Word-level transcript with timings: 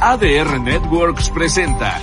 ADR 0.00 0.60
Networks 0.60 1.28
presenta. 1.30 2.00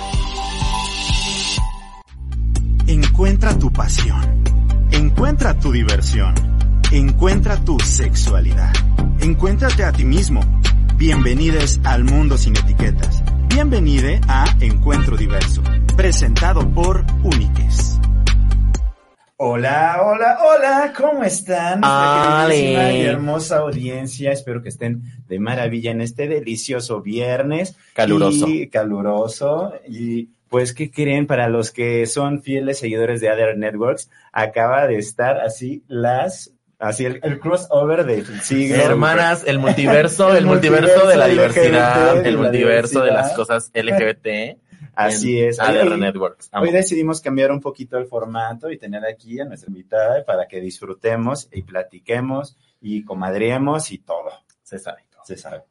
Encuentra 2.86 3.58
tu 3.58 3.72
pasión. 3.72 4.44
Encuentra 4.90 5.58
tu 5.58 5.72
diversión. 5.72 6.34
Encuentra 6.92 7.56
tu 7.56 7.80
sexualidad. 7.80 8.70
Encuéntrate 9.20 9.82
a 9.82 9.92
ti 9.92 10.04
mismo. 10.04 10.40
Bienvenidos 10.96 11.80
al 11.84 12.04
mundo 12.04 12.36
sin 12.36 12.54
etiquetas. 12.54 13.22
Bienvenide 13.48 14.20
a 14.28 14.44
Encuentro 14.60 15.16
Diverso, 15.16 15.62
presentado 15.96 16.68
por 16.68 17.02
Uniques. 17.22 17.95
Hola, 19.38 20.00
hola, 20.02 20.38
hola, 20.42 20.94
¿cómo 20.96 21.22
están? 21.22 21.82
Queridísima 21.82 22.92
y 22.92 23.02
hermosa 23.02 23.58
audiencia. 23.58 24.32
Espero 24.32 24.62
que 24.62 24.70
estén 24.70 25.02
de 25.28 25.38
maravilla 25.38 25.90
en 25.90 26.00
este 26.00 26.26
delicioso 26.26 27.02
viernes. 27.02 27.76
Caluroso. 27.92 28.48
Y 28.48 28.70
caluroso. 28.70 29.74
Y 29.86 30.30
pues, 30.48 30.72
¿qué 30.72 30.90
creen? 30.90 31.26
Para 31.26 31.50
los 31.50 31.70
que 31.70 32.06
son 32.06 32.40
fieles 32.40 32.78
seguidores 32.78 33.20
de 33.20 33.30
Other 33.30 33.58
Networks, 33.58 34.08
acaba 34.32 34.86
de 34.86 34.96
estar 34.96 35.38
así 35.38 35.82
las, 35.86 36.52
así 36.78 37.04
el, 37.04 37.20
el 37.22 37.38
crossover 37.38 38.06
del 38.06 38.24
siglo. 38.40 38.76
Hermanas, 38.76 39.44
el 39.46 39.58
multiverso, 39.58 40.30
El 40.30 40.36
el, 40.38 40.46
multiverso, 40.46 41.06
de 41.06 41.16
la 41.18 41.28
diversidad, 41.28 42.14
LGBT, 42.14 42.22
de 42.22 42.28
el 42.30 42.36
la 42.36 42.40
multiverso 42.40 43.02
de 43.02 43.10
las 43.10 43.34
cosas 43.34 43.70
LGBT. 43.74 44.56
Así 44.96 45.38
en 45.40 45.48
es. 45.50 45.60
ADR 45.60 45.92
Hoy- 45.92 46.00
Networks. 46.00 46.48
Amo. 46.52 46.64
Hoy 46.64 46.72
decidimos 46.72 47.20
cambiar 47.20 47.52
un 47.52 47.60
poquito 47.60 47.98
el 47.98 48.06
formato 48.06 48.70
y 48.70 48.78
tener 48.78 49.04
aquí 49.04 49.38
a 49.40 49.44
nuestra 49.44 49.68
invitada 49.68 50.24
para 50.24 50.48
que 50.48 50.60
disfrutemos 50.60 51.48
y 51.52 51.62
platiquemos 51.62 52.56
y 52.80 53.04
comadriemos 53.04 53.90
y 53.92 53.98
todo. 53.98 54.30
Se 54.62 54.78
sabe. 54.78 55.04
Se 55.24 55.36
sabe. 55.36 55.64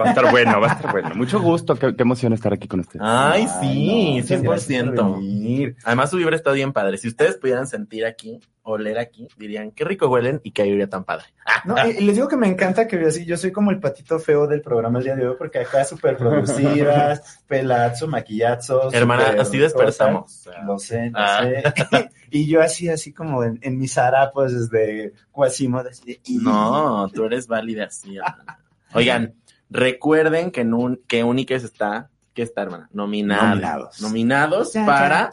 Va 0.00 0.06
a 0.06 0.08
estar 0.10 0.30
bueno, 0.30 0.60
va 0.60 0.68
a 0.68 0.72
estar 0.74 0.90
bueno. 0.92 1.14
Mucho 1.14 1.40
gusto, 1.40 1.74
qué, 1.76 1.94
qué 1.96 2.02
emoción 2.02 2.32
estar 2.32 2.52
aquí 2.52 2.68
con 2.68 2.80
ustedes. 2.80 3.02
Ay, 3.04 3.46
Ay, 3.48 3.48
sí, 3.60 3.86
no, 3.86 4.12
muchas 4.16 4.42
gracias 4.42 4.94
por 4.94 5.04
100%. 5.08 5.14
venir. 5.16 5.76
Además, 5.84 6.10
su 6.10 6.16
vibra 6.16 6.36
está 6.36 6.52
bien 6.52 6.72
padre. 6.72 6.98
Si 6.98 7.08
ustedes 7.08 7.36
pudieran 7.36 7.66
sentir 7.66 8.04
aquí, 8.06 8.40
oler 8.64 8.98
aquí, 8.98 9.26
dirían, 9.36 9.72
qué 9.72 9.84
rico 9.84 10.06
huelen 10.08 10.40
y 10.44 10.52
qué 10.52 10.62
vibra 10.64 10.86
tan 10.86 11.04
padre. 11.04 11.24
No, 11.64 11.76
y, 11.86 11.90
y 11.90 12.00
les 12.00 12.16
digo 12.16 12.26
que 12.26 12.36
me 12.36 12.48
encanta 12.48 12.88
que 12.88 12.96
así, 13.04 13.24
yo 13.24 13.36
soy 13.36 13.52
como 13.52 13.70
el 13.70 13.78
patito 13.78 14.18
feo 14.18 14.48
del 14.48 14.62
programa 14.62 14.98
el 14.98 15.04
día 15.04 15.14
de 15.14 15.28
hoy 15.28 15.36
porque 15.38 15.60
acá 15.60 15.84
súper 15.84 16.16
producidas, 16.16 17.44
pelazo, 17.46 18.08
maquillazo. 18.08 18.92
Hermana, 18.92 19.26
súper 19.26 19.40
así 19.40 19.58
despertamos. 19.58 20.22
cosas. 20.44 20.64
Lo 20.66 20.78
sé, 20.78 21.10
lo 21.10 21.18
Ah. 21.18 21.40
sé. 21.42 22.10
y 22.30 22.48
yo 22.48 22.60
así, 22.62 22.88
así 22.88 23.12
como 23.12 23.44
en, 23.44 23.58
en 23.62 23.78
mis 23.78 23.96
harapos 23.98 24.52
desde 24.52 25.12
Quasimodo, 25.30 25.88
así 25.88 26.04
de, 26.04 26.20
No, 26.40 27.08
tú 27.14 27.24
eres 27.24 27.46
válida 27.46 27.84
así. 27.84 28.16
hermana. 28.16 28.58
Oigan, 28.94 29.34
recuerden 29.72 30.50
que, 30.50 30.60
en 30.60 30.74
un, 30.74 31.00
que 31.06 31.24
Uniques 31.24 31.64
está, 31.64 32.10
¿qué 32.34 32.42
está, 32.42 32.62
hermana? 32.62 32.88
Nominado. 32.92 33.48
Nominados. 33.48 34.00
Nominados 34.00 34.72
para 34.72 35.30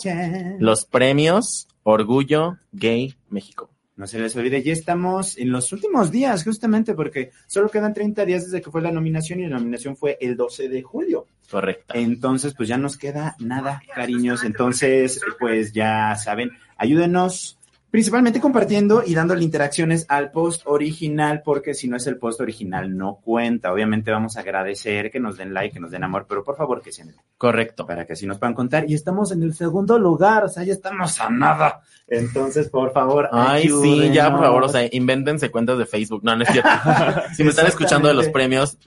los 0.59 0.86
premios 0.86 1.68
Orgullo 1.84 2.58
Gay 2.72 3.16
México. 3.30 3.70
No 3.96 4.08
se 4.08 4.18
les 4.18 4.34
olvide, 4.38 4.64
ya 4.64 4.72
estamos 4.72 5.38
en 5.38 5.52
los 5.52 5.73
últimos 5.73 6.09
días, 6.09 6.46
justamente 6.46 6.94
porque 6.94 7.31
solo 7.48 7.68
quedan 7.68 7.94
30 7.94 8.23
días 8.23 8.46
desde 8.46 8.62
que 8.62 8.72
fue 8.72 8.81
la 8.81 8.94
nominación 8.94 9.42
y 9.42 9.48
la 9.48 9.58
nominación 9.58 9.98
fue 9.98 10.18
el 10.22 10.38
12 10.38 10.70
de 10.70 10.81
julio. 10.81 11.28
Correcto. 11.52 11.96
Entonces, 11.96 12.53
pues 12.56 12.70
ya 12.70 12.78
nos 12.78 12.96
queda 12.96 13.36
nada, 13.40 13.81
cariños. 13.94 14.46
Entonces, 14.46 15.20
pues 15.38 15.74
ya 15.74 16.16
saben, 16.16 16.52
ayúdenos 16.78 17.59
principalmente 17.92 18.40
compartiendo 18.40 19.04
y 19.06 19.16
dándole 19.16 19.44
interacciones 19.44 20.06
al 20.09 20.32
post 20.32 20.62
original, 20.66 21.42
porque 21.44 21.73
si 21.73 21.88
no 21.88 21.98
es 21.98 22.06
el 22.08 22.18
post 22.18 22.40
original 22.42 22.96
no 22.98 23.16
cuenta. 23.23 23.72
Obviamente 23.73 24.12
vamos 24.12 24.38
a 24.38 24.42
agradecer 24.42 25.09
que 25.12 25.20
nos 25.20 25.38
den 25.38 25.54
like, 25.54 25.73
que 25.73 25.80
nos 25.80 25.92
den 25.92 26.04
amor, 26.04 26.26
pero 26.28 26.44
por 26.44 26.56
favor 26.56 26.81
que 26.81 26.92
sean 26.92 27.16
Correcto. 27.38 27.86
para 27.88 28.06
que 28.06 28.14
así 28.14 28.28
nos 28.28 28.38
puedan 28.38 28.54
contar. 28.54 28.90
Y 28.90 28.94
estamos 28.94 29.31
en 29.31 29.44
el 29.44 29.54
segundo 29.54 29.98
lugar, 29.98 30.44
o 30.44 30.50
sea, 30.50 30.64
ya 30.64 30.73
estamos 30.73 31.20
a 31.20 31.30
nada. 31.30 31.81
Entonces, 32.08 32.70
por 32.70 32.92
favor, 32.92 33.30
Ay, 33.31 33.69
sí, 33.69 34.09
ya, 34.12 34.31
por 34.31 34.42
favor, 34.42 34.63
o 34.63 34.69
sea, 34.69 34.88
invéntense 34.92 35.52
cuentas 35.52 35.78
de 35.78 35.86
Facebook. 35.86 36.22
No, 36.24 36.36
no 36.36 36.44
es 36.44 36.50
cierto. 36.50 36.69
si 37.36 37.44
me 37.44 37.52
están 37.52 37.68
escuchando 37.68 38.08
de 38.08 38.13
los 38.16 38.30
premios, 38.30 38.78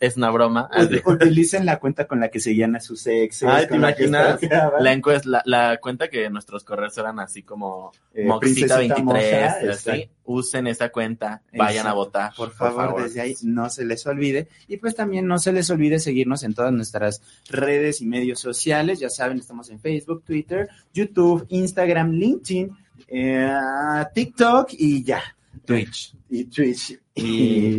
es 0.00 0.16
una 0.16 0.30
broma. 0.30 0.68
Ut- 0.72 1.02
Utilicen 1.06 1.64
la 1.66 1.78
cuenta 1.78 2.06
con 2.06 2.20
la 2.20 2.28
que 2.30 2.40
seguían 2.40 2.74
a 2.76 2.80
sus 2.80 3.06
exes. 3.06 3.48
Ay, 3.48 3.66
¿te 3.68 3.76
imaginas? 3.76 4.38
La, 4.80 4.92
encuesta, 4.92 5.28
la, 5.28 5.42
la 5.44 5.76
cuenta 5.78 6.08
que 6.08 6.28
nuestros 6.30 6.64
correos 6.64 6.96
eran 6.98 7.20
así 7.20 7.42
como 7.42 7.92
Eh, 8.14 8.26
Moxita 8.34 8.76
Princesita 8.76 8.78
23, 8.78 9.04
Moxa, 9.04 9.46
así. 9.46 9.66
exacto. 9.66 10.14
Usen 10.26 10.66
esa 10.66 10.88
cuenta, 10.88 11.42
vayan 11.52 11.86
a 11.86 11.92
votar. 11.92 12.32
Por 12.34 12.50
favor, 12.50 13.02
desde 13.02 13.20
ahí 13.20 13.34
no 13.42 13.68
se 13.68 13.84
les 13.84 14.06
olvide. 14.06 14.48
Y 14.68 14.78
pues 14.78 14.94
también 14.94 15.26
no 15.26 15.38
se 15.38 15.52
les 15.52 15.68
olvide 15.70 15.98
seguirnos 15.98 16.44
en 16.44 16.54
todas 16.54 16.72
nuestras 16.72 17.20
redes 17.50 18.00
y 18.00 18.06
medios 18.06 18.40
sociales. 18.40 19.00
Ya 19.00 19.10
saben, 19.10 19.38
estamos 19.38 19.68
en 19.70 19.80
Facebook, 19.80 20.22
Twitter, 20.24 20.68
YouTube, 20.94 21.44
Instagram, 21.50 22.12
LinkedIn, 22.12 22.70
eh, 23.08 23.52
TikTok 24.14 24.70
y 24.72 25.04
ya. 25.04 25.22
Twitch. 25.64 26.14
Y 26.30 26.44
Twitch. 26.46 26.98
¿Y 27.16 27.22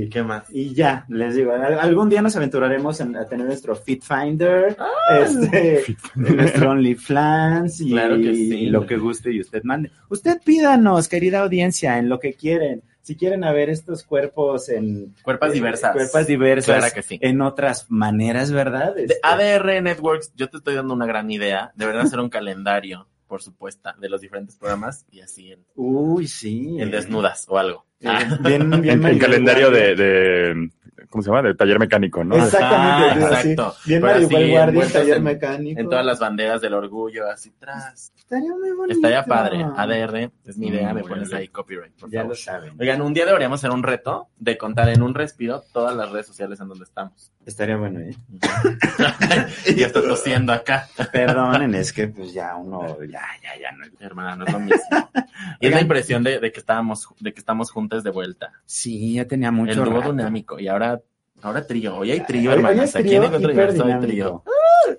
Y, 0.03 0.09
qué 0.09 0.23
más? 0.23 0.45
y 0.49 0.73
ya, 0.73 1.05
les 1.09 1.35
digo, 1.35 1.51
al- 1.51 1.77
algún 1.79 2.09
día 2.09 2.21
nos 2.21 2.35
aventuraremos 2.37 2.99
en- 3.01 3.15
a 3.17 3.25
tener 3.25 3.45
nuestro 3.45 3.75
Fit 3.75 4.01
Finder, 4.03 4.77
Ah. 4.79 5.19
este, 5.19 5.83
nuestro 6.15 6.71
OnlyFans 6.71 7.81
y, 7.81 7.89
Claro 7.91 8.17
que 8.17 8.33
sí. 8.33 8.53
y 8.55 8.69
lo 8.69 8.85
que 8.85 8.97
guste 8.97 9.31
y 9.31 9.41
usted 9.41 9.61
mande. 9.63 9.91
Usted 10.09 10.39
pídanos, 10.43 11.07
querida 11.09 11.41
audiencia, 11.41 11.97
en 11.97 12.07
lo 12.09 12.19
que 12.19 12.33
quieren. 12.33 12.81
Si 13.01 13.15
quieren 13.15 13.43
a 13.43 13.51
ver 13.51 13.69
estos 13.69 14.03
cuerpos 14.03 14.67
en 14.69 15.13
Cuerpas 15.21 15.51
eh, 15.51 15.53
diversas. 15.53 15.93
cuerpas 15.93 16.25
diversas 16.25 16.77
Claro 16.79 16.93
que 16.95 17.03
sí. 17.03 17.19
en 17.21 17.39
otras 17.41 17.85
maneras, 17.89 18.51
¿verdad? 18.51 18.95
De 18.95 19.03
Este, 19.03 19.19
ADR 19.21 19.79
Networks, 19.81 20.33
yo 20.35 20.49
te 20.49 20.57
estoy 20.57 20.73
dando 20.73 20.93
una 20.95 21.05
gran 21.05 21.29
idea. 21.29 21.71
Deberían 21.75 22.07
hacer 22.07 22.19
un 22.19 22.29
calendario, 22.29 23.07
por 23.27 23.41
supuesto, 23.41 23.89
de 23.99 24.09
los 24.09 24.21
diferentes 24.21 24.55
programas 24.57 25.05
y 25.11 25.21
así 25.21 25.51
en, 25.51 25.65
Uy, 25.75 26.27
sí. 26.27 26.77
en 26.79 26.91
desnudas 26.91 27.45
o 27.49 27.57
algo. 27.57 27.85
Eh, 27.99 28.07
Ah. 28.07 28.37
bien, 28.41 28.69
bien 28.81 29.01
En, 29.03 29.05
en 29.13 29.19
calendario 29.19 29.71
de, 29.71 29.95
de, 29.95 30.69
¿cómo 31.09 31.21
se 31.23 31.29
llama? 31.29 31.41
De 31.41 31.55
taller 31.55 31.79
mecánico, 31.79 32.23
¿no? 32.23 32.35
Exactamente, 32.35 33.23
así, 33.25 33.49
exacto. 33.51 33.75
bien 33.85 34.05
así, 34.05 34.49
Guardia, 34.51 34.87
taller 34.91 35.17
en- 35.17 35.23
mecánico. 35.23 35.79
En 35.79 35.89
todas 35.89 36.05
las 36.05 36.19
banderas 36.19 36.61
del 36.61 36.73
orgullo, 36.73 37.27
así 37.29 37.49
atrás. 37.55 38.11
Estaría 38.17 38.51
muy 38.51 38.71
bonito. 38.71 38.95
Estaría 38.97 39.23
padre. 39.23 39.65
ADR 39.75 40.31
es 40.45 40.57
mi 40.57 40.67
idea, 40.67 40.93
me 40.93 41.03
pones 41.03 41.31
ahí 41.33 41.47
copyright, 41.47 41.93
por 41.99 42.09
Ya 42.11 42.19
favor. 42.21 42.35
lo 42.35 42.35
saben. 42.35 42.73
Oigan, 42.79 43.01
un 43.01 43.13
día 43.13 43.25
deberíamos 43.25 43.59
hacer 43.59 43.71
un 43.71 43.83
reto 43.83 44.27
de 44.37 44.57
contar 44.57 44.89
en 44.89 45.01
un 45.01 45.13
respiro 45.13 45.63
todas 45.73 45.95
las 45.95 46.11
redes 46.11 46.27
sociales 46.27 46.59
en 46.59 46.67
donde 46.67 46.83
estamos. 46.83 47.31
Estaría 47.45 47.77
bueno, 47.77 47.99
¿eh? 47.99 48.15
y 49.67 49.75
ya 49.75 49.87
está 49.87 50.01
tosiendo 50.01 50.51
acá. 50.51 50.87
Perdonen, 51.11 51.75
es 51.75 51.93
que 51.93 52.07
pues 52.07 52.33
ya 52.33 52.55
uno, 52.55 52.97
ya, 53.03 53.21
ya, 53.43 53.59
ya 53.61 53.71
no. 53.71 53.85
Hermana, 53.99 54.35
no 54.35 54.45
es 54.45 54.53
lo 54.53 54.59
mismo. 54.59 54.79
Y 55.59 55.67
es 55.67 55.73
la 55.73 55.81
impresión 55.81 56.23
de, 56.23 56.39
de 56.39 56.51
que 56.51 56.59
estábamos, 56.59 57.07
de 57.19 57.33
que 57.33 57.39
estamos 57.39 57.69
juntos 57.69 58.03
de 58.03 58.09
vuelta. 58.09 58.51
Sí, 58.65 59.13
ya 59.13 59.25
tenía 59.25 59.51
mucho 59.51 59.83
el 59.83 59.89
dúo 59.89 59.99
rato. 59.99 60.11
dinámico. 60.11 60.59
Y 60.59 60.67
ahora, 60.67 61.01
ahora 61.41 61.65
trío. 61.67 61.97
Hoy 61.97 62.11
hay 62.11 62.21
trío, 62.21 62.51
hermanas. 62.51 62.95
Aquí 62.95 63.15
en 63.15 63.23
hay 63.23 63.43
hiperdinámico. 63.43 63.99
trío. 64.01 64.43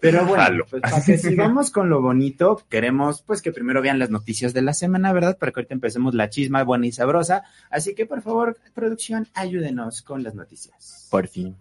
Pero 0.01 0.25
bueno, 0.27 0.65
pues 0.69 0.83
para 0.83 1.03
que 1.03 1.19
sigamos 1.19 1.71
con 1.71 1.89
lo 1.89 2.01
bonito, 2.01 2.63
queremos 2.69 3.23
pues 3.23 3.43
que 3.43 3.53
primero 3.53 3.83
vean 3.83 3.99
las 3.99 4.11
noticias 4.11 4.53
de 4.53 4.63
la 4.63 4.75
semana, 4.75 5.13
¿verdad? 5.13 5.39
Para 5.39 5.53
que 5.53 5.61
ahorita 5.61 5.75
empecemos 5.75 6.15
la 6.15 6.28
chisma 6.31 6.63
buena 6.65 6.87
y 6.87 6.93
sabrosa. 6.93 7.45
Así 7.71 7.95
que 7.95 8.07
por 8.07 8.23
favor, 8.23 8.57
producción, 8.75 9.28
ayúdenos 9.34 10.03
con 10.03 10.23
las 10.23 10.34
noticias. 10.34 11.09
Por 11.11 11.28
fin. 11.28 11.57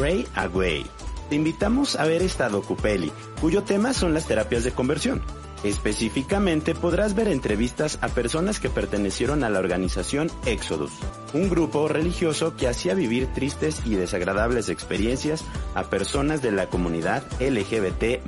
Pray 0.00 0.26
Away. 0.34 0.86
Te 1.28 1.36
invitamos 1.36 1.94
a 1.94 2.06
ver 2.06 2.22
esta 2.22 2.48
docupeli, 2.48 3.12
cuyo 3.38 3.64
tema 3.64 3.92
son 3.92 4.14
las 4.14 4.26
terapias 4.26 4.64
de 4.64 4.70
conversión. 4.70 5.20
Específicamente 5.62 6.74
podrás 6.74 7.14
ver 7.14 7.28
entrevistas 7.28 7.98
a 8.00 8.08
personas 8.08 8.60
que 8.60 8.70
pertenecieron 8.70 9.44
a 9.44 9.50
la 9.50 9.58
organización 9.58 10.30
Exodus, 10.46 10.92
un 11.34 11.50
grupo 11.50 11.86
religioso 11.86 12.56
que 12.56 12.66
hacía 12.66 12.94
vivir 12.94 13.26
tristes 13.34 13.82
y 13.84 13.94
desagradables 13.94 14.70
experiencias 14.70 15.44
a 15.74 15.90
personas 15.90 16.40
de 16.40 16.52
la 16.52 16.68
comunidad 16.68 17.22
LGBT+. 17.38 18.24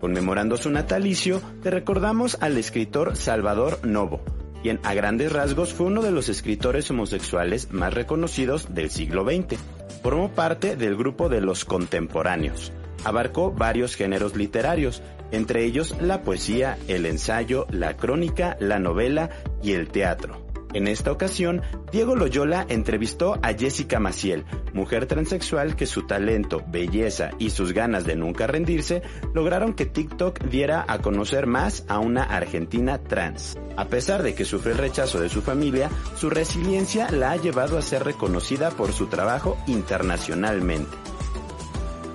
Conmemorando 0.00 0.56
su 0.56 0.70
natalicio, 0.70 1.42
te 1.62 1.70
recordamos 1.70 2.38
al 2.40 2.56
escritor 2.56 3.16
Salvador 3.16 3.86
Novo, 3.86 4.22
quien 4.62 4.80
a 4.82 4.94
grandes 4.94 5.32
rasgos 5.32 5.72
fue 5.72 5.86
uno 5.86 6.02
de 6.02 6.10
los 6.10 6.28
escritores 6.28 6.90
homosexuales 6.90 7.72
más 7.72 7.94
reconocidos 7.94 8.74
del 8.74 8.90
siglo 8.90 9.24
XX. 9.24 9.58
Formó 10.02 10.30
parte 10.30 10.76
del 10.76 10.96
grupo 10.96 11.28
de 11.28 11.40
los 11.40 11.64
contemporáneos. 11.64 12.72
Abarcó 13.04 13.52
varios 13.52 13.96
géneros 13.96 14.36
literarios, 14.36 15.02
entre 15.30 15.64
ellos 15.64 15.96
la 16.00 16.22
poesía, 16.22 16.78
el 16.88 17.06
ensayo, 17.06 17.66
la 17.70 17.96
crónica, 17.96 18.56
la 18.60 18.78
novela 18.78 19.30
y 19.62 19.72
el 19.72 19.88
teatro. 19.88 20.49
En 20.72 20.86
esta 20.86 21.10
ocasión, 21.10 21.62
Diego 21.90 22.14
Loyola 22.14 22.64
entrevistó 22.68 23.38
a 23.42 23.52
Jessica 23.54 23.98
Maciel, 23.98 24.44
mujer 24.72 25.06
transexual 25.06 25.74
que 25.74 25.86
su 25.86 26.06
talento, 26.06 26.62
belleza 26.68 27.30
y 27.38 27.50
sus 27.50 27.72
ganas 27.72 28.04
de 28.04 28.14
nunca 28.14 28.46
rendirse 28.46 29.02
lograron 29.34 29.74
que 29.74 29.86
TikTok 29.86 30.44
diera 30.44 30.84
a 30.86 30.98
conocer 30.98 31.46
más 31.46 31.84
a 31.88 31.98
una 31.98 32.22
argentina 32.22 32.98
trans. 32.98 33.58
A 33.76 33.86
pesar 33.86 34.22
de 34.22 34.34
que 34.34 34.44
sufre 34.44 34.72
el 34.72 34.78
rechazo 34.78 35.20
de 35.20 35.28
su 35.28 35.42
familia, 35.42 35.90
su 36.16 36.30
resiliencia 36.30 37.10
la 37.10 37.32
ha 37.32 37.36
llevado 37.36 37.76
a 37.76 37.82
ser 37.82 38.04
reconocida 38.04 38.70
por 38.70 38.92
su 38.92 39.06
trabajo 39.06 39.56
internacionalmente. 39.66 40.96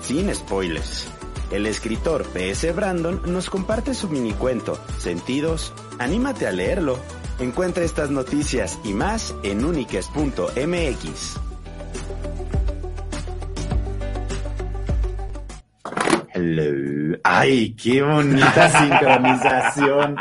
Sin 0.02 0.34
spoilers. 0.34 1.10
El 1.52 1.68
escritor 1.68 2.26
P.S. 2.26 2.72
Brandon 2.72 3.22
nos 3.26 3.50
comparte 3.50 3.94
su 3.94 4.10
minicuento, 4.10 4.80
Sentidos. 4.98 5.74
Anímate 6.00 6.48
a 6.48 6.52
leerlo. 6.52 6.98
Encuentra 7.40 7.84
estas 7.84 8.10
noticias 8.12 8.80
y 8.86 8.94
más 8.94 9.36
en 9.44 9.66
uniques.mx. 9.66 11.40
Hello. 16.34 17.18
Ay, 17.24 17.74
qué 17.74 18.02
bonita 18.02 18.70
sincronización. 18.80 20.16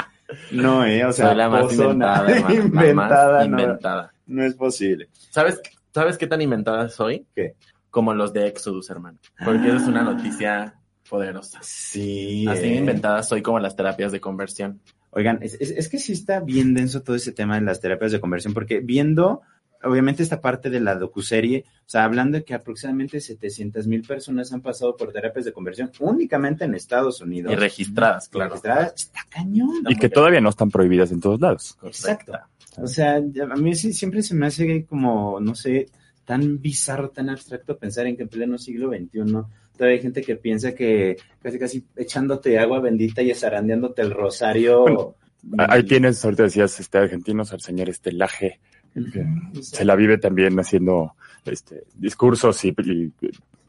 No, 0.50 0.84
eh, 0.84 1.04
o 1.04 1.12
sea, 1.12 1.28
Soy 1.28 1.36
la 1.36 1.48
más 1.48 1.72
inventada, 1.72 2.30
hermano, 2.30 2.48
la 2.48 2.48
más 2.48 2.64
inventada, 2.64 3.38
no, 3.38 3.60
inventada. 3.60 4.14
no 4.26 4.44
es 4.44 4.54
posible. 4.54 5.08
¿Sabes, 5.30 5.60
¿Sabes 5.92 6.18
qué 6.18 6.26
tan 6.26 6.42
inventada 6.42 6.88
soy? 6.88 7.24
¿Qué? 7.36 7.54
Como 7.90 8.12
los 8.12 8.32
de 8.32 8.48
Exodus, 8.48 8.90
hermano. 8.90 9.18
Porque 9.44 9.68
eso 9.68 9.76
es 9.76 9.86
una 9.86 10.02
noticia 10.02 10.74
poderosa. 11.08 11.60
Sí. 11.62 12.44
Así 12.48 12.64
eh. 12.64 12.74
inventada 12.74 13.22
soy 13.22 13.40
como 13.40 13.60
las 13.60 13.76
terapias 13.76 14.10
de 14.10 14.20
conversión. 14.20 14.80
Oigan, 15.14 15.38
es, 15.42 15.54
es- 15.60 15.70
es 15.70 15.88
que 15.88 15.98
sí 15.98 16.12
está 16.12 16.40
bien 16.40 16.74
denso 16.74 17.02
todo 17.02 17.16
ese 17.16 17.32
tema 17.32 17.54
de 17.56 17.62
las 17.64 17.80
terapias 17.80 18.12
de 18.12 18.20
conversión, 18.20 18.52
porque 18.54 18.80
viendo, 18.80 19.42
obviamente, 19.82 20.22
esta 20.22 20.40
parte 20.40 20.70
de 20.70 20.80
la 20.80 20.96
docuserie, 20.96 21.64
o 21.80 21.88
sea, 21.88 22.04
hablando 22.04 22.38
de 22.38 22.44
que 22.44 22.54
aproximadamente 22.54 23.20
700 23.20 23.86
mil 23.86 24.02
personas 24.02 24.52
han 24.52 24.60
pasado 24.62 24.96
por 24.96 25.12
terapias 25.12 25.44
de 25.44 25.52
conversión 25.52 25.90
únicamente 26.00 26.64
en 26.64 26.74
Estados 26.74 27.20
Unidos. 27.20 27.52
Y 27.52 27.56
registradas, 27.56 28.28
claro. 28.28 28.50
Registradas, 28.50 28.94
está 28.96 29.20
cañón. 29.28 29.84
Y 29.88 29.96
que 29.96 30.08
todavía 30.08 30.40
no 30.40 30.48
están 30.50 30.70
prohibidas 30.70 31.12
en 31.12 31.20
todos 31.20 31.40
lados. 31.40 31.78
Exacto. 31.82 32.32
O 32.78 32.86
sea, 32.88 33.20
ya- 33.30 33.44
a 33.44 33.56
mí 33.56 33.74
sí, 33.74 33.92
siempre 33.92 34.22
se 34.22 34.34
me 34.34 34.46
hace 34.46 34.84
como, 34.86 35.38
no 35.40 35.54
sé, 35.54 35.86
tan 36.24 36.60
bizarro, 36.60 37.10
tan 37.10 37.28
abstracto 37.28 37.76
pensar 37.78 38.06
en 38.06 38.16
que 38.16 38.22
en 38.22 38.28
pleno 38.30 38.56
siglo 38.58 38.88
XXI 38.88 39.44
todavía 39.76 39.96
hay 39.96 40.02
gente 40.02 40.22
que 40.22 40.36
piensa 40.36 40.74
que 40.74 41.16
casi 41.42 41.58
casi 41.58 41.84
echándote 41.96 42.58
agua 42.58 42.80
bendita 42.80 43.22
y 43.22 43.34
zarandeándote 43.34 44.02
el 44.02 44.10
rosario. 44.10 44.80
Bueno, 44.82 45.14
Ahí 45.58 45.82
tienes, 45.82 46.24
ahorita 46.24 46.44
decías, 46.44 46.80
este 46.80 46.96
argentinos, 46.98 47.52
al 47.52 47.60
señor 47.60 47.88
este 47.90 48.12
Laje, 48.12 48.60
que 48.94 49.26
se 49.60 49.84
la 49.84 49.94
vive 49.94 50.16
también 50.18 50.58
haciendo 50.58 51.14
este 51.44 51.84
discursos 51.94 52.64
y, 52.64 52.68
y- 52.68 53.12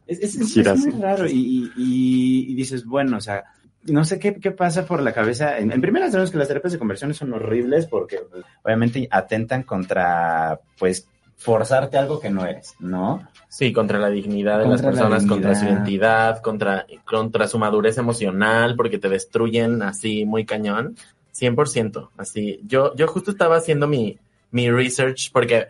Es, 0.07 0.38
giras. 0.54 0.80
es 0.80 0.86
muy 0.94 1.02
raro 1.02 1.28
y, 1.28 1.34
y- 1.34 1.72
y- 1.75 2.52
y 2.52 2.56
dices, 2.56 2.86
bueno, 2.86 3.18
o 3.18 3.22
sea, 3.22 3.44
no 3.84 4.06
sé 4.06 4.19
qué, 4.19 4.36
qué 4.36 4.52
pasa 4.52 4.86
por 4.86 5.02
la 5.02 5.13
cabeza. 5.13 5.57
En, 5.60 5.72
en 5.72 5.81
primera 5.81 6.10
sabemos 6.10 6.31
que 6.31 6.38
las 6.38 6.48
terapias 6.48 6.74
de 6.74 6.80
conversión 6.80 7.13
son 7.13 7.34
horribles 7.34 7.88
porque 7.88 8.19
obviamente 8.63 9.07
atentan 9.12 9.63
contra, 9.63 10.60
pues, 10.80 11.07
forzarte 11.38 11.98
algo 11.98 12.19
que 12.19 12.30
no 12.30 12.46
eres, 12.46 12.74
¿no? 12.80 13.28
Sí, 13.56 13.72
contra 13.72 14.00
la 14.00 14.10
dignidad 14.10 14.60
de 14.60 14.68
las 14.68 14.81
la 14.81 14.90
personas, 14.90 15.25
contra 15.25 15.56
su 15.56 15.63
identidad, 15.63 16.42
contra, 16.42 16.86
contra 17.06 17.48
su 17.48 17.57
madurez 17.57 17.98
emocional, 17.98 18.75
porque 18.75 18.98
te 18.98 19.07
destruyen 19.07 19.81
así 19.81 20.25
muy 20.25 20.44
cañón. 20.44 20.98
100%, 21.34 22.10
así. 22.18 22.60
Yo, 22.68 22.94
yo 22.98 23.07
justo 23.07 23.31
estaba 23.31 23.56
haciendo 23.56 23.88
mi, 23.88 24.19
mi 24.52 24.69
research, 24.69 25.31
porque, 25.31 25.68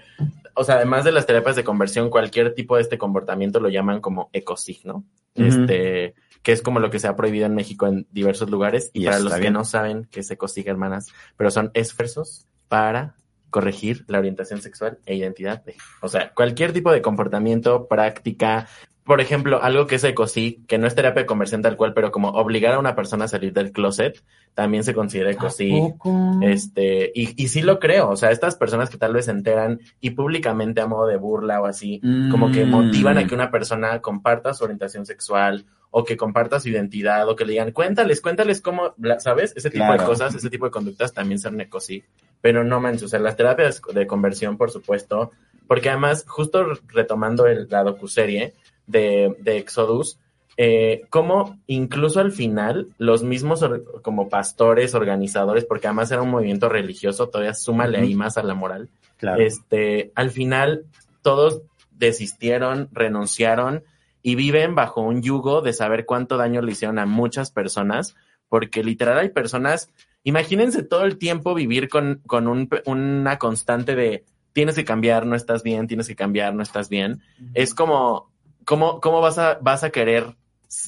o 0.56 0.64
sea, 0.64 0.78
además 0.78 1.04
de 1.04 1.12
las 1.12 1.28
terapias 1.28 1.58
de 1.58 1.64
conversión, 1.64 2.10
cualquier 2.10 2.56
tipo 2.56 2.76
de 2.76 2.82
este 2.82 2.98
comportamiento 2.98 3.60
lo 3.60 3.70
llaman 3.70 4.02
como 4.02 4.32
ecosig, 4.34 4.84
¿no? 4.84 5.04
Ujú. 5.36 5.46
Este, 5.46 6.16
que 6.42 6.54
es 6.54 6.64
como 6.64 6.80
lo 6.80 6.90
que 6.90 6.98
se 6.98 7.08
ha 7.08 7.16
prohibido 7.16 7.46
en 7.46 7.54
México 7.54 7.86
en 7.86 8.08
diversos 8.12 8.50
lugares. 8.50 8.90
Y 8.94 9.04
Y 9.04 9.06
para 9.06 9.20
los 9.20 9.36
que 9.36 9.52
no 9.52 9.64
saben 9.64 10.08
qué 10.10 10.22
es 10.22 10.32
ecosig, 10.32 10.68
hermanas, 10.68 11.06
pero 11.38 11.52
son 11.52 11.70
esfuerzos 11.76 12.48
para 12.68 13.14
corregir 13.56 14.04
la 14.10 14.20
orientación 14.20 14.62
sexual 14.62 14.98
e 15.06 15.16
identidad. 15.16 15.64
de- 15.64 15.76
o 16.02 16.10
sea, 16.10 16.34
cualquier 16.34 16.74
tipo 16.74 16.92
de 16.92 17.02
comportamiento, 17.02 17.88
práctica, 17.88 18.68
por 19.06 19.22
ejemplo, 19.22 19.62
algo 19.64 19.88
que 19.88 19.96
es 19.96 20.04
ecosig, 20.04 20.66
que 20.66 20.78
no 20.78 20.88
es 20.88 20.96
terapia 20.96 21.22
de 21.22 21.26
conversión 21.28 21.62
tal 21.62 21.78
cual, 21.78 21.94
pero 21.94 22.12
como 22.12 22.30
obligar 22.32 22.74
a 22.74 22.80
una 22.80 22.96
persona 22.96 23.26
a 23.26 23.28
salir 23.30 23.54
del 23.54 23.72
closet, 23.72 24.22
también 24.56 24.84
se 24.84 24.94
considera. 24.94 25.30
Poco. 25.38 26.40
Este, 26.42 27.12
y, 27.16 27.42
y 27.42 27.48
sí 27.48 27.62
lo 27.62 27.80
creo, 27.80 28.10
o 28.10 28.16
sea, 28.18 28.32
estas 28.32 28.56
personas 28.56 28.90
que 28.90 28.98
tal 28.98 29.14
vez 29.14 29.26
se 29.26 29.32
enteran 29.32 29.80
y 30.02 30.10
públicamente 30.12 30.82
a 30.82 30.88
modo 30.88 31.08
de 31.08 31.16
burla 31.18 31.62
o 31.62 31.66
así, 31.66 32.02
como 32.32 32.52
que 32.52 32.66
Mm. 32.66 32.70
motivan 32.72 33.18
a 33.20 33.26
que 33.28 33.36
una 33.36 33.52
persona 33.52 34.02
comparta 34.02 34.54
su 34.54 34.64
orientación 34.66 35.06
sexual 35.06 35.66
o 35.98 36.04
que 36.04 36.18
comparta 36.18 36.60
su 36.60 36.68
identidad 36.68 37.30
o 37.30 37.38
que 37.38 37.46
le 37.46 37.54
digan, 37.54 37.72
cuéntales, 37.72 38.20
cuéntales 38.20 38.60
cómo, 38.60 38.94
¿sabes? 39.20 39.54
Ese 39.56 39.70
tipo 39.70 39.90
de 39.90 40.00
cosas, 40.00 40.36
ese 40.36 40.50
tipo 40.50 40.66
de 40.66 40.72
conductas 40.72 41.14
también 41.14 41.40
son 41.40 41.62
ecosig. 41.62 42.04
Pero 42.42 42.66
no 42.66 42.82
manches, 42.82 43.04
o 43.04 43.08
sea, 43.08 43.20
las 43.22 43.38
terapias 43.38 43.82
de 43.94 44.06
conversión, 44.06 44.58
por 44.58 44.72
supuesto, 44.72 45.32
porque 45.68 45.90
además, 45.90 46.26
justo 46.28 46.66
retomando 46.90 47.48
el, 47.48 47.70
la 47.70 47.86
docuserie 47.86 48.56
de, 48.86 49.38
de 49.40 49.58
Exodus, 49.58 50.20
eh, 50.58 51.06
como 51.10 51.62
incluso 51.66 52.20
al 52.20 52.34
final 52.34 52.90
los 52.98 53.24
mismos 53.24 53.64
como 54.02 54.28
pastores, 54.28 54.96
organizadores, 54.96 55.64
porque 55.64 55.88
además 55.88 56.12
era 56.12 56.24
un 56.24 56.30
movimiento 56.30 56.68
religioso, 56.68 57.30
todavía 57.30 57.54
súmale 57.54 58.00
ahí 58.00 58.16
más 58.16 58.38
a 58.38 58.44
la 58.44 58.54
moral, 58.54 58.90
Claro. 59.16 59.42
este, 59.42 60.12
al 60.14 60.30
final 60.30 60.84
todos 61.22 61.62
desistieron, 61.92 62.90
renunciaron 62.92 63.86
y 64.28 64.34
viven 64.34 64.74
bajo 64.74 65.02
un 65.02 65.22
yugo 65.22 65.62
de 65.62 65.72
saber 65.72 66.08
cuánto 66.08 66.36
daño 66.36 66.64
le 66.64 66.72
hicieron 66.72 66.98
a 66.98 67.06
muchas 67.06 67.52
personas, 67.52 68.16
porque 68.50 68.84
literal 68.84 69.20
hay 69.20 69.30
personas, 69.30 69.92
imagínense 70.24 70.82
todo 70.82 71.04
el 71.04 71.20
tiempo 71.20 71.54
vivir 71.54 71.90
con, 71.90 72.22
con 72.26 72.48
un- 72.48 72.68
una 72.88 73.38
constante 73.38 73.96
de 73.96 74.26
tienes 74.52 74.74
que 74.74 74.84
cambiar, 74.84 75.28
no 75.28 75.36
estás 75.36 75.62
bien, 75.62 75.86
tienes 75.86 76.08
que 76.08 76.16
cambiar, 76.16 76.56
no 76.56 76.64
estás 76.64 76.90
bien. 76.90 77.22
Es 77.54 77.76
como, 77.76 78.32
¿cómo, 78.66 79.00
cómo 79.00 79.22
vas, 79.22 79.38
a, 79.38 79.60
vas 79.62 79.84
a 79.84 79.92
querer, 79.92 80.36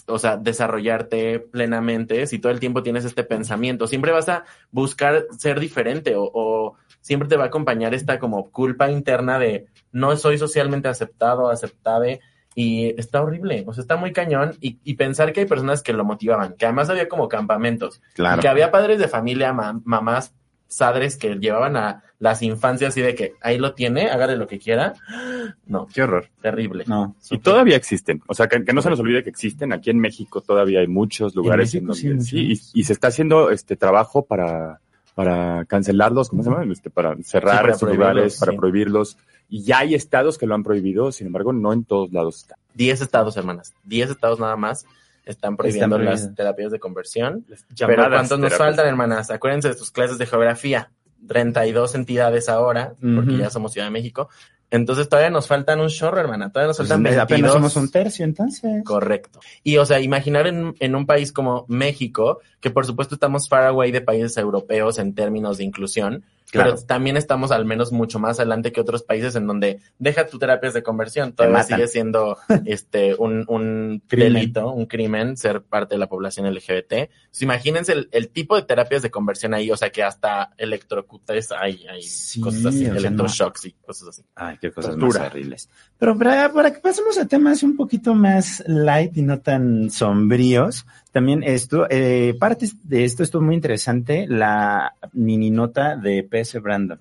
o 0.07 0.17
sea, 0.17 0.37
desarrollarte 0.37 1.39
plenamente 1.39 2.25
si 2.25 2.39
todo 2.39 2.51
el 2.51 2.59
tiempo 2.59 2.81
tienes 2.81 3.05
este 3.05 3.23
pensamiento? 3.23 3.85
Siempre 3.85 4.11
vas 4.13 4.29
a 4.29 4.45
buscar 4.71 5.27
ser 5.37 5.59
diferente 5.59 6.15
o, 6.15 6.23
o 6.33 6.75
siempre 7.01 7.29
te 7.29 7.37
va 7.37 7.43
a 7.43 7.47
acompañar 7.47 7.93
esta 7.93 8.17
como 8.17 8.49
culpa 8.49 8.89
interna 8.89 9.37
de 9.37 9.67
no 9.91 10.15
soy 10.17 10.39
socialmente 10.39 10.87
aceptado, 10.87 11.51
aceptable. 11.51 12.19
Y 12.59 12.87
está 12.99 13.21
horrible, 13.21 13.63
o 13.67 13.73
sea, 13.73 13.83
está 13.83 13.97
muy 13.97 14.11
cañón. 14.11 14.55
Y, 14.61 14.79
y 14.83 14.95
pensar 14.95 15.31
que 15.31 15.41
hay 15.41 15.45
personas 15.45 15.83
que 15.83 15.93
lo 15.93 16.03
motivaban, 16.03 16.55
que 16.57 16.65
además 16.65 16.89
había 16.89 17.07
como 17.07 17.29
campamentos, 17.29 18.01
Claro. 18.15 18.39
y 18.39 18.41
que 18.41 18.47
había 18.47 18.71
padres 18.71 18.97
de 18.97 19.07
familia, 19.07 19.53
ma- 19.53 19.79
mamás, 19.85 20.33
padres 20.79 21.17
que 21.17 21.35
llevaban 21.35 21.77
a 21.77 22.01
las 22.17 22.41
infancias 22.41 22.89
así 22.89 23.01
de 23.01 23.13
que 23.13 23.33
ahí 23.41 23.59
lo 23.59 23.75
tiene, 23.75 24.09
hágale 24.09 24.35
lo 24.37 24.47
que 24.47 24.57
quiera. 24.57 24.95
No, 25.67 25.85
Qué 25.93 26.01
horror. 26.01 26.27
terrible. 26.41 26.83
No. 26.87 27.15
Y 27.29 27.37
todavía 27.37 27.75
existen. 27.75 28.21
O 28.27 28.33
sea, 28.33 28.47
que, 28.47 28.63
que 28.65 28.73
no 28.73 28.81
se 28.81 28.89
nos 28.89 28.99
olvide 28.99 29.23
que 29.23 29.29
existen. 29.29 29.71
Aquí 29.71 29.89
en 29.91 29.99
México 29.99 30.41
todavía 30.41 30.79
hay 30.79 30.87
muchos 30.87 31.35
lugares 31.35 31.73
en, 31.75 31.81
sí, 31.81 31.85
donde 32.07 32.13
muchos. 32.15 32.27
sí, 32.29 32.53
y, 32.73 32.79
y 32.81 32.83
se 32.85 32.93
está 32.93 33.09
haciendo 33.09 33.49
este 33.51 33.75
trabajo 33.75 34.25
para, 34.25 34.79
para 35.13 35.63
cancelarlos, 35.65 36.29
¿cómo 36.29 36.43
se 36.43 36.49
llama? 36.49 36.65
Este, 36.71 36.89
para 36.89 37.15
cerrar 37.23 37.57
Sí, 37.57 37.61
para 37.61 37.77
prohibirlos, 37.77 37.97
lugares, 38.13 38.39
para 38.39 38.51
sí. 38.51 38.57
prohibirlos. 38.57 39.17
Y 39.49 39.63
ya 39.63 39.79
hay 39.79 39.95
estados 39.95 40.37
que 40.37 40.45
lo 40.45 40.55
han 40.55 40.63
prohibido, 40.63 41.11
sin 41.11 41.27
embargo, 41.27 41.53
no 41.53 41.71
en 41.73 41.85
todos 41.85 42.11
lados 42.11 42.37
está. 42.37 42.57
10 42.75 43.01
estados, 43.01 43.37
hermanas. 43.37 43.73
10 43.85 44.11
estados 44.11 44.39
nada 44.39 44.55
más 44.55 44.85
están 45.25 45.57
prohibiendo 45.57 45.97
Están 45.97 46.05
las 46.05 46.35
terapias 46.35 46.71
de 46.71 46.79
conversión. 46.79 47.45
Pero 47.77 48.09
¿cuántos 48.09 48.39
nos 48.39 48.53
faltan, 48.53 48.87
hermanas? 48.87 49.31
Acuérdense 49.31 49.69
de 49.69 49.73
sus 49.73 49.91
clases 49.91 50.17
de 50.17 50.25
geografía. 50.25 50.91
32 51.27 51.95
entidades 51.95 52.47
ahora, 52.47 52.93
porque 52.99 53.37
ya 53.37 53.49
somos 53.49 53.73
Ciudad 53.73 53.87
de 53.87 53.91
México. 53.91 54.29
Entonces 54.69 55.07
todavía 55.07 55.29
nos 55.29 55.47
faltan 55.47 55.79
un 55.79 55.87
chorro, 55.87 56.19
hermana. 56.19 56.51
Todavía 56.51 56.67
nos 56.67 56.77
Pues 56.77 56.89
faltan 56.89 57.03
22. 57.03 57.23
apenas 57.23 57.53
somos 57.53 57.75
un 57.77 57.89
tercio, 57.89 58.25
entonces. 58.25 58.83
Correcto. 58.83 59.39
Y, 59.63 59.77
o 59.77 59.85
sea, 59.85 59.99
imaginar 60.01 60.45
en, 60.47 60.75
en 60.79 60.95
un 60.95 61.05
país 61.05 61.31
como 61.31 61.65
México, 61.69 62.39
que 62.59 62.69
por 62.69 62.85
supuesto 62.85 63.15
estamos 63.15 63.47
far 63.47 63.65
away 63.65 63.91
de 63.91 64.01
países 64.01 64.35
europeos 64.37 64.99
en 64.99 65.15
términos 65.15 65.57
de 65.57 65.63
inclusión, 65.63 66.23
Claro. 66.49 66.75
pero 66.75 66.85
también 66.85 67.17
estamos 67.17 67.51
al 67.51 67.65
menos 67.65 67.91
mucho 67.91 68.19
más 68.19 68.39
adelante 68.39 68.71
que 68.71 68.79
otros 68.79 69.03
países 69.03 69.35
en 69.35 69.47
donde 69.47 69.81
deja 69.99 70.27
tu 70.27 70.39
terapias 70.39 70.73
de 70.73 70.81
conversión. 70.81 71.33
Todavía 71.33 71.63
sigue 71.63 71.87
siendo 71.89 72.37
este 72.65 73.15
un, 73.15 73.43
un 73.49 74.01
delito, 74.09 74.71
un 74.71 74.85
crimen, 74.85 75.35
ser 75.35 75.61
parte 75.61 75.95
de 75.95 75.99
la 75.99 76.07
población 76.07 76.49
LGBT. 76.53 76.91
Entonces, 76.93 77.41
imagínense 77.41 77.91
el, 77.91 78.07
el 78.11 78.29
tipo 78.29 78.55
de 78.55 78.61
terapias 78.61 79.01
de 79.01 79.11
conversión 79.11 79.53
ahí, 79.53 79.69
o 79.71 79.75
sea, 79.77 79.89
que 79.89 80.03
hasta 80.03 80.51
electrocutes 80.57 81.51
hay, 81.51 81.85
hay 81.87 82.01
Sí, 82.03 82.39
cosas 82.39 82.65
así, 82.67 82.85
no. 82.85 82.95
electroshocks 82.95 83.65
y 83.65 83.71
cosas 83.73 84.07
así. 84.09 84.23
Ay, 84.35 84.57
qué 84.61 84.71
cosas 84.71 84.91
Tortura. 84.91 85.19
más 85.23 85.31
horribles. 85.31 85.69
Pero 85.97 86.17
para, 86.17 86.53
para 86.53 86.71
que 86.71 86.79
pasemos 86.79 87.17
a 87.17 87.25
temas 87.27 87.61
un 87.63 87.75
poquito 87.75 88.13
más 88.15 88.63
light 88.67 89.17
y 89.17 89.21
no 89.21 89.39
tan 89.41 89.89
sombríos, 89.89 90.85
también 91.11 91.43
esto, 91.43 91.87
eh, 91.89 92.35
parte 92.39 92.67
de 92.83 93.03
esto 93.05 93.23
estuvo 93.23 93.41
muy 93.41 93.55
interesante, 93.55 94.25
la 94.27 94.93
mini 95.13 95.49
nota 95.51 95.95
de 95.95 96.23
PS 96.23 96.59
Brandon. 96.59 96.99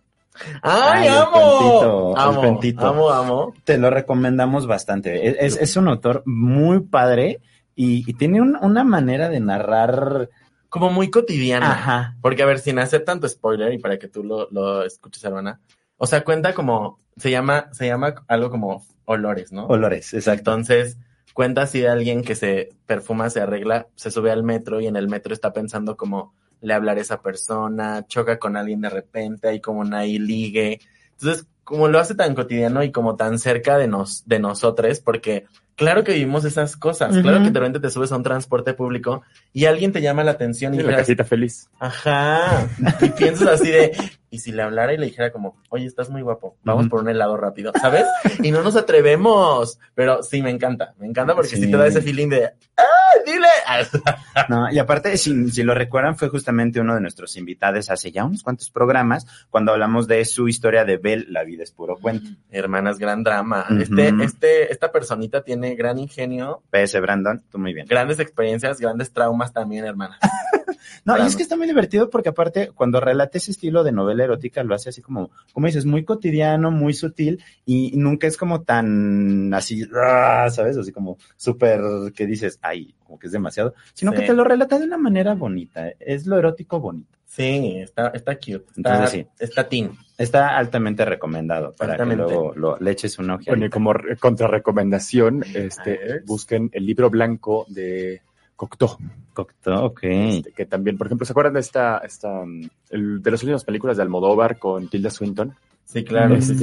¡Ay, 0.63 1.09
amo! 1.09 1.31
cuentito, 1.33 2.17
amo, 2.19 2.41
cuentito. 2.41 2.87
amo, 2.87 3.11
amo. 3.11 3.55
Te 3.65 3.79
lo 3.79 3.91
recomendamos 3.91 4.67
bastante. 4.67 5.29
Es, 5.29 5.37
es- 5.57 5.63
es 5.63 5.77
un 5.77 5.89
autor 5.89 6.23
muy 6.27 6.81
padre 6.81 7.41
y, 7.75 8.09
y 8.09 8.15
tiene 8.15 8.41
un- 8.41 8.57
una 8.61 8.85
manera 8.85 9.29
de 9.29 9.41
narrar. 9.41 10.29
Como 10.69 10.91
muy 10.91 11.11
cotidiana. 11.11 11.71
Ajá. 11.73 12.17
Porque, 12.21 12.43
a 12.43 12.47
ver, 12.47 12.59
sin 12.59 12.79
hacer 12.79 13.05
tanto 13.05 13.29
spoiler 13.29 13.73
y 13.73 13.79
para 13.79 13.99
que 13.99 14.09
tú 14.09 14.23
lo, 14.25 14.49
lo 14.51 14.85
escuches, 14.85 15.25
hermana. 15.25 15.61
O 15.97 16.07
sea, 16.07 16.23
cuenta 16.23 16.53
como, 16.53 16.99
se 17.17 17.31
llama, 17.31 17.69
se 17.73 17.87
llama 17.87 18.15
algo 18.29 18.51
como 18.51 18.85
olores, 19.07 19.53
¿no? 19.53 19.67
Olores, 19.69 20.13
exacto. 20.13 20.51
Entonces, 20.51 20.99
cuenta 21.37 21.61
así 21.61 21.81
de 21.81 21.89
alguien 21.91 22.23
que 22.23 22.35
se 22.35 22.71
perfuma, 22.87 23.29
se 23.29 23.43
arregla, 23.43 23.89
se 23.95 24.11
sube 24.11 24.31
al 24.31 24.43
metro 24.43 24.81
y 24.81 24.87
en 24.87 24.97
el 24.97 25.07
metro 25.07 25.35
está 25.35 25.53
pensando 25.53 25.95
como 25.95 26.33
le 26.63 26.73
hablar 26.73 26.97
a 26.97 27.03
esa 27.03 27.21
persona, 27.21 28.07
choca 28.09 28.39
con 28.39 28.57
alguien 28.57 28.81
de 28.81 28.89
repente, 28.89 29.49
hay 29.49 29.61
como 29.61 29.81
una 29.81 29.99
ahí 29.99 30.19
ligue. 30.19 30.81
Entonces, 31.13 31.47
como 31.63 31.89
lo 31.89 31.99
hace 31.99 32.15
tan 32.15 32.35
cotidiano 32.35 32.83
y 32.83 32.91
como 32.91 33.17
tan 33.17 33.39
cerca 33.39 33.77
de 33.77 33.87
nos, 33.87 34.27
de 34.27 34.39
nosotros, 34.39 35.01
porque 35.01 35.45
claro 35.75 36.05
que 36.05 36.13
vivimos 36.13 36.47
esas 36.47 36.75
cosas, 36.75 37.15
claro 37.19 37.43
que 37.43 37.51
de 37.51 37.61
repente 37.61 37.81
te 37.81 37.91
subes 37.91 38.13
a 38.13 38.17
un 38.17 38.23
transporte 38.23 38.73
público 38.73 39.21
y 39.53 39.67
alguien 39.67 39.93
te 39.93 40.01
llama 40.01 40.25
la 40.25 40.31
atención 40.31 40.73
y 40.73 40.79
Sí, 40.79 40.83
la 40.85 40.89
dijeras, 40.89 41.07
casita 41.07 41.25
feliz. 41.25 41.69
Ajá. 41.79 42.67
Y 43.03 43.11
piensas 43.11 43.61
así 43.61 43.71
de, 43.71 43.95
y 44.37 44.39
si 44.39 44.53
le 44.53 44.63
hablara 44.63 44.93
y 44.93 44.99
le 44.99 45.07
dijera 45.07 45.33
como, 45.33 45.57
oye, 45.71 45.87
estás 45.87 46.11
muy 46.11 46.21
guapo, 46.23 46.57
vamos 46.63 46.89
por 46.89 47.01
un 47.01 47.09
helado 47.09 47.37
rápido, 47.37 47.73
¿sabes? 47.81 48.05
Y 48.43 48.51
no 48.51 48.63
nos 48.63 48.77
atrevemos. 48.77 49.79
Pero 49.95 50.23
sí, 50.23 50.43
me 50.43 50.51
encanta, 50.51 50.95
me 50.99 51.07
encanta 51.07 51.35
porque 51.35 51.49
sí, 51.51 51.57
Sí. 51.57 51.71
te 51.71 51.77
da 51.77 51.87
ese 51.87 52.03
feeling 52.03 52.29
de, 52.29 52.45
¡ah, 52.77 52.83
dile! 53.25 53.47
No, 54.49 54.71
y 54.71 54.79
aparte, 54.79 55.17
si, 55.17 55.51
si 55.51 55.63
lo 55.63 55.75
recuerdan, 55.75 56.17
fue 56.17 56.29
justamente 56.29 56.81
uno 56.81 56.95
de 56.95 57.01
nuestros 57.01 57.37
invitados 57.37 57.91
hace 57.91 58.13
ya 58.13 58.25
unos 58.25 58.43
cuantos 58.43 58.71
programas 58.71 59.27
cuando 59.51 59.73
hablamos 59.73 60.07
de 60.07 60.25
su 60.25 60.49
historia 60.49 60.85
de 60.85 60.99
Bell, 60.99 61.27
La 61.31 61.43
vida 61.43 61.63
es 61.65 61.73
puro 61.73 61.97
cuento. 61.97 62.29
Hermanas, 62.51 62.99
gran 62.99 63.25
drama. 63.25 63.67
Este, 63.81 64.13
este, 64.23 64.73
esta 64.73 64.93
personita 64.93 65.43
tiene 65.43 65.75
gran 65.75 65.99
ingenio, 65.99 66.63
PS 66.71 67.01
Brandon, 67.01 67.43
tú 67.51 67.59
muy 67.59 67.73
bien. 67.73 67.87
grandes 67.87 68.19
experiencias, 68.21 68.79
grandes 68.79 69.11
traumas 69.13 69.53
también, 69.53 69.85
hermanas. 69.87 70.19
No, 71.05 71.17
y 71.19 71.27
es 71.27 71.37
que 71.37 71.43
está 71.43 71.57
muy 71.57 71.67
divertido 71.67 72.11
porque 72.11 72.31
aparte, 72.31 72.71
cuando 72.75 73.01
relata 73.01 73.39
ese 73.39 73.51
estilo 73.53 73.85
de 73.85 73.93
novela 73.93 74.25
erótica, 74.25 74.63
lo 74.65 74.75
hace 74.75 74.89
así 74.89 75.03
como, 75.03 75.31
como 75.53 75.67
dices, 75.67 75.85
muy 75.87 76.05
cotidiano, 76.05 76.71
muy 76.71 76.95
sutil 76.95 77.43
y 77.65 77.93
nunca 77.97 78.27
es 78.27 78.37
como 78.37 78.63
tan 78.63 79.53
así, 79.55 79.83
¡ah! 79.95 80.49
¿sabes? 80.51 80.77
Así 80.77 80.93
como 80.93 81.19
súper 81.37 81.81
que 82.15 82.27
dices, 82.27 82.59
ay, 82.63 82.95
como 83.05 83.19
que 83.19 83.27
es 83.29 83.33
demasiado, 83.33 83.75
sino 83.95 84.13
Sí. 84.13 84.19
que 84.19 84.27
te 84.27 84.33
lo 84.35 84.43
relata 84.45 84.79
de 84.79 84.85
una 84.87 84.99
manera 84.99 85.35
bonita. 85.35 85.89
Es 86.01 86.27
lo 86.27 86.39
erótico 86.39 86.81
bonito. 86.81 87.17
Sí, 87.27 87.77
está, 87.79 88.09
está 88.09 88.37
cute. 88.37 88.53
Está, 88.55 88.73
Entonces, 88.77 89.11
sí. 89.11 89.27
está 89.39 89.69
teen. 89.69 89.91
Está 90.17 90.57
altamente 90.57 91.05
recomendado 91.05 91.75
para 91.75 91.93
Altamente. 91.93 92.25
que 92.25 92.31
luego 92.33 92.55
lo, 92.57 92.79
le 92.79 92.91
eches 92.93 93.19
una 93.19 93.35
ojeada. 93.35 93.53
Bueno, 93.53 93.67
y 93.67 93.71
como 93.71 93.93
re- 93.93 94.17
contrarrecomendación, 94.17 95.45
este, 95.55 96.23
busquen 96.25 96.71
el 96.73 96.87
libro 96.87 97.11
blanco 97.11 97.67
de 97.69 98.23
Cocteau. 98.57 98.97
Cocteau, 99.35 99.85
ok. 99.87 100.01
Este, 100.05 100.53
que 100.53 100.67
también, 100.67 100.97
por 100.97 101.07
ejemplo, 101.07 101.27
¿se 101.27 101.33
acuerdan 101.33 101.55
de 101.55 101.61
esta, 101.61 101.99
esta 101.99 102.43
el- 102.91 103.23
de 103.23 103.31
las 103.31 103.43
últimas 103.43 103.65
películas 103.65 103.97
de 103.97 104.03
Almodóvar 104.03 104.59
con 104.59 104.89
Tilda 104.89 105.11
Swinton? 105.11 105.55
Sí, 105.85 106.03
claro. 106.05 106.35
Este, 106.35 106.55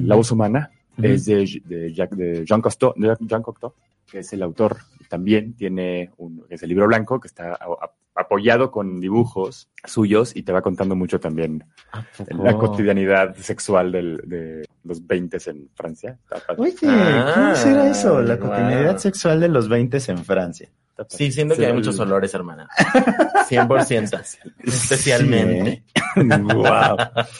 sí. 0.00 0.06
La 0.06 0.14
voz 0.16 0.30
humana 0.32 0.70
es 1.00 1.26
de, 1.26 1.44
de, 1.66 1.92
Jacques- 1.94 2.16
de 2.16 2.44
Jean 2.46 2.60
Cocteau, 2.62 2.92
de 2.96 3.14
Jean 3.20 3.42
Cocteau, 3.42 3.72
que 4.10 4.20
es 4.20 4.32
el 4.32 4.42
autor. 4.42 4.78
También 5.08 5.52
tiene 5.54 6.10
un, 6.16 6.42
que 6.48 6.54
es 6.54 6.62
el 6.62 6.70
libro 6.70 6.86
blanco 6.86 7.20
que 7.20 7.28
está 7.28 7.52
a- 7.52 7.54
a- 7.56 7.90
apoyado 8.16 8.70
con 8.70 9.00
dibujos 9.00 9.68
suyos 9.84 10.34
y 10.36 10.44
te 10.44 10.52
va 10.52 10.62
contando 10.62 10.94
mucho 10.94 11.18
también 11.18 11.64
la 12.30 12.56
cotidianidad 12.56 13.34
sexual 13.36 13.90
del, 13.90 14.16
de 14.24 14.64
los 14.84 15.04
20 15.04 15.38
en 15.50 15.68
Francia. 15.74 16.16
Oye, 16.56 16.74
Ah, 16.84 17.32
¿cómo 17.34 17.54
será 17.56 17.90
eso? 17.90 18.22
La 18.22 18.36
wow. 18.36 18.48
cotidianidad 18.48 18.98
sexual 18.98 19.40
de 19.40 19.48
los 19.48 19.68
20 19.68 19.98
en 20.08 20.24
Francia. 20.24 20.68
Sí, 21.08 21.32
siento 21.32 21.54
que 21.54 21.60
Sí, 21.62 21.66
hay 21.66 21.72
muchos 21.72 21.98
olores, 21.98 22.32
hermana. 22.34 22.68
100%. 23.48 24.38
Especialmente. 24.64 25.82
wow. 26.16 26.96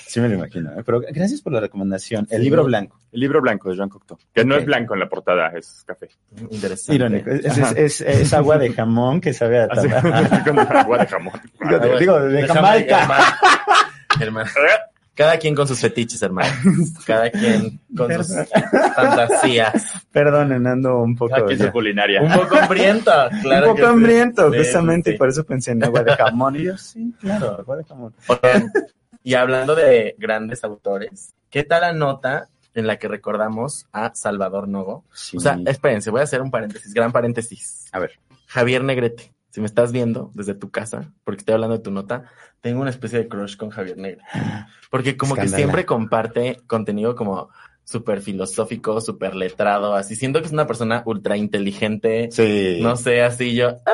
Sí 0.07 0.21
me 0.21 0.29
lo 0.29 0.35
imagino. 0.35 0.73
¿eh? 0.73 0.83
Pero 0.85 1.01
gracias 1.11 1.41
por 1.41 1.53
la 1.53 1.61
recomendación. 1.61 2.27
El 2.31 2.39
Sí. 2.39 2.45
libro 2.45 2.65
blanco. 2.65 2.99
El 3.13 3.21
libro 3.21 3.41
blanco 3.41 3.71
de 3.71 3.77
Jean 3.77 3.89
Cocteau, 3.89 4.19
que 4.35 4.45
no 4.45 4.57
es 4.57 4.65
blanco 4.65 4.95
en 4.95 5.01
la 5.01 5.09
portada, 5.09 5.49
es 5.57 5.85
café. 5.87 6.09
Interesante. 6.51 6.95
Irónico. 6.97 7.31
Es, 7.31 7.45
es- 7.59 7.73
es- 7.77 8.01
es 8.01 8.33
agua 8.35 8.59
de 8.59 8.73
jamón 8.73 9.21
que 9.21 9.33
sabe 9.33 9.61
a 9.61 9.65
agua 10.81 10.99
de 10.99 11.07
jamón. 11.07 11.41
Digo, 11.99 12.19
de 12.21 12.29
de 12.43 12.49
Jamaica. 12.49 12.99
Jamaica. 13.07 13.39
Hermano. 14.21 14.51
Cada 15.15 15.39
quien 15.39 15.55
con 15.55 15.69
sus 15.69 15.79
fetiches, 15.81 16.21
hermano. 16.23 16.51
Cada 17.07 17.31
quien 17.31 17.81
con 17.97 18.13
sus 18.25 18.35
fantasías. 18.95 19.85
Perdonen, 20.11 20.67
ando 20.67 21.03
un 21.03 21.17
poco. 21.17 21.35
Aquí 21.37 21.57
ya- 21.57 21.67
su 21.67 21.73
culinaria. 21.73 22.23
Un 22.23 22.33
poco 22.33 22.57
hambrienta, 22.57 23.31
claro. 23.43 23.71
un 23.71 23.77
poco 23.77 23.89
hambriento, 23.89 24.51
Sí, 24.53 24.59
justamente, 24.59 25.11
sí, 25.11 25.15
y 25.15 25.19
por 25.19 25.29
eso 25.29 25.45
pensé 25.45 25.73
en 25.73 25.85
agua 25.85 26.03
de 26.03 26.13
jamón. 26.17 26.57
Y 26.57 26.65
yo, 26.65 26.77
sí, 26.77 27.13
claro, 27.21 27.57
agua 27.59 27.77
de 27.77 27.85
jamón. 27.85 28.15
Oigan, 28.29 28.73
y 29.23 29.35
hablando 29.35 29.75
de 29.75 30.15
grandes 30.19 30.65
autores, 30.65 31.35
¿qué 31.51 31.63
tal 31.65 31.83
la 31.83 31.93
nota 31.93 32.49
en 32.75 32.87
la 32.87 32.99
que 32.99 33.09
recordamos 33.09 33.87
a 33.93 34.13
Salvador 34.15 34.69
Novo? 34.69 35.05
Sí. 35.13 35.37
O 35.37 35.41
sea, 35.41 35.59
espérense, 35.67 36.11
voy 36.11 36.21
a 36.21 36.25
hacer 36.25 36.43
un 36.43 36.51
paréntesis, 36.51 36.93
gran 36.93 37.13
paréntesis. 37.13 37.87
a 37.93 37.99
ver. 38.01 38.13
Javier 38.47 38.85
Negrete, 38.85 39.33
si 39.55 39.61
me 39.61 39.67
estás 39.67 39.93
viendo 39.93 40.33
desde 40.35 40.55
tu 40.55 40.73
casa, 40.73 41.13
porque 41.23 41.39
estoy 41.39 41.55
hablando 41.55 41.77
de 41.77 41.83
tu 41.85 41.93
nota, 41.93 42.25
tengo 42.61 42.81
una 42.81 42.91
especie 42.91 43.21
de 43.21 43.29
crush 43.29 43.57
con 43.57 43.71
Javier 43.71 43.97
Negrete. 43.99 44.25
Porque 44.91 45.17
como 45.17 45.37
que 45.37 45.47
siempre 45.47 45.87
comparte 45.87 46.61
contenido 46.67 47.15
como 47.15 47.51
súper 47.85 48.21
filosófico, 48.21 49.01
súper 49.01 49.37
letrado, 49.37 49.95
así. 49.95 50.17
Siento 50.17 50.41
que 50.41 50.47
es 50.47 50.53
una 50.53 50.67
persona 50.67 51.05
ultra 51.07 51.37
inteligente. 51.37 52.31
Sí. 52.33 52.81
No 52.83 52.97
sé, 52.97 53.23
así 53.23 53.55
yo. 53.55 53.77
ah, 53.87 53.93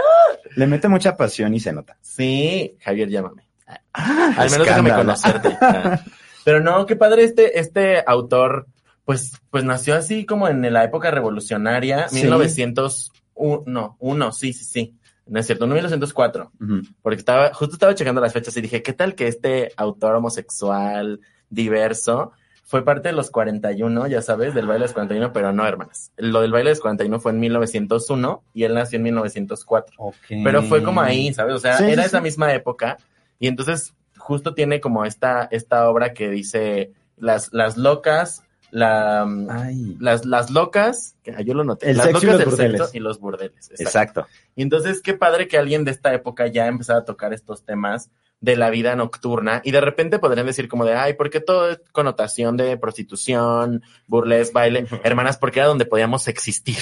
Le 0.56 0.66
mete 0.66 0.88
mucha 0.88 1.14
pasión 1.14 1.52
y 1.52 1.60
se 1.60 1.74
nota. 1.74 1.98
Sí, 2.00 2.76
Javier, 2.80 3.10
llámame. 3.10 3.42
Ah, 3.92 4.32
Al 4.38 4.50
menos 4.50 4.66
déjame 4.66 4.88
escándalo. 4.88 4.96
conocerte. 4.96 5.58
Ah. 5.60 6.00
Pero 6.42 6.60
no, 6.60 6.86
qué 6.86 6.96
padre 6.96 7.24
este, 7.24 7.60
este 7.60 8.02
autor, 8.06 8.66
pues, 9.04 9.32
pues 9.50 9.62
nació 9.64 9.94
así 9.94 10.24
como 10.24 10.48
en 10.48 10.72
la 10.72 10.84
época 10.84 11.10
revolucionaria, 11.10 12.08
Sí. 12.08 12.22
1901, 12.22 13.96
uno, 13.98 14.32
sí, 14.32 14.52
sí, 14.54 14.64
sí. 14.64 14.96
No 15.30 15.38
es 15.40 15.46
cierto, 15.46 15.66
no 15.66 15.74
1904, 15.74 16.50
Ujú. 16.60 16.82
porque 17.02 17.18
estaba, 17.18 17.54
justo 17.54 17.74
estaba 17.74 17.94
checando 17.94 18.20
las 18.20 18.32
fechas 18.32 18.56
y 18.56 18.60
dije, 18.60 18.82
¿qué 18.82 18.92
tal 18.92 19.14
que 19.14 19.28
este 19.28 19.72
autor 19.76 20.16
homosexual, 20.16 21.20
diverso, 21.50 22.32
fue 22.64 22.84
parte 22.84 23.08
de 23.08 23.14
los 23.14 23.30
41, 23.30 24.06
ya 24.06 24.22
sabes, 24.22 24.54
del 24.54 24.66
baile 24.66 24.82
de 24.82 24.86
los 24.86 24.92
41, 24.92 25.32
pero 25.32 25.52
no, 25.52 25.66
hermanas. 25.66 26.12
Lo 26.16 26.40
del 26.40 26.52
baile 26.52 26.70
de 26.70 26.74
los 26.76 26.80
41 26.80 27.18
fue 27.18 27.32
en 27.32 27.40
1901 27.40 28.44
y 28.54 28.62
él 28.62 28.74
nació 28.74 28.98
en 28.98 29.02
1904. 29.02 29.96
Ok. 29.98 30.14
Pero 30.44 30.62
fue 30.62 30.82
como 30.84 31.00
ahí, 31.00 31.34
¿sabes? 31.34 31.54
O 31.54 31.58
sea, 31.58 31.78
Sí, 31.78 31.84
era 31.90 32.02
sí, 32.02 32.08
esa 32.08 32.20
misma 32.20 32.54
época. 32.54 32.98
Y 33.40 33.48
entonces 33.48 33.94
justo 34.18 34.54
tiene 34.54 34.80
como 34.80 35.04
esta, 35.04 35.48
esta 35.50 35.88
obra 35.88 36.12
que 36.12 36.30
dice 36.30 36.92
las, 37.16 37.52
las 37.52 37.76
locas, 37.76 38.44
la, 38.70 39.22
Ay. 39.48 39.96
las, 40.00 40.24
las 40.24 40.50
locas, 40.50 41.16
que 41.22 41.32
ah, 41.32 41.40
yo 41.40 41.54
lo 41.54 41.64
noté, 41.64 41.90
El 41.90 41.96
las 41.96 42.06
sexo 42.06 42.22
y 42.22 42.26
locas 42.26 42.46
los 42.46 42.56
del 42.58 42.68
burdeles. 42.68 42.80
sexo 42.80 42.96
y 42.96 43.00
los 43.00 43.20
burdeles. 43.20 43.70
exacto. 43.70 43.82
Exacto. 43.82 44.26
Y 44.56 44.62
entonces 44.62 45.02
qué 45.02 45.14
padre 45.14 45.48
que 45.48 45.58
alguien 45.58 45.84
de 45.84 45.90
esta 45.90 46.12
época 46.14 46.46
ya 46.46 46.66
empezara 46.66 47.00
a 47.00 47.04
tocar 47.04 47.32
estos 47.32 47.64
temas 47.64 48.10
de 48.40 48.56
la 48.56 48.70
vida 48.70 48.96
nocturna 48.96 49.60
y 49.64 49.70
de 49.70 49.80
repente 49.82 50.18
podrían 50.18 50.46
decir 50.46 50.68
como 50.68 50.84
de, 50.84 50.94
ay, 50.94 51.14
¿por 51.14 51.28
qué 51.30 51.40
todo 51.40 51.70
es 51.70 51.80
connotación 51.92 52.56
de 52.56 52.76
prostitución, 52.78 53.82
burles, 54.06 54.52
baile? 54.52 54.86
Hermanas, 55.04 55.36
porque 55.36 55.58
era 55.60 55.68
donde 55.68 55.84
podíamos 55.84 56.26
existir. 56.28 56.78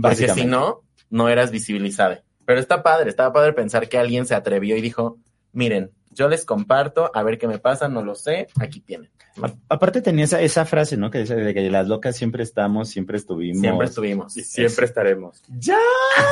Porque 0.00 0.28
si 0.28 0.44
no, 0.44 0.82
no 1.08 1.28
eras 1.28 1.50
visibilizada. 1.50 2.22
Pero 2.44 2.60
está 2.60 2.82
padre, 2.82 3.10
estaba 3.10 3.32
padre 3.32 3.52
pensar 3.52 3.88
que 3.88 3.98
alguien 3.98 4.26
se 4.26 4.34
atrevió 4.34 4.76
y 4.76 4.80
dijo, 4.80 5.18
miren, 5.52 5.90
yo 6.10 6.28
les 6.28 6.44
comparto, 6.44 7.10
a 7.14 7.22
ver 7.22 7.38
qué 7.38 7.46
me 7.48 7.58
pasa, 7.58 7.88
no 7.88 8.02
lo 8.04 8.14
sé, 8.14 8.48
aquí 8.60 8.80
tienen. 8.80 9.10
A- 9.42 9.52
Aparte 9.68 10.02
tenía 10.02 10.24
esa, 10.24 10.40
esa 10.40 10.64
frase, 10.64 10.96
¿no? 10.96 11.10
Que 11.10 11.20
dice 11.20 11.36
de 11.36 11.54
que 11.54 11.70
las 11.70 11.86
locas 11.88 12.16
siempre 12.16 12.42
estamos, 12.42 12.88
siempre 12.88 13.16
estuvimos. 13.16 13.60
Siempre 13.60 13.86
estuvimos. 13.86 14.36
Y 14.36 14.42
siempre 14.42 14.86
estaremos. 14.86 15.42
¡Ya! 15.48 15.78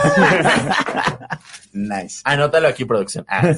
nice. 1.72 2.20
Anótalo 2.24 2.68
aquí, 2.68 2.84
producción. 2.84 3.24
Ah. 3.28 3.54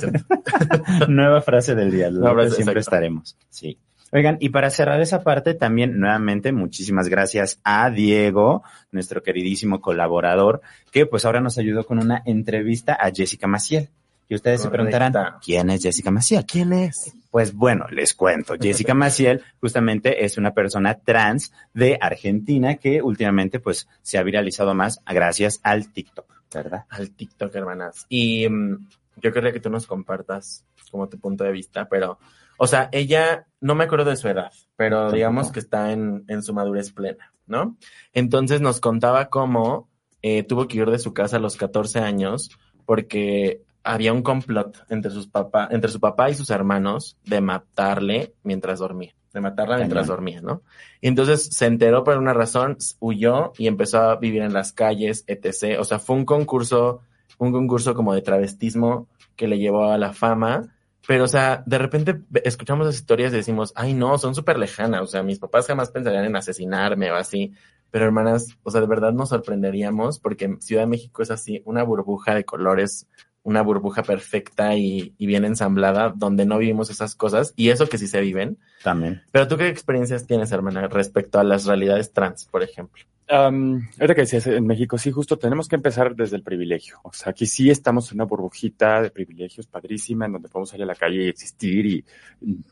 Nueva 1.09 1.41
frase 1.43 1.75
del 1.75 1.91
día. 1.91 2.11
Las 2.11 2.21
locas 2.21 2.55
siempre 2.55 2.81
exacto. 2.81 2.97
estaremos. 2.97 3.37
Sí. 3.49 3.79
Oigan, 4.13 4.39
y 4.41 4.49
para 4.49 4.71
cerrar 4.71 5.01
esa 5.01 5.23
parte, 5.23 5.55
también 5.55 5.99
nuevamente 6.01 6.51
muchísimas 6.51 7.09
gracias 7.09 7.61
a 7.63 7.91
Diego, 7.91 8.65
nuestro 8.91 9.23
queridísimo 9.23 9.81
colaborador, 9.81 10.63
que 10.91 11.07
pues 11.07 11.25
ahora 11.25 11.41
nos 11.41 11.59
ayudó 11.59 11.85
con 11.87 11.99
una 12.01 12.21
entrevista 12.27 12.95
a 12.95 13.13
Jessica 13.13 13.47
Maciel. 13.47 13.89
Y 14.31 14.37
ustedes 14.37 14.63
se 14.63 14.71
preguntarán, 14.71 15.13
¿quién 15.45 15.71
es 15.71 15.83
Jessica 15.83 16.13
Maciel? 16.13 16.47
¿Quién 16.47 16.73
es? 16.73 17.13
Pues 17.33 17.53
bueno, 17.53 17.87
les 17.91 18.15
cuento. 18.15 18.55
Jessica 18.61 18.95
Maciel 18.95 19.43
justamente 19.61 20.25
es 20.25 20.39
una 20.39 20.55
persona 20.55 20.95
trans 20.95 21.53
de 21.75 21.99
Argentina 22.01 22.77
que 22.77 23.03
últimamente 23.03 23.59
pues 23.59 23.89
se 24.03 24.19
ha 24.19 24.23
viralizado 24.23 24.73
más 24.73 25.03
gracias 25.05 25.59
al 25.65 25.93
TikTok, 25.93 26.33
¿verdad? 26.55 26.85
Al 26.91 27.11
TikTok, 27.11 27.53
hermanas. 27.57 28.07
Y 28.09 28.49
mm, 28.49 28.89
yo 29.17 29.33
querría 29.33 29.53
que 29.53 29.59
tú 29.59 29.69
nos 29.69 29.89
compartas 29.89 30.65
como 30.93 31.09
tu 31.09 31.19
punto 31.19 31.43
de 31.43 31.51
vista, 31.51 31.89
pero, 31.89 32.21
O 32.57 32.69
sea, 32.69 32.89
ella, 32.93 33.49
no 33.61 33.75
me 33.75 33.83
acuerdo 33.83 34.11
de 34.11 34.17
su 34.17 34.29
edad, 34.29 34.53
pero 34.77 35.11
digamos 35.11 35.51
que 35.51 35.59
está 35.59 35.91
en, 35.91 36.25
en 36.29 36.45
su 36.45 36.55
madurez 36.55 36.93
plena, 36.93 37.33
¿no? 37.49 37.77
Entonces 38.13 38.61
nos 38.61 38.79
contaba 38.79 39.29
cómo 39.29 39.89
eh, 40.23 40.45
tuvo 40.45 40.69
que 40.69 40.79
ir 40.79 40.89
de 40.89 41.01
su 41.01 41.13
casa 41.15 41.39
a 41.39 41.41
los 41.41 41.57
14 41.57 41.99
años 41.99 42.57
porque 42.87 43.63
había 43.83 44.13
un 44.13 44.23
complot 44.23 44.85
entre 44.89 45.11
sus 45.11 45.27
papá, 45.27 45.69
entre 45.71 45.91
su 45.91 46.01
papá 46.01 46.31
y 46.31 46.35
sus 46.35 46.51
hermanos 46.51 47.17
de 47.25 47.41
matarle 47.41 48.35
mientras 48.43 48.79
dormía, 48.79 49.15
de 49.33 49.41
matarla 49.41 49.77
mientras 49.77 50.03
Cañón. 50.03 50.17
dormía, 50.17 50.41
¿no? 50.43 50.63
Y 51.01 51.09
entonces 51.09 51.47
se 51.47 51.67
enteró 51.67 52.05
por 52.05 52.19
una 52.19 52.35
razón, 52.35 52.77
huyó 52.99 53.53
y 53.59 53.67
empezó 53.67 54.01
a 54.01 54.17
vivir 54.17 54.43
en 54.43 54.53
las 54.53 54.73
calles, 54.73 55.25
etc. 55.27 55.79
O 55.79 55.85
sea, 55.85 55.99
fue 55.99 56.17
un 56.17 56.25
concurso, 56.25 57.01
un 57.39 57.53
concurso 57.53 57.95
como 57.95 58.15
de 58.15 58.23
travestismo 58.23 59.09
que 59.37 59.49
le 59.49 59.59
llevó 59.59 59.91
a 59.91 59.99
la 59.99 60.13
fama. 60.13 60.75
Pero, 61.07 61.25
o 61.25 61.29
sea, 61.29 61.63
de 61.65 61.79
repente 61.79 62.21
escuchamos 62.45 62.87
las 62.87 62.97
historias 62.97 63.33
y 63.33 63.37
decimos, 63.37 63.73
ay, 63.75 63.95
no, 63.95 64.19
son 64.19 64.35
súper 64.35 64.59
lejanas. 64.59 65.01
O 65.01 65.07
sea, 65.07 65.23
mis 65.23 65.39
papás 65.39 65.67
jamás 65.67 65.91
pensarían 65.91 66.27
en 66.27 66.37
asesinarme 66.37 67.11
o 67.11 67.17
así. 67.17 67.55
Pero, 67.91 68.05
hermanas, 68.05 68.57
o 68.63 68.71
sea, 68.71 68.81
de 68.83 68.87
verdad 68.87 69.13
nos 69.13 69.31
sorprenderíamos 69.31 70.21
porque 70.21 70.57
Ciudad 70.61 70.83
de 70.83 70.89
México 70.89 71.23
es 71.23 71.31
así, 71.31 71.63
una 71.65 71.83
burbuja 71.83 72.35
de 72.35 72.45
colores, 72.45 73.09
una 73.43 73.63
burbuja 73.63 74.03
perfecta 74.03 74.75
y, 74.77 75.15
y 75.17 75.27
bien 75.27 75.45
ensamblada, 75.45 76.13
donde 76.15 76.45
no 76.45 76.59
vivimos 76.59 76.91
esas 76.91 77.15
cosas. 77.15 77.53
Y 77.57 77.71
eso 77.71 77.89
que 77.89 77.99
sí 77.99 78.07
se 78.07 78.21
viven. 78.21 78.59
También. 78.83 79.23
Pero, 79.33 79.49
¿tú 79.49 79.57
qué 79.57 79.69
experiencias 79.69 80.27
tienes, 80.27 80.53
hermana, 80.53 80.89
respecto 80.89 81.39
a 81.41 81.45
las 81.45 81.65
realidades 81.65 82.13
trans, 82.13 82.45
por 82.45 82.63
ejemplo? 82.63 83.03
Um, 83.33 83.77
ahorita 84.01 84.15
que 84.17 84.21
decías 84.23 84.47
en 84.49 84.67
México, 84.67 84.99
sí, 84.99 85.13
justo 85.13 85.39
tenemos 85.39 85.69
que 85.69 85.77
empezar 85.77 86.17
desde 86.17 86.35
el 86.37 86.43
privilegio. 86.43 86.99
O 87.05 87.13
sea, 87.13 87.31
aquí 87.31 87.47
sí 87.47 87.71
estamos 87.71 88.11
en 88.11 88.17
una 88.17 88.25
burbujita 88.25 89.01
de 89.03 89.11
privilegios 89.11 89.69
padrísima, 89.69 90.27
en 90.27 90.33
donde 90.33 90.49
podemos 90.49 90.69
salir 90.71 90.83
a 90.83 90.87
la 90.87 90.97
calle 90.97 91.25
y 91.27 91.29
existir 91.29 91.87
y, 91.87 92.05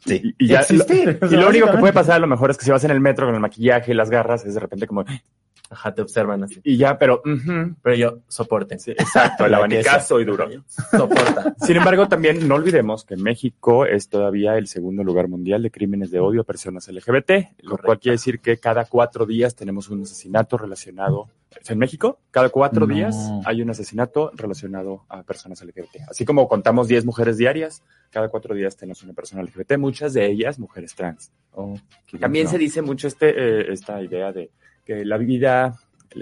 Sí. 0.05 0.35
y, 0.39 0.45
y 0.45 0.49
ya. 0.49 0.61
Existir. 0.61 1.17
lo- 1.21 1.31
y 1.33 1.37
lo 1.37 1.49
único 1.49 1.71
que 1.71 1.79
puede 1.79 1.93
pasar 1.93 2.17
a 2.17 2.19
lo 2.19 2.27
mejor 2.27 2.51
es 2.51 2.59
que 2.59 2.65
si 2.65 2.73
vas 2.73 2.83
en 2.83 2.91
el 2.91 3.01
metro 3.01 3.27
con 3.27 3.37
el 3.37 3.41
maquillaje 3.41 3.93
y 3.93 3.95
las 3.95 4.11
garras, 4.11 4.45
es 4.45 4.55
de 4.55 4.61
repente 4.61 4.89
como, 4.89 5.05
Ajá, 5.71 5.93
te 5.95 6.03
observan 6.03 6.43
así. 6.45 6.61
y 6.65 6.77
ya, 6.79 6.97
pero, 6.99 7.21
ujú, 7.25 7.75
Pero 7.83 7.97
yo, 7.97 8.19
soporten. 8.29 8.79
sí, 8.81 8.93
exacto, 8.93 9.45
el 9.47 9.55
abanicazo 9.55 10.21
y 10.21 10.25
duro. 10.25 10.49
Soporta. 10.91 11.55
Sin 11.65 11.77
embargo, 11.77 12.09
también 12.09 12.49
no 12.49 12.55
olvidemos 12.55 13.05
que 13.05 13.17
México 13.17 13.85
es 13.87 14.09
todavía 14.09 14.57
el 14.57 14.67
segundo 14.67 15.05
lugar 15.05 15.29
mundial 15.29 15.63
de 15.63 15.71
crímenes 15.71 16.11
de 16.11 16.21
odio 16.21 16.41
a 16.41 16.45
personas 16.45 16.89
LGBT, 16.89 17.31
lo 17.63 17.77
cual 17.79 17.99
quiere 17.99 18.15
decir 18.15 18.41
que 18.41 18.57
cada 18.59 18.85
cuatro 18.87 19.27
días 19.27 19.55
tenemos 19.55 19.89
un 19.91 20.03
asesinato 20.03 20.57
relacionado. 20.57 21.29
En 21.67 21.79
México, 21.79 22.19
cada 22.31 22.51
cuatro 22.51 22.87
No. 22.87 22.95
días 22.95 23.17
hay 23.45 23.63
un 23.63 23.71
asesinato 23.71 24.31
relacionado 24.35 25.05
a 25.09 25.23
personas 25.23 25.63
LGBT. 25.63 26.03
Así 26.11 26.25
como 26.25 26.47
contamos 26.47 26.89
10 26.89 27.05
mujeres 27.07 27.37
diarias, 27.39 27.83
cada 28.11 28.29
cuatro 28.29 28.55
días 28.55 28.77
tenemos 28.77 29.03
una 29.03 29.13
persona 29.15 29.43
LGBT, 29.43 29.77
muchas 29.79 30.13
de 30.15 30.27
ellas 30.27 30.59
mujeres 30.59 30.95
trans. 30.95 31.33
Oh, 31.53 31.75
También 32.21 32.49
se 32.49 32.59
dice 32.59 32.83
mucho 32.83 33.09
este, 33.09 33.31
eh, 33.31 33.73
esta 33.73 34.01
idea 34.03 34.31
de 34.33 34.51
que 34.89 35.05
la 35.05 35.19
vida, 35.19 35.79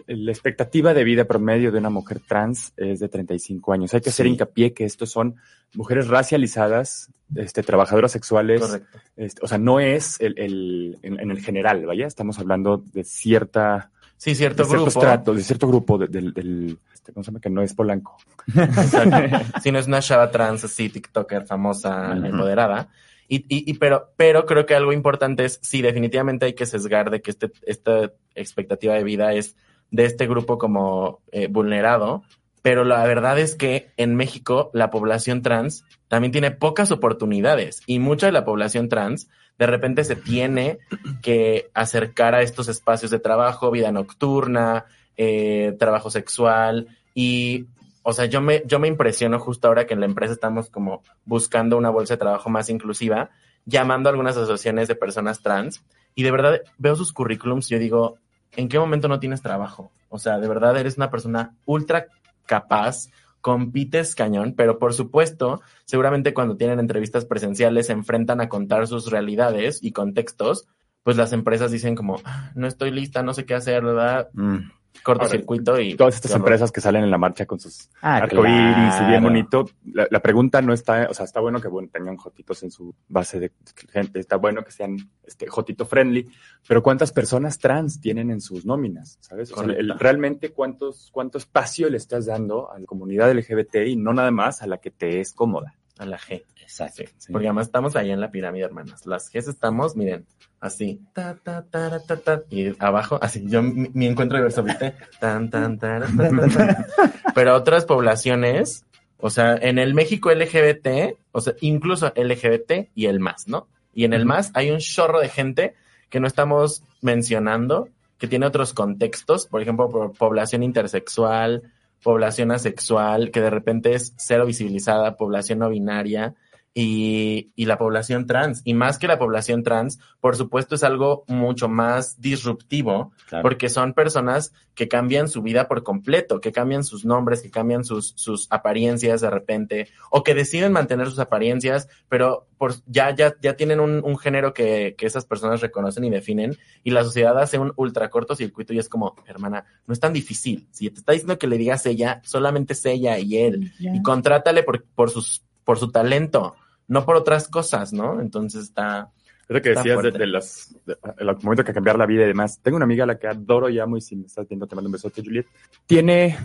la 0.09 0.33
expectativa 0.33 0.93
de 0.93 1.05
vida 1.05 1.25
promedio 1.25 1.71
de 1.71 1.79
una 1.79 1.89
mujer 1.89 2.19
trans 2.27 2.73
es 2.77 2.99
de 2.99 3.09
35 3.09 3.73
años. 3.73 3.95
Hay 3.95 4.01
que 4.01 4.11
hacer 4.11 4.27
hincapié 4.27 4.75
que 4.75 4.85
estos 4.85 5.09
son 5.11 5.37
mujeres 5.75 6.09
racializadas, 6.09 7.11
este, 7.37 7.63
trabajadoras 7.63 8.11
sexuales, 8.11 8.61
Correcto. 8.61 8.99
este, 9.17 9.41
o 9.45 9.47
sea, 9.47 9.59
no 9.59 9.79
es 9.79 10.21
el, 10.21 10.37
el- 10.39 10.99
en, 11.03 11.21
en 11.21 11.31
el 11.31 11.41
general, 11.41 11.87
vaya, 11.87 12.07
estamos 12.09 12.39
hablando 12.41 12.83
de 12.93 13.05
cierta, 13.05 13.91
Sí, 14.17 14.35
cierto 14.35 14.65
de 14.65 14.71
grupo. 14.71 14.89
estrato, 14.89 15.33
de 15.35 15.43
cierto 15.43 15.69
grupo 15.69 15.97
de- 15.99 16.09
del, 16.09 16.33
del- 16.33 16.79
este, 16.93 17.13
¿cómo 17.13 17.23
se 17.23 17.31
llama? 17.31 17.41
Que 17.41 17.51
no 17.51 17.63
es 17.63 17.73
polanco. 17.75 18.17
Si 19.63 19.71
no 19.71 19.79
es 19.79 19.87
una 19.87 20.01
chava 20.01 20.31
trans 20.31 20.65
así, 20.65 20.89
TikToker 20.89 21.45
famosa, 21.47 22.15
Ujú. 22.17 22.27
empoderada. 22.27 22.89
Y, 23.29 23.39
y, 23.49 23.71
y 23.71 23.75
pero, 23.75 24.13
pero 24.17 24.47
creo 24.47 24.67
que 24.67 24.75
algo 24.75 24.93
importante 24.93 25.45
es, 25.45 25.59
sí, 25.63 25.83
definitivamente 25.83 26.47
hay 26.47 26.55
que 26.55 26.67
sesgar 26.67 27.11
de 27.11 27.23
que 27.23 27.31
este, 27.31 27.51
esta 27.63 28.13
expectativa 28.35 28.95
de 28.95 29.05
vida 29.05 29.33
es 29.33 29.57
de 29.91 30.05
este 30.05 30.27
grupo 30.27 30.59
como 30.59 31.21
eh, 31.33 31.49
vulnerado, 31.49 32.23
pero 32.63 32.85
la 32.85 33.05
verdad 33.05 33.39
es 33.39 33.55
que 33.55 33.93
en 33.97 34.17
México 34.17 34.71
la 34.75 34.91
población 34.91 35.43
trans 35.43 35.85
también 36.09 36.33
tiene 36.33 36.51
pocas 36.51 36.91
oportunidades 36.91 37.83
y 37.87 37.99
mucha 37.99 38.27
de 38.27 38.33
la 38.33 38.45
población 38.45 38.89
trans 38.89 39.29
de 39.59 39.67
repente 39.67 40.05
se 40.05 40.17
tiene 40.17 40.79
que 41.23 41.71
acercar 41.75 42.35
a 42.35 42.43
estos 42.43 42.69
espacios 42.69 43.11
de 43.11 43.19
trabajo, 43.19 43.71
vida 43.71 43.91
nocturna, 43.93 44.85
eh, 45.17 45.75
trabajo 45.79 46.11
sexual 46.11 46.89
y 47.15 47.67
o 48.09 48.13
sea, 48.13 48.27
yo 48.27 48.41
me, 48.41 48.63
yo 48.67 48.79
me 48.79 48.87
impresiono 48.87 49.41
justo 49.41 49.67
ahora 49.67 49.85
que 49.85 49.95
en 49.95 49.99
la 49.99 50.07
empresa 50.07 50.33
estamos 50.33 50.71
como 50.71 51.03
buscando 51.25 51.77
una 51.77 51.91
bolsa 51.91 52.15
de 52.15 52.19
trabajo 52.19 52.49
más 52.49 52.71
inclusiva, 52.71 53.31
llamando 53.65 54.09
a 54.09 54.13
algunas 54.13 54.37
asociaciones 54.37 54.87
de 54.87 54.95
personas 54.95 55.43
trans 55.43 55.83
y 56.15 56.23
de 56.23 56.31
verdad 56.31 56.61
veo 56.79 56.95
sus 56.95 57.13
currículums 57.13 57.69
y 57.69 57.75
yo 57.75 57.81
digo, 57.81 58.19
¿en 58.53 58.69
qué 58.69 58.79
momento 58.79 59.09
no 59.09 59.19
tienes 59.19 59.43
trabajo? 59.43 59.91
O 60.09 60.21
sea, 60.21 60.39
de 60.39 60.47
verdad 60.47 60.77
eres 60.79 60.97
una 60.99 61.11
persona 61.11 61.57
ultra 61.65 62.07
capaz, 62.47 63.09
compites 63.41 64.15
cañón, 64.15 64.55
pero 64.57 64.79
por 64.79 64.95
supuesto, 64.95 65.61
seguramente 65.85 66.33
cuando 66.33 66.57
tienen 66.57 66.79
entrevistas 66.79 67.25
presenciales 67.25 67.89
se 67.89 67.93
enfrentan 67.93 68.41
a 68.41 68.49
contar 68.49 68.87
sus 68.87 69.11
realidades 69.11 69.83
y 69.83 69.91
contextos, 69.91 70.69
pues 71.03 71.17
las 71.17 71.33
empresas 71.33 71.73
dicen 71.73 71.97
como, 71.97 72.21
"Ah, 72.25 72.53
no 72.55 72.69
estoy 72.69 72.93
lista, 72.93 73.25
no 73.25 73.35
sé 73.35 73.47
qué 73.47 73.55
hacer, 73.55 73.83
¿verdad? 73.83 74.29
Mm. 74.33 74.59
Cortocircuito 75.03 75.81
y... 75.81 75.95
Todas 75.95 76.15
estas 76.17 76.33
horror. 76.33 76.41
empresas 76.43 76.73
que 76.73 76.81
salen 76.81 77.05
en 77.05 77.11
la 77.11 77.19
marcha 77.19 77.47
con 77.47 77.59
sus 77.61 77.89
Ah, 78.01 78.17
arcoíris 78.17 79.01
y 79.03 79.05
bien 79.07 79.23
bonito. 79.23 79.69
La, 79.93 80.07
la 80.11 80.21
pregunta 80.21 80.61
no 80.63 80.73
está, 80.73 81.09
o 81.11 81.15
sea, 81.15 81.25
está 81.25 81.41
bueno 81.41 81.61
que 81.61 81.69
bueno, 81.69 81.89
tengan 81.93 82.17
jotitos 82.17 82.63
en 82.63 82.71
su 82.71 82.95
base 83.09 83.39
de 83.41 83.53
gente, 83.91 84.21
está 84.21 84.37
bueno 84.37 84.63
que 84.65 84.73
sean 84.73 84.97
este, 85.25 85.47
jotito 85.47 85.87
friendly, 85.87 86.29
pero 86.67 86.83
¿cuántas 86.83 87.13
personas 87.13 87.59
trans 87.59 88.01
tienen 88.01 88.31
en 88.31 88.41
sus 88.41 88.65
nóminas? 88.67 89.19
¿Sabes? 89.21 89.51
O 89.53 89.55
sea, 89.55 89.63
Correcto. 89.65 89.81
el- 89.81 89.99
realmente 89.99 90.51
cuántos, 90.53 91.11
cuánto 91.13 91.39
espacio 91.39 91.89
le 91.89 91.97
estás 91.97 92.27
dando 92.27 92.71
a 92.73 92.79
la 92.79 92.87
comunidad 92.87 93.31
LGBT 93.33 93.77
y 93.87 93.97
no 93.97 94.13
nada 94.13 94.31
más 94.31 94.63
a 94.63 94.67
la 94.67 94.79
que 94.79 94.91
te 94.91 95.21
es 95.21 95.33
cómoda. 95.33 95.75
A 95.99 96.05
la 96.05 96.19
G. 96.19 96.45
Exacto. 96.67 97.05
Sí, 97.07 97.15
sí. 97.17 97.33
Porque 97.33 97.47
además 97.47 97.67
estamos 97.67 97.95
ahí 97.95 98.11
en 98.11 98.21
la 98.21 98.33
pirámide, 98.33 98.65
hermanas. 98.65 99.07
Las 99.07 99.31
Gs 99.31 99.47
estamos, 99.47 99.95
miren, 99.95 100.27
así. 100.61 101.01
Ta, 101.13 101.37
ta, 101.41 101.63
ta, 101.63 102.01
ta, 102.01 102.17
ta, 102.17 102.43
y 102.51 102.75
abajo, 102.81 103.19
así. 103.23 103.45
Yo, 103.47 103.63
mi, 103.63 103.89
mi 103.95 104.07
encuentro 104.07 104.37
diverso, 104.37 104.65
¿viste? 104.65 104.95
Tan, 105.21 105.49
tan, 105.49 105.79
tara, 105.79 106.09
ta, 106.09 106.29
ta, 106.29 106.49
ta. 106.49 106.87
Pero 107.35 107.55
otras 107.55 107.85
poblaciones, 107.85 108.85
o 109.19 109.31
sea, 109.31 109.55
en 109.55 109.79
el 109.79 109.95
México 109.95 110.33
LGBT, 110.33 111.17
o 111.31 111.41
sea, 111.41 111.55
incluso 111.61 112.13
LGBT 112.17 112.91
y 112.95 113.07
el 113.07 113.21
más, 113.21 113.47
¿no? 113.47 113.69
Y 113.95 114.05
en 114.05 114.13
el 114.13 114.27
más 114.27 114.51
hay 114.55 114.73
un 114.73 114.79
chorro 114.79 115.21
de 115.21 115.29
gente 115.29 115.75
que 116.11 116.19
no 116.19 116.27
estamos 116.27 116.83
mencionando, 117.01 117.89
que 118.19 118.27
tiene 118.27 118.47
otros 118.47 118.75
contextos, 118.75 119.47
por 119.47 119.63
ejemplo, 119.63 119.89
por 119.89 120.13
población 120.13 120.65
intersexual, 120.65 121.63
población 122.03 122.51
asexual, 122.51 123.31
que 123.31 123.41
de 123.41 123.51
repente 123.51 123.95
es 123.95 124.15
cero 124.17 124.47
visibilizada, 124.47 125.17
población 125.17 125.61
no 125.61 125.71
binaria 125.71 126.35
y, 126.79 127.53
y 127.57 127.65
la 127.65 127.79
población 127.79 128.27
trans. 128.27 128.61
Y 128.63 128.75
más 128.75 128.99
que 128.99 129.09
la 129.09 129.19
población 129.19 129.63
trans, 129.63 129.99
por 130.21 130.37
supuesto, 130.37 130.75
es 130.75 130.85
algo 130.85 131.25
mucho 131.27 131.69
más 131.71 132.21
disruptivo, 132.21 133.13
Claro. 133.31 133.43
porque 133.43 133.71
son 133.71 133.95
personas 133.95 134.53
que 134.75 134.87
cambian 134.87 135.29
su 135.29 135.41
vida 135.41 135.69
por 135.69 135.83
completo, 135.83 136.39
que 136.39 136.53
cambian 136.53 136.85
sus 136.85 137.07
nombres, 137.07 137.41
que 137.41 137.51
cambian 137.51 137.83
sus, 137.83 138.13
sus 138.17 138.47
apariencias 138.51 139.23
de 139.23 139.31
repente, 139.31 139.89
o 140.11 140.23
que 140.23 140.35
deciden 140.35 140.71
mantener 140.73 141.07
sus 141.09 141.19
apariencias, 141.19 141.89
pero 142.11 142.47
por, 142.59 142.75
ya, 142.87 143.15
ya, 143.15 143.35
ya 143.41 143.57
tienen 143.57 143.81
un, 143.81 144.03
un 144.05 144.19
género 144.19 144.53
que, 144.53 144.95
que 144.99 145.07
esas 145.07 145.25
personas 145.25 145.63
reconocen 145.63 146.05
y 146.05 146.11
definen, 146.11 146.59
y 146.85 146.91
la 146.91 147.05
sociedad 147.05 147.39
hace 147.39 147.59
un 147.59 147.73
ultra 147.77 148.11
cortocircuito 148.11 148.75
y 148.75 148.79
es 148.79 148.91
como, 148.91 149.17
hermana, 149.27 149.65
no 149.87 149.95
es 149.95 149.99
tan 150.01 150.13
difícil. 150.13 150.69
Si 150.73 150.91
te 150.91 150.99
está 150.99 151.13
diciendo 151.13 151.39
que 151.39 151.47
le 151.47 151.57
digas 151.57 151.87
ella, 151.87 152.21
solamente 152.23 152.75
es 152.75 152.85
ella 152.85 153.19
y 153.19 153.39
él, 153.39 153.73
y 153.79 154.03
contrátale 154.03 154.63
por, 154.63 154.85
por, 154.85 155.09
sus, 155.11 155.43
por 155.65 155.79
su 155.79 155.91
talento, 155.91 156.55
no 156.89 157.05
por 157.05 157.17
otras 157.17 157.49
cosas, 157.49 157.93
¿no? 157.93 158.21
Entonces 158.21 158.65
está... 158.65 159.11
Es 159.49 159.55
lo 159.55 159.63
que 159.63 159.69
Está 159.69 159.83
decías 159.85 160.03
de, 160.03 160.11
de 160.11 160.27
las, 160.27 160.75
de- 160.85 160.97
el 161.19 161.27
momento 161.41 161.63
que 161.63 161.73
cambiar 161.73 161.97
la 161.97 162.05
vida 162.07 162.25
y 162.25 162.27
demás. 162.27 162.59
Tengo 162.61 162.77
una 162.77 162.85
amiga 162.85 163.05
a 163.05 163.07
la 163.07 163.17
que 163.17 163.29
adoro 163.29 163.69
ya 163.69 163.87
muy, 163.87 164.01
si 164.01 164.17
me 164.17 164.27
estás 164.27 164.49
viendo, 164.49 164.67
te 164.67 164.75
mando 164.75 164.89
un 164.89 164.93
besote, 164.95 165.23
Juliet. 165.23 165.47
Tiene 165.87 166.37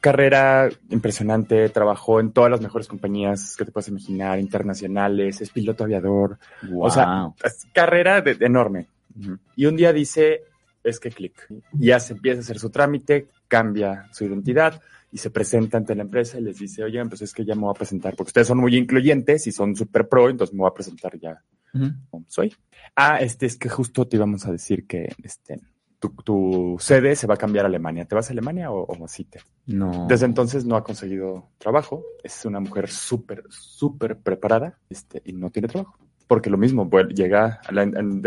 carrera 0.00 0.68
impresionante, 0.90 1.68
trabajó 1.70 2.20
en 2.20 2.30
todas 2.32 2.52
las 2.52 2.60
mejores 2.60 2.86
compañías 2.86 3.56
que 3.56 3.64
te 3.64 3.72
puedas 3.72 3.88
imaginar, 3.88 4.38
internacionales, 4.38 5.40
es 5.40 5.50
piloto 5.50 5.82
aviador, 5.82 6.38
Wow. 6.62 6.84
o 6.86 6.90
sea, 6.90 7.28
es 7.42 7.66
carrera 7.72 8.20
de- 8.20 8.36
de 8.36 8.46
enorme. 8.46 8.86
Y 9.56 9.66
un 9.66 9.74
día 9.76 9.92
dice, 9.92 10.42
es 10.84 11.00
que 11.00 11.10
clic. 11.10 11.46
Y 11.78 11.86
ya 11.86 11.98
se 11.98 12.12
empieza 12.14 12.38
a 12.38 12.42
hacer 12.42 12.60
su 12.60 12.70
trámite, 12.70 13.26
cambia 13.48 14.06
su 14.12 14.24
identidad 14.26 14.80
y 15.14 15.18
se 15.18 15.30
presenta 15.30 15.78
ante 15.78 15.94
la 15.94 16.02
empresa 16.02 16.38
y 16.38 16.42
les 16.42 16.58
dice, 16.58 16.82
oye, 16.82 17.02
pues 17.06 17.22
es 17.22 17.32
que 17.32 17.44
ya 17.44 17.54
me 17.54 17.60
voy 17.62 17.70
a 17.70 17.78
presentar, 17.78 18.16
porque 18.16 18.30
ustedes 18.30 18.48
son 18.48 18.58
muy 18.58 18.76
incluyentes 18.76 19.46
y 19.46 19.52
son 19.52 19.76
súper 19.76 20.08
pro, 20.08 20.28
entonces 20.28 20.52
me 20.52 20.58
voy 20.60 20.68
a 20.70 20.74
presentar 20.74 21.16
ya 21.18 21.40
como 22.10 22.24
soy. 22.28 22.52
Ah, 22.96 23.18
este 23.20 23.46
es 23.46 23.56
que 23.56 23.68
justo 23.68 24.06
te 24.08 24.16
íbamos 24.16 24.44
a 24.46 24.52
decir 24.52 24.86
que 24.86 25.12
este, 25.22 25.60
tu, 26.00 26.10
tu 26.10 26.76
sede 26.80 27.16
se 27.16 27.26
va 27.26 27.34
a 27.34 27.36
cambiar 27.36 27.64
a 27.64 27.68
Alemania. 27.68 28.04
¿Te 28.04 28.14
vas 28.14 28.28
a 28.28 28.32
Alemania 28.32 28.70
o, 28.70 28.82
o 28.84 29.04
así 29.04 29.24
te? 29.24 29.40
No. 29.66 30.06
Desde 30.08 30.26
entonces 30.26 30.64
no 30.64 30.76
ha 30.76 30.84
conseguido 30.84 31.48
trabajo. 31.58 32.04
Es 32.22 32.44
una 32.44 32.60
mujer 32.60 32.88
súper, 32.90 33.44
súper 33.50 34.18
preparada 34.18 34.78
este, 34.90 35.22
y 35.24 35.32
no 35.32 35.50
tiene 35.50 35.68
trabajo. 35.68 35.96
porque 36.26 36.50
lo 36.50 36.58
mismo, 36.58 36.88
llega 37.14 37.60
a 37.66 37.72
la, 37.72 37.82
en- 37.82 38.22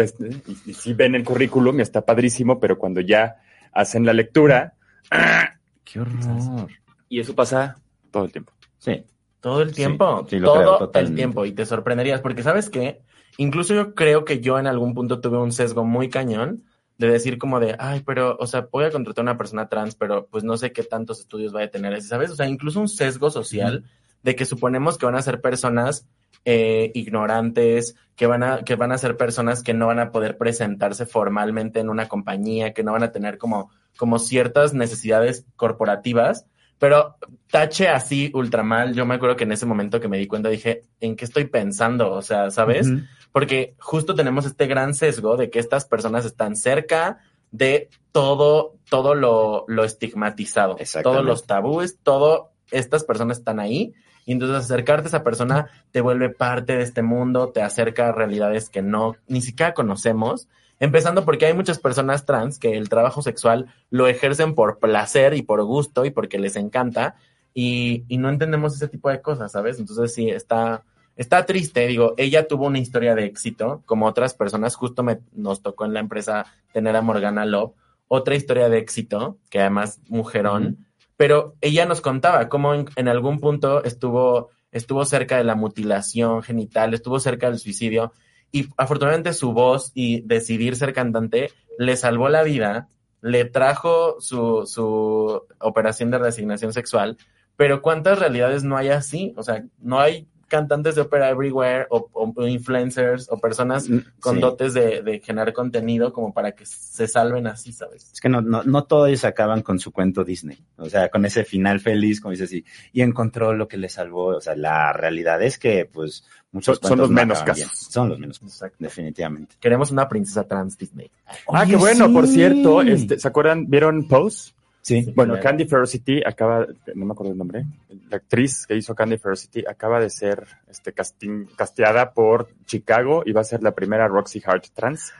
y, 0.47 0.69
y 0.71 0.73
sí 0.73 0.93
ven 0.93 1.15
el 1.15 1.23
currículum 1.23 1.79
y 1.79 1.81
está 1.81 2.05
padrísimo, 2.05 2.59
pero 2.59 2.77
cuando 2.77 3.01
ya 3.01 3.37
hacen 3.73 4.05
la 4.05 4.13
lectura, 4.13 4.75
Qué 5.91 5.99
horror. 5.99 6.69
y 7.09 7.19
eso 7.19 7.33
pasa 7.33 7.77
todo 8.11 8.25
el 8.25 8.31
tiempo. 8.31 8.53
Sí. 8.77 9.03
Todo 9.39 9.61
el 9.61 9.73
tiempo, 9.73 10.25
sí, 10.29 10.39
lo 10.39 10.53
creo, 10.53 10.89
todo 10.89 10.99
el 10.99 11.15
tiempo. 11.15 11.45
Y 11.45 11.53
te 11.53 11.65
sorprenderías, 11.65 12.21
porque 12.21 12.43
sabes 12.43 12.69
qué, 12.69 13.01
incluso 13.37 13.73
yo 13.73 13.93
creo 13.93 14.25
que 14.25 14.41
yo 14.41 14.59
en 14.59 14.67
algún 14.67 14.93
punto 14.93 15.21
tuve 15.21 15.37
un 15.37 15.51
sesgo 15.51 15.85
muy 15.85 16.09
cañón 16.09 16.63
de 16.97 17.09
decir 17.09 17.37
como 17.37 17.59
de, 17.59 17.75
ay, 17.79 18.01
pero, 18.05 18.35
o 18.39 18.47
sea, 18.47 18.67
voy 18.71 18.85
a 18.85 18.91
contratar 18.91 19.21
a 19.21 19.29
una 19.31 19.37
persona 19.37 19.69
trans, 19.69 19.95
pero 19.95 20.27
pues 20.27 20.43
no 20.43 20.57
sé 20.57 20.71
qué 20.71 20.83
tantos 20.83 21.19
estudios 21.19 21.53
vaya 21.53 21.67
a 21.67 21.71
tener, 21.71 22.01
¿sabes? 22.01 22.31
O 22.31 22.35
sea, 22.35 22.47
incluso 22.47 22.79
un 22.79 22.89
sesgo 22.89 23.29
social 23.29 23.85
de 24.23 24.35
que 24.35 24.45
suponemos 24.45 24.97
que 24.97 25.05
van 25.05 25.15
a 25.15 25.21
ser 25.21 25.41
personas 25.41 26.07
eh, 26.45 26.91
ignorantes, 26.93 27.95
que 28.15 28.25
van, 28.25 28.43
a, 28.43 28.63
que 28.63 28.75
van 28.75 28.91
a 28.91 28.97
ser 28.97 29.17
personas 29.17 29.63
que 29.63 29.73
no 29.73 29.87
van 29.87 29.99
a 29.99 30.11
poder 30.11 30.37
presentarse 30.37 31.05
formalmente 31.05 31.79
en 31.79 31.89
una 31.89 32.07
compañía, 32.07 32.73
que 32.73 32.83
no 32.83 32.93
van 32.93 33.03
a 33.03 33.11
tener 33.11 33.37
como, 33.37 33.69
como 33.97 34.17
ciertas 34.17 34.73
necesidades 34.73 35.45
corporativas, 35.55 36.45
pero 36.79 37.17
tache 37.51 37.89
así 37.89 38.31
ultra 38.33 38.63
mal. 38.63 38.93
Yo 38.93 39.05
me 39.05 39.15
acuerdo 39.15 39.35
que 39.35 39.43
en 39.43 39.51
ese 39.51 39.65
momento 39.65 39.99
que 39.99 40.07
me 40.07 40.17
di 40.17 40.27
cuenta 40.27 40.49
dije, 40.49 40.83
¿en 40.99 41.15
qué 41.15 41.25
estoy 41.25 41.45
pensando? 41.45 42.11
O 42.11 42.21
sea, 42.21 42.49
¿sabes? 42.51 42.87
Porque 43.31 43.75
justo 43.79 44.15
tenemos 44.15 44.45
este 44.45 44.67
gran 44.67 44.93
sesgo 44.93 45.37
de 45.37 45.49
que 45.49 45.59
estas 45.59 45.85
personas 45.85 46.25
están 46.25 46.55
cerca 46.55 47.19
de 47.51 47.89
todo, 48.11 48.75
todo 48.89 49.15
lo, 49.15 49.65
lo 49.67 49.83
estigmatizado, 49.83 50.77
todos 51.03 51.25
los 51.25 51.45
tabúes, 51.45 51.99
todo, 52.01 52.51
estas 52.71 53.03
personas 53.03 53.39
están 53.39 53.59
ahí. 53.59 53.93
Y 54.25 54.33
entonces 54.33 54.57
acercarte 54.57 55.05
a 55.05 55.09
esa 55.09 55.23
persona 55.23 55.69
te 55.91 56.01
vuelve 56.01 56.29
parte 56.29 56.77
de 56.77 56.83
este 56.83 57.01
mundo, 57.01 57.49
te 57.49 57.61
acerca 57.61 58.09
a 58.09 58.11
realidades 58.11 58.69
que 58.69 58.81
no, 58.81 59.15
ni 59.27 59.41
siquiera 59.41 59.73
conocemos. 59.73 60.47
Empezando 60.79 61.25
porque 61.25 61.45
hay 61.45 61.53
muchas 61.53 61.79
personas 61.79 62.25
trans 62.25 62.59
que 62.59 62.77
el 62.77 62.89
trabajo 62.89 63.21
sexual 63.21 63.73
lo 63.89 64.07
ejercen 64.07 64.53
por 64.53 64.79
placer 64.79 65.33
y 65.33 65.41
por 65.41 65.63
gusto 65.63 66.05
y 66.05 66.11
porque 66.11 66.39
les 66.39 66.55
encanta 66.55 67.15
y, 67.59 68.05
no 68.19 68.29
entendemos 68.29 68.75
ese 68.75 68.87
tipo 68.87 69.09
de 69.09 69.19
cosas, 69.19 69.51
¿sabes? 69.51 69.79
Entonces 69.79 70.13
sí, 70.13 70.29
está, 70.29 70.83
está 71.15 71.43
triste. 71.47 71.87
Digo, 71.87 72.13
ella 72.15 72.47
tuvo 72.47 72.67
una 72.67 72.77
historia 72.77 73.15
de 73.15 73.25
éxito, 73.25 73.81
como 73.87 74.05
otras 74.05 74.35
personas. 74.35 74.75
Justo 74.75 75.01
me, 75.01 75.21
nos 75.33 75.63
tocó 75.63 75.85
en 75.85 75.95
la 75.95 75.99
empresa 75.99 76.45
tener 76.71 76.95
a 76.95 77.01
Morgana 77.01 77.45
Love, 77.45 77.71
otra 78.07 78.35
historia 78.35 78.69
de 78.69 78.77
éxito, 78.77 79.39
que 79.49 79.59
además 79.59 80.01
mujerón, 80.07 80.86
pero 81.17 81.55
ella 81.61 81.85
nos 81.85 82.01
contaba 82.01 82.47
cómo 82.47 82.73
en, 82.73 82.85
en 82.95 83.07
algún 83.07 83.39
punto 83.39 83.83
estuvo, 83.83 84.49
estuvo 84.71 85.03
cerca 85.03 85.37
de 85.37 85.43
la 85.43 85.55
mutilación 85.55 86.43
genital, 86.43 86.93
estuvo 86.93 87.19
cerca 87.19 87.49
del 87.49 87.59
suicidio 87.59 88.13
y 88.51 88.69
afortunadamente 88.77 89.33
su 89.33 89.51
voz 89.51 89.91
y 89.93 90.21
decidir 90.21 90.75
ser 90.75 90.93
cantante 90.93 91.51
le 91.77 91.97
salvó 91.97 92.29
la 92.29 92.43
vida, 92.43 92.87
le 93.21 93.45
trajo 93.45 94.21
su, 94.21 94.65
su 94.65 95.41
operación 95.59 96.11
de 96.11 96.19
resignación 96.19 96.71
sexual, 96.71 97.17
pero 97.55 97.81
¿cuántas 97.81 98.19
realidades 98.19 98.63
no 98.63 98.77
hay 98.77 98.89
así? 98.89 99.33
O 99.35 99.43
sea, 99.43 99.65
no 99.79 99.99
hay 99.99 100.27
cantantes 100.47 100.95
de 100.95 101.01
ópera 101.01 101.29
everywhere 101.29 101.87
o, 101.89 102.09
o 102.13 102.47
influencers 102.47 103.27
o 103.29 103.37
personas 103.37 103.87
con 104.19 104.35
Sí. 104.35 104.41
dotes 104.41 104.73
de, 104.73 105.01
de 105.01 105.19
generar 105.19 105.53
contenido 105.53 106.13
como 106.13 106.33
para 106.33 106.53
que 106.53 106.65
se 106.65 107.07
salven 107.07 107.47
así, 107.47 107.71
¿sabes? 107.73 108.11
Es 108.13 108.21
que 108.21 108.29
no, 108.29 108.41
no, 108.41 108.63
no 108.63 108.83
todos 108.85 109.07
ellos 109.09 109.25
acaban 109.25 109.61
con 109.61 109.79
su 109.79 109.91
cuento 109.91 110.23
Disney. 110.23 110.57
O 110.77 110.89
sea, 110.89 111.09
con 111.09 111.25
ese 111.25 111.43
final 111.43 111.79
feliz, 111.79 112.21
como 112.21 112.31
dices, 112.31 112.51
y, 112.53 112.65
y 112.93 113.01
encontró 113.01 113.53
lo 113.53 113.67
que 113.67 113.77
le 113.77 113.89
salvó. 113.89 114.37
O 114.37 114.41
sea, 114.41 114.55
la 114.55 114.93
realidad 114.93 115.41
es 115.41 115.57
que, 115.59 115.85
pues, 115.85 116.23
muchos 116.51 116.79
Son- 116.81 116.97
los 116.97 117.09
no 117.09 117.15
menos 117.15 117.39
casos. 117.39 117.55
bien. 117.55 117.69
Son 117.73 118.09
los 118.09 118.19
menos 118.19 118.39
casos, 118.39 118.53
Exacto. 118.55 118.77
definitivamente. 118.79 119.55
Queremos 119.59 119.91
una 119.91 120.07
princesa 120.07 120.43
trans 120.47 120.77
Disney. 120.77 121.11
ah, 121.27 121.61
Oye, 121.63 121.71
qué 121.71 121.75
bueno, 121.77 122.11
por 122.11 122.27
cierto, 122.27 122.81
este, 122.81 123.19
¿se 123.19 123.27
acuerdan? 123.27 123.69
¿Vieron 123.69 124.07
Pose? 124.07 124.53
Sí. 124.87 125.11
Bueno. 125.13 125.37
Candy 125.41 125.65
Ferocity 125.65 126.21
acaba, 126.25 126.65
no 126.95 127.05
me 127.05 127.11
acuerdo 127.11 127.33
el 127.33 127.37
nombre, 127.37 127.65
la 128.09 128.15
actriz 128.15 128.65
que 128.65 128.73
hizo 128.77 128.95
Candy 128.95 129.17
Ferocity 129.17 129.65
acaba 129.67 129.99
de 129.99 130.09
ser 130.09 130.47
este, 130.69 130.93
casting, 130.93 131.45
casteada 131.57 132.13
por 132.13 132.47
Chicago 132.65 133.21
y 133.25 133.33
va 133.33 133.41
a 133.41 133.43
ser 133.43 133.61
la 133.61 133.71
primera 133.75 134.07
Roxy 134.07 134.41
Hart 134.45 134.67
trans. 134.73 135.11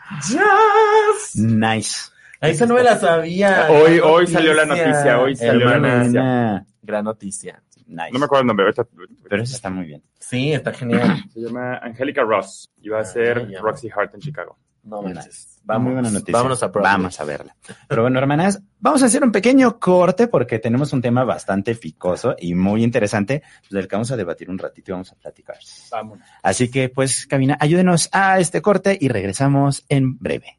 Nice. 1.36 2.12
Esa 2.40 2.66
no 2.66 2.76
me 2.76 2.84
la 2.84 2.98
sabía. 2.98 3.68
Hoy- 3.70 4.00
hoy 4.00 4.28
salió 4.28 4.54
la 4.54 4.66
noticia, 4.66 5.20
hoy 5.20 5.36
salió 5.36 5.66
la 5.66 5.74
Hermana, 5.76 5.98
noticia. 5.98 6.22
Buena. 6.22 6.66
Gran 6.84 7.04
noticia. 7.04 7.64
Nice. 7.88 8.12
No 8.12 8.20
me 8.20 8.26
acuerdo 8.26 8.42
el 8.42 8.48
nombre, 8.48 8.66
ahorita- 8.68 8.86
Pero 9.30 9.44
eso 9.44 9.56
está 9.56 9.70
muy 9.70 9.86
bien. 9.86 10.02
Sí, 10.20 10.54
está 10.54 10.72
genial. 10.74 11.24
se 11.34 11.40
llama 11.42 11.78
Angelica 11.80 12.22
Ross 12.24 12.70
y 12.82 12.90
va 12.90 13.00
a 13.00 13.02
Ah, 13.02 13.06
ser. 13.06 13.50
Roxy 13.62 13.90
Hart 13.94 14.14
en 14.14 14.22
Chicago. 14.22 14.58
No 14.88 15.02
manches. 15.02 15.60
Muy 15.60 15.76
Vamos, 15.76 15.93
buena 15.93 16.10
noticia. 16.10 16.34
vámonos 16.34 16.63
a. 16.63 16.67
Vamos 16.67 17.19
a 17.19 17.23
verla. 17.26 17.56
Pero 17.89 18.04
bueno, 18.04 18.19
hermanas, 18.19 18.62
vamos 18.80 19.04
a 19.04 19.08
hacer 19.08 19.21
un 19.21 19.34
pequeño 19.34 19.80
corte 19.80 20.28
porque 20.28 20.60
tenemos 20.60 20.93
un 20.93 21.02
tema 21.02 21.26
bastante 21.26 21.76
ficoso 21.76 22.36
y 22.39 22.56
muy 22.56 22.84
interesante 22.84 23.43
pues, 23.60 23.71
del 23.71 23.88
que 23.88 23.95
vamos 23.97 24.12
a 24.12 24.15
debatir 24.15 24.50
un 24.50 24.58
ratito 24.58 24.91
y 24.91 24.93
vamos 24.93 25.12
a 25.12 25.15
platicar. 25.15 25.58
Vamos. 25.91 26.19
Así 26.41 26.69
que, 26.71 26.88
pues, 26.88 27.28
Cabina, 27.28 27.58
ayúdenos 27.60 28.08
a 28.13 28.39
este 28.39 28.62
corte 28.62 28.97
y 29.00 29.10
regresamos 29.10 29.84
en 29.89 30.17
breve. 30.17 30.58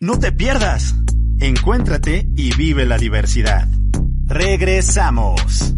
No 0.00 0.18
te 0.18 0.32
pierdas. 0.32 0.94
Encuéntrate 1.38 2.26
y 2.34 2.56
vive 2.56 2.86
la 2.86 2.96
diversidad. 2.96 3.68
Regresamos. 4.26 5.74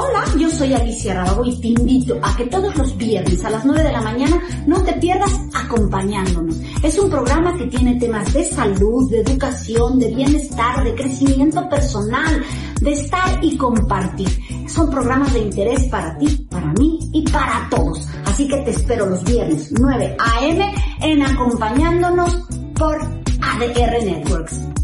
Hola, 0.00 0.22
yo 0.38 0.48
soy 0.48 0.72
Alicia 0.74 1.12
Rábago 1.12 1.44
y 1.44 1.60
te 1.60 1.66
invito 1.66 2.20
a 2.22 2.36
que 2.36 2.44
todos 2.44 2.76
los 2.76 2.96
viernes 2.96 3.44
a 3.44 3.50
las 3.50 3.64
9 3.64 3.82
de 3.82 3.90
la 3.90 4.00
mañana 4.00 4.40
no 4.64 4.80
te 4.84 4.92
pierdas 4.92 5.40
acompañándonos. 5.52 6.54
Es 6.84 6.96
un 7.00 7.10
programa 7.10 7.58
que 7.58 7.66
tiene 7.66 7.96
temas 7.96 8.32
de 8.32 8.44
salud, 8.44 9.10
de 9.10 9.22
educación, 9.22 9.98
de 9.98 10.14
bienestar, 10.14 10.84
de 10.84 10.94
crecimiento 10.94 11.68
personal, 11.68 12.44
de 12.80 12.92
estar 12.92 13.42
y 13.42 13.56
compartir. 13.56 14.28
Son 14.68 14.88
programas 14.88 15.32
de 15.32 15.40
interés 15.40 15.88
para 15.88 16.16
ti, 16.16 16.46
para 16.48 16.72
mí 16.74 17.00
y 17.12 17.22
para 17.32 17.68
todos. 17.68 18.06
Así 18.24 18.46
que 18.46 18.58
te 18.58 18.70
espero 18.70 19.04
los 19.04 19.24
viernes 19.24 19.72
9 19.80 20.16
a.m. 20.16 20.74
en 21.02 21.22
acompañándonos 21.24 22.36
por 22.76 23.02
ADR 23.02 24.04
Networks. 24.04 24.77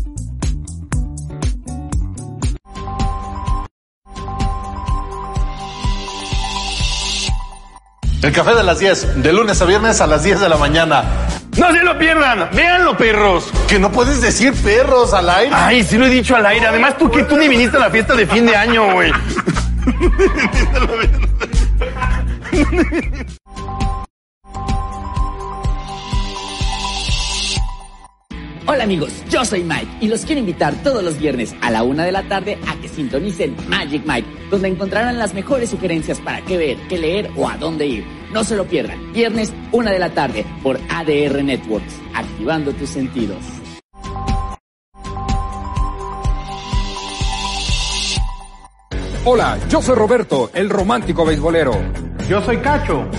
El 8.25 8.33
café 8.33 8.55
de 8.55 8.63
las 8.63 8.79
10, 8.79 9.23
de 9.23 9.33
lunes 9.35 9.61
a 9.61 9.67
viernes 9.67 10.01
a 10.01 10.07
las 10.07 10.25
10 10.25 10.41
de 10.41 10.49
la 10.49 10.57
mañana. 10.57 11.05
No 11.59 11.71
se 11.71 11.83
lo 11.83 11.99
pierdan, 11.99 12.49
véanlo, 12.55 12.97
perros. 12.97 13.51
Que 13.69 13.79
no 13.79 13.93
puedes 13.93 14.23
decir 14.23 14.55
perros 14.55 15.13
al 15.13 15.29
aire. 15.29 15.55
Ay, 15.55 15.85
sí 15.85 15.99
lo 15.99 16.07
he 16.07 16.09
dicho 16.09 16.35
al 16.35 16.47
aire. 16.47 16.67
Además, 16.67 16.97
tú 16.97 17.11
que 17.11 17.25
tú 17.25 17.37
ni 17.37 17.49
viniste 17.49 17.77
a 17.77 17.81
la 17.81 17.91
fiesta 17.91 18.15
de 18.15 18.27
fin 18.27 18.47
de 18.47 18.57
año, 18.57 18.95
güey. 18.95 19.13
Hola 28.67 28.85
amigos, 28.85 29.13
yo 29.29 29.45
soy 29.45 29.63
Mike 29.63 29.99
y 30.01 30.09
los 30.09 30.25
quiero 30.25 30.41
invitar 30.41 30.75
todos 30.83 31.05
los 31.05 31.19
viernes 31.19 31.55
a 31.61 31.71
la 31.71 31.83
una 31.83 32.07
de 32.07 32.13
la 32.13 32.27
tarde 32.27 32.59
a 32.67 32.81
que 32.81 32.89
sintonicen 32.89 33.55
Magic 33.69 34.03
Mike, 34.07 34.27
donde 34.51 34.69
encontrarán 34.69 35.19
las 35.19 35.35
mejores 35.35 35.69
sugerencias 35.69 36.19
para 36.19 36.41
qué 36.41 36.57
ver, 36.57 36.79
qué 36.89 36.97
leer 36.97 37.31
o 37.37 37.47
a 37.47 37.59
dónde 37.59 37.87
ir. 37.87 38.07
No 38.33 38.43
se 38.43 38.57
lo 38.57 38.65
pierdan, 38.65 39.13
viernes 39.13 39.53
una 39.71 39.91
de 39.91 39.99
la 39.99 40.15
tarde 40.15 40.47
por 40.63 40.81
ADR 40.89 41.45
Networks, 41.45 41.95
activando 42.15 42.73
tus 42.73 42.89
sentidos. 42.89 43.37
Hola, 49.27 49.59
yo 49.69 49.83
soy 49.83 49.95
Roberto, 49.95 50.51
el 50.55 50.71
romántico 50.71 51.27
beisbolero. 51.27 51.75
Yo 52.31 52.41
soy 52.41 52.57
Cacho. 52.57 53.11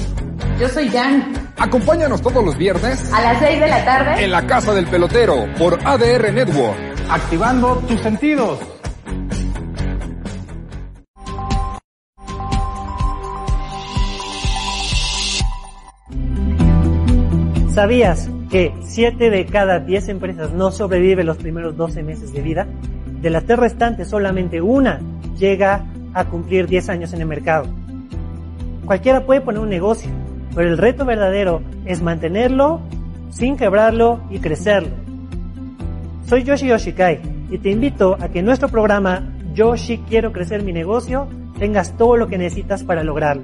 Yo 0.60 0.67
soy 0.69 0.89
Jan. 0.89 1.44
Acompáñanos 1.57 2.21
todos 2.21 2.43
los 2.43 2.57
viernes 2.57 3.11
A 3.13 3.21
las 3.21 3.39
6 3.39 3.59
de 3.59 3.67
la 3.67 3.85
tarde. 3.85 4.23
en 4.23 4.31
la 4.31 4.45
Casa 4.45 4.73
del 4.73 4.87
Pelotero 4.87 5.47
por 5.57 5.79
ADR 5.85 6.31
Network. 6.33 6.77
Activando 7.09 7.77
tus 7.87 8.01
sentidos. 8.01 8.59
¿Sabías 17.73 18.29
que 18.49 18.73
7 18.83 19.29
de 19.29 19.45
cada 19.45 19.79
10 19.79 20.09
empresas 20.09 20.51
no 20.53 20.71
sobreviven 20.71 21.25
los 21.25 21.37
primeros 21.37 21.75
12 21.75 22.03
meses 22.03 22.31
de 22.31 22.41
vida? 22.41 22.67
De 23.21 23.29
las 23.29 23.43
tres 23.45 23.59
restantes, 23.59 24.07
solamente 24.07 24.61
una 24.61 25.01
llega 25.37 25.85
a 26.13 26.25
cumplir 26.25 26.67
10 26.67 26.89
años 26.89 27.13
en 27.13 27.21
el 27.21 27.27
mercado. 27.27 27.65
Cualquiera 28.85 29.25
puede 29.25 29.41
poner 29.41 29.59
un 29.61 29.69
negocio, 29.69 30.09
pero 30.55 30.69
el 30.69 30.77
reto 30.77 31.05
verdadero 31.05 31.61
es 31.85 32.01
mantenerlo 32.01 32.81
sin 33.29 33.57
quebrarlo 33.57 34.21
y 34.29 34.39
crecerlo. 34.39 34.89
Soy 36.27 36.43
Yoshi 36.43 36.67
Yoshikai 36.67 37.19
y 37.51 37.57
te 37.57 37.69
invito 37.69 38.17
a 38.19 38.29
que 38.29 38.39
en 38.39 38.45
nuestro 38.45 38.69
programa 38.69 39.29
yo 39.53 39.77
sí 39.77 40.01
quiero 40.09 40.31
crecer 40.31 40.63
mi 40.63 40.73
negocio, 40.73 41.27
tengas 41.59 41.95
todo 41.97 42.17
lo 42.17 42.27
que 42.27 42.37
necesitas 42.37 42.83
para 42.83 43.03
lograrlo. 43.03 43.43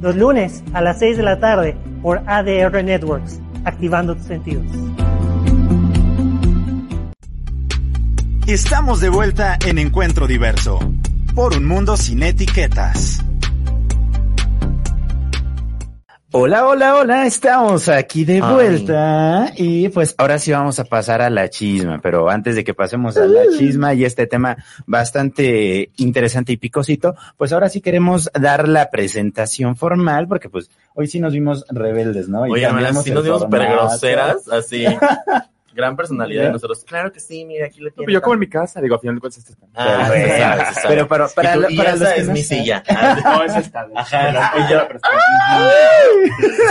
Los 0.00 0.16
lunes 0.16 0.64
a 0.72 0.80
las 0.80 0.98
6 1.00 1.18
de 1.18 1.22
la 1.22 1.40
tarde 1.40 1.76
por 2.00 2.22
ADR 2.26 2.82
Networks, 2.82 3.40
activando 3.64 4.14
tus 4.14 4.26
sentidos. 4.26 4.64
Estamos 8.46 9.00
de 9.00 9.10
vuelta 9.10 9.58
en 9.64 9.78
Encuentro 9.78 10.26
Diverso, 10.26 10.78
por 11.34 11.56
un 11.56 11.66
mundo 11.66 11.96
sin 11.96 12.22
etiquetas. 12.22 13.24
Hola, 16.32 16.68
hola, 16.68 16.94
hola, 16.94 17.26
estamos 17.26 17.88
aquí 17.88 18.24
de 18.24 18.34
Ay. 18.34 18.54
vuelta 18.54 19.52
y 19.56 19.88
pues 19.88 20.14
ahora 20.16 20.38
sí 20.38 20.52
vamos 20.52 20.78
a 20.78 20.84
pasar 20.84 21.20
a 21.22 21.28
la 21.28 21.50
chisma, 21.50 21.98
pero 22.00 22.30
antes 22.30 22.54
de 22.54 22.62
que 22.62 22.72
pasemos 22.72 23.16
a 23.16 23.26
la 23.26 23.42
chisma 23.58 23.94
y 23.94 24.04
este 24.04 24.28
tema 24.28 24.56
bastante 24.86 25.90
interesante 25.96 26.52
y 26.52 26.56
picosito, 26.56 27.16
pues 27.36 27.52
ahora 27.52 27.68
sí 27.68 27.80
queremos 27.80 28.30
dar 28.32 28.68
la 28.68 28.90
presentación 28.90 29.74
formal 29.74 30.28
porque 30.28 30.48
pues 30.48 30.70
hoy 30.94 31.08
sí 31.08 31.18
nos 31.18 31.32
vimos 31.32 31.64
rebeldes, 31.68 32.28
¿no? 32.28 32.46
Y 32.46 32.52
Oye, 32.52 32.64
el 32.64 32.74
nos 32.94 33.04
vimos 33.04 33.40
formato. 33.40 33.72
groseras, 33.72 34.48
así. 34.52 34.84
Gran 35.72 35.96
personalidad 35.96 36.44
de 36.44 36.52
nosotros. 36.52 36.84
Claro 36.84 37.12
que 37.12 37.20
sí, 37.20 37.44
mira, 37.44 37.66
aquí 37.66 37.80
le 37.80 37.90
tienes. 37.92 38.12
Yo 38.12 38.20
como 38.20 38.34
en 38.34 38.40
mi 38.40 38.48
casa, 38.48 38.80
digo, 38.80 38.96
al 38.96 39.00
final 39.00 39.14
de 39.16 39.20
cuentas 39.20 39.38
este 39.38 39.52
está. 39.52 39.66
Ah, 39.74 40.08
Pero, 40.10 40.28
se 40.28 40.38
sabe, 40.38 40.64
se 40.66 40.74
sabe. 40.74 40.88
pero 40.88 41.08
para, 41.08 41.28
para, 41.28 41.56
Y 41.56 41.60
tú, 41.60 41.66
y 41.70 41.76
para 41.76 41.90
esa 41.90 42.04
los 42.04 42.12
que 42.14 42.20
es 42.20 42.26
no 42.26 42.32
mi 42.32 42.42
saben- 42.42 42.58
silla. 42.64 42.82
No, 43.24 43.42
esa 43.44 43.58
está. 43.60 43.88
Ajá. 43.94 44.52
Y 44.58 44.72
yo- 44.72 44.88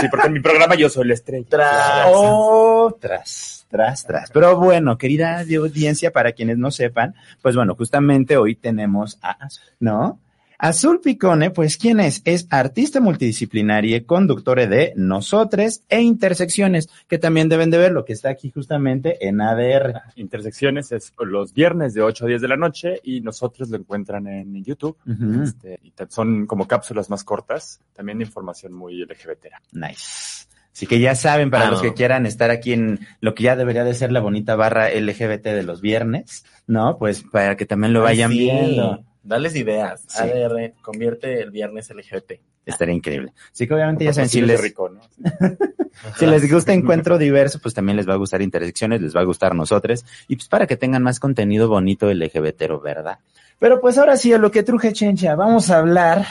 Sí, 0.00 0.08
porque 0.10 0.26
en 0.26 0.32
mi 0.32 0.40
programa 0.40 0.74
yo 0.74 0.88
soy 0.88 1.06
la 1.06 1.14
estrella. 1.14 1.46
Tras. 1.48 2.06
Oh, 2.08 2.96
tras, 3.00 3.66
tras, 3.70 4.04
tras. 4.04 4.30
Pero 4.30 4.56
bueno, 4.56 4.96
querida 4.98 5.40
audiencia, 5.40 6.10
para 6.10 6.32
quienes 6.32 6.58
no 6.58 6.70
sepan, 6.70 7.14
pues 7.42 7.54
bueno, 7.56 7.74
justamente 7.74 8.36
hoy 8.36 8.54
tenemos 8.54 9.18
a 9.22 9.30
Azul, 9.44 9.64
¿no? 9.80 10.18
Azul 10.62 11.00
Picone, 11.00 11.50
pues 11.50 11.78
¿quién 11.78 12.00
es? 12.00 12.20
Es 12.26 12.46
artista 12.50 13.00
multidisciplinaria, 13.00 14.04
conductora 14.04 14.66
de 14.66 14.92
Nosotres 14.94 15.84
e 15.88 16.02
Intersecciones, 16.02 16.90
que 17.08 17.16
también 17.16 17.48
deben 17.48 17.70
de 17.70 17.78
ver 17.78 17.92
lo 17.92 18.04
que 18.04 18.12
está 18.12 18.28
aquí 18.28 18.50
justamente 18.50 19.26
en 19.26 19.40
ADR. 19.40 20.02
Intersecciones 20.16 20.92
es 20.92 21.14
los 21.18 21.54
viernes 21.54 21.94
de 21.94 22.02
8 22.02 22.26
a 22.26 22.28
10 22.28 22.42
de 22.42 22.48
la 22.48 22.58
noche 22.58 23.00
y 23.02 23.22
nosotros 23.22 23.70
lo 23.70 23.78
encuentran 23.78 24.26
en 24.26 24.62
YouTube. 24.62 24.98
Este, 25.42 25.80
y 25.82 25.94
son 26.10 26.46
como 26.46 26.68
cápsulas 26.68 27.08
más 27.08 27.24
cortas, 27.24 27.80
también 27.94 28.18
de 28.18 28.24
información 28.24 28.74
muy 28.74 29.02
LGBT. 29.02 29.46
Nice. 29.72 30.46
Así 30.74 30.86
que 30.86 31.00
ya 31.00 31.14
saben, 31.14 31.50
para 31.50 31.68
Ah, 31.68 31.70
los 31.70 31.80
que 31.80 31.94
quieran 31.94 32.26
estar 32.26 32.50
aquí 32.50 32.74
en 32.74 33.00
lo 33.22 33.34
que 33.34 33.44
ya 33.44 33.56
debería 33.56 33.84
de 33.84 33.94
ser 33.94 34.12
la 34.12 34.20
bonita 34.20 34.56
barra 34.56 34.90
LGBT 34.90 35.44
de 35.44 35.62
los 35.62 35.80
viernes, 35.80 36.44
¿no? 36.66 36.98
Pues 36.98 37.22
para 37.22 37.56
que 37.56 37.64
también 37.64 37.94
lo 37.94 38.00
Ay, 38.00 38.16
vayan 38.18 38.30
sí. 38.32 38.38
viendo. 38.40 39.04
Dales 39.22 39.54
ideas. 39.56 40.02
Sí. 40.06 40.22
ADR, 40.22 40.74
convierte 40.82 41.40
el 41.40 41.50
viernes 41.50 41.90
LGBT. 41.90 42.32
Estaría 42.66 42.94
increíble. 42.94 43.32
Así 43.52 43.66
que 43.66 43.74
obviamente 43.74 44.04
ya 44.04 44.12
saben, 44.12 44.28
si 44.28 44.40
les, 44.42 44.60
rico, 44.60 44.88
¿no? 44.88 45.00
si 46.18 46.26
les 46.26 46.50
gusta 46.50 46.72
Encuentro 46.74 47.18
Diverso, 47.18 47.58
pues 47.60 47.74
también 47.74 47.96
les 47.96 48.08
va 48.08 48.14
a 48.14 48.16
gustar 48.16 48.42
Intersecciones, 48.42 49.00
les 49.00 49.14
va 49.14 49.20
a 49.20 49.24
gustar 49.24 49.54
nosotros. 49.54 50.04
Y 50.28 50.36
pues 50.36 50.48
para 50.48 50.66
que 50.66 50.76
tengan 50.76 51.02
más 51.02 51.20
contenido 51.20 51.68
bonito 51.68 52.12
LGBTero, 52.12 52.80
¿verdad? 52.80 53.18
Pero 53.58 53.80
pues 53.80 53.98
ahora 53.98 54.16
sí, 54.16 54.32
a 54.32 54.38
lo 54.38 54.50
que 54.50 54.62
truje 54.62 54.92
Chencha, 54.92 55.34
vamos 55.34 55.70
a 55.70 55.78
hablar 55.78 56.26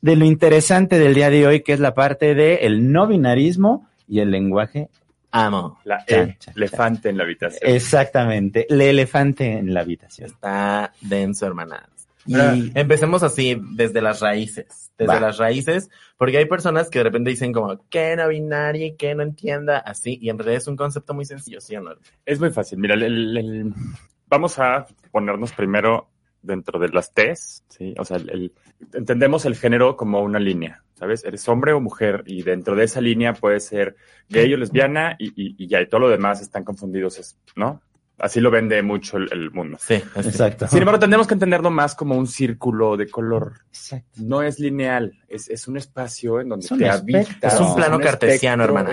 de 0.00 0.16
lo 0.16 0.24
interesante 0.24 0.98
del 0.98 1.14
día 1.14 1.30
de 1.30 1.46
hoy, 1.46 1.62
que 1.62 1.72
es 1.72 1.80
la 1.80 1.94
parte 1.94 2.34
de 2.34 2.56
el 2.56 2.90
no 2.90 3.06
binarismo 3.06 3.88
y 4.08 4.20
el 4.20 4.30
lenguaje. 4.30 4.88
Amo. 5.30 5.78
La 5.84 6.04
Chan, 6.04 6.28
E, 6.28 6.36
chan, 6.38 6.54
elefante 6.56 7.08
en 7.08 7.16
la 7.16 7.24
habitación. 7.24 7.60
Exactamente, 7.62 8.66
el 8.68 8.80
elefante 8.80 9.58
en 9.58 9.72
la 9.72 9.80
habitación. 9.80 10.28
Está 10.28 10.92
denso, 11.00 11.46
hermanas. 11.46 12.01
Y 12.26 12.70
empecemos 12.78 13.22
así, 13.22 13.60
desde 13.74 14.00
las 14.00 14.20
raíces. 14.20 14.92
Desde 14.98 15.14
Va. 15.14 15.20
las 15.20 15.38
raíces, 15.38 15.90
porque 16.16 16.38
hay 16.38 16.44
personas 16.46 16.88
que 16.88 16.98
de 17.00 17.04
repente 17.04 17.30
dicen 17.30 17.52
como, 17.52 17.88
que 17.88 18.14
no 18.14 18.28
binaria 18.28 18.86
y 18.86 18.96
que 18.96 19.14
no 19.14 19.22
entienda, 19.22 19.78
así, 19.78 20.18
y 20.20 20.28
en 20.30 20.38
realidad 20.38 20.58
es 20.58 20.68
un 20.68 20.76
concepto 20.76 21.14
muy 21.14 21.24
sencillo, 21.24 21.60
¿sí 21.60 21.74
o 21.76 21.80
no? 21.80 21.94
Es 22.24 22.38
muy 22.38 22.50
fácil. 22.50 22.78
Mira, 22.78 22.94
el- 22.94 23.02
el- 23.02 23.36
el- 23.36 23.74
vamos 24.28 24.58
a 24.58 24.86
ponernos 25.10 25.52
primero 25.52 26.08
dentro 26.42 26.78
de 26.78 26.88
las 26.90 27.12
T's, 27.12 27.64
¿sí? 27.68 27.94
O 27.98 28.04
sea, 28.04 28.18
el- 28.18 28.52
entendemos 28.92 29.44
el 29.46 29.56
género 29.56 29.96
como 29.96 30.20
una 30.22 30.38
línea, 30.38 30.82
¿sabes? 30.94 31.24
Eres 31.24 31.48
hombre 31.48 31.72
o 31.72 31.80
mujer 31.80 32.22
y 32.26 32.42
dentro 32.42 32.76
de 32.76 32.84
esa 32.84 33.00
línea 33.00 33.32
puede 33.32 33.58
ser 33.60 33.96
gay 34.28 34.52
o 34.52 34.56
lesbiana 34.56 35.16
y, 35.18 35.28
y- 35.30 35.54
y 35.58 35.66
ya, 35.66 35.80
y 35.80 35.88
todo 35.88 36.00
lo 36.02 36.08
demás 36.10 36.40
están 36.40 36.62
confundidos, 36.64 37.36
¿no? 37.56 37.80
Así 38.22 38.40
lo 38.40 38.52
vende 38.52 38.80
mucho 38.82 39.16
el, 39.16 39.28
el 39.32 39.50
mundo. 39.50 39.78
Sí, 39.80 39.94
así. 40.14 40.28
exacto. 40.28 40.68
Sin 40.68 40.78
embargo, 40.78 41.00
tenemos 41.00 41.26
que 41.26 41.34
entenderlo 41.34 41.70
más 41.72 41.96
como 41.96 42.16
un 42.16 42.28
círculo 42.28 42.96
de 42.96 43.10
color. 43.10 43.54
Exacto. 43.68 44.20
No 44.22 44.42
es 44.42 44.60
lineal, 44.60 45.12
es, 45.28 45.50
es 45.50 45.66
un 45.66 45.76
espacio 45.76 46.40
en 46.40 46.48
donde 46.50 46.64
Es 46.66 46.70
un 46.70 46.78
te 46.78 46.88
habitas. 46.88 47.54
Es 47.54 47.58
un 47.60 47.74
plano 47.74 47.98
cartesiano, 47.98 48.62
espectro, 48.62 48.80
hermana. 48.80 48.92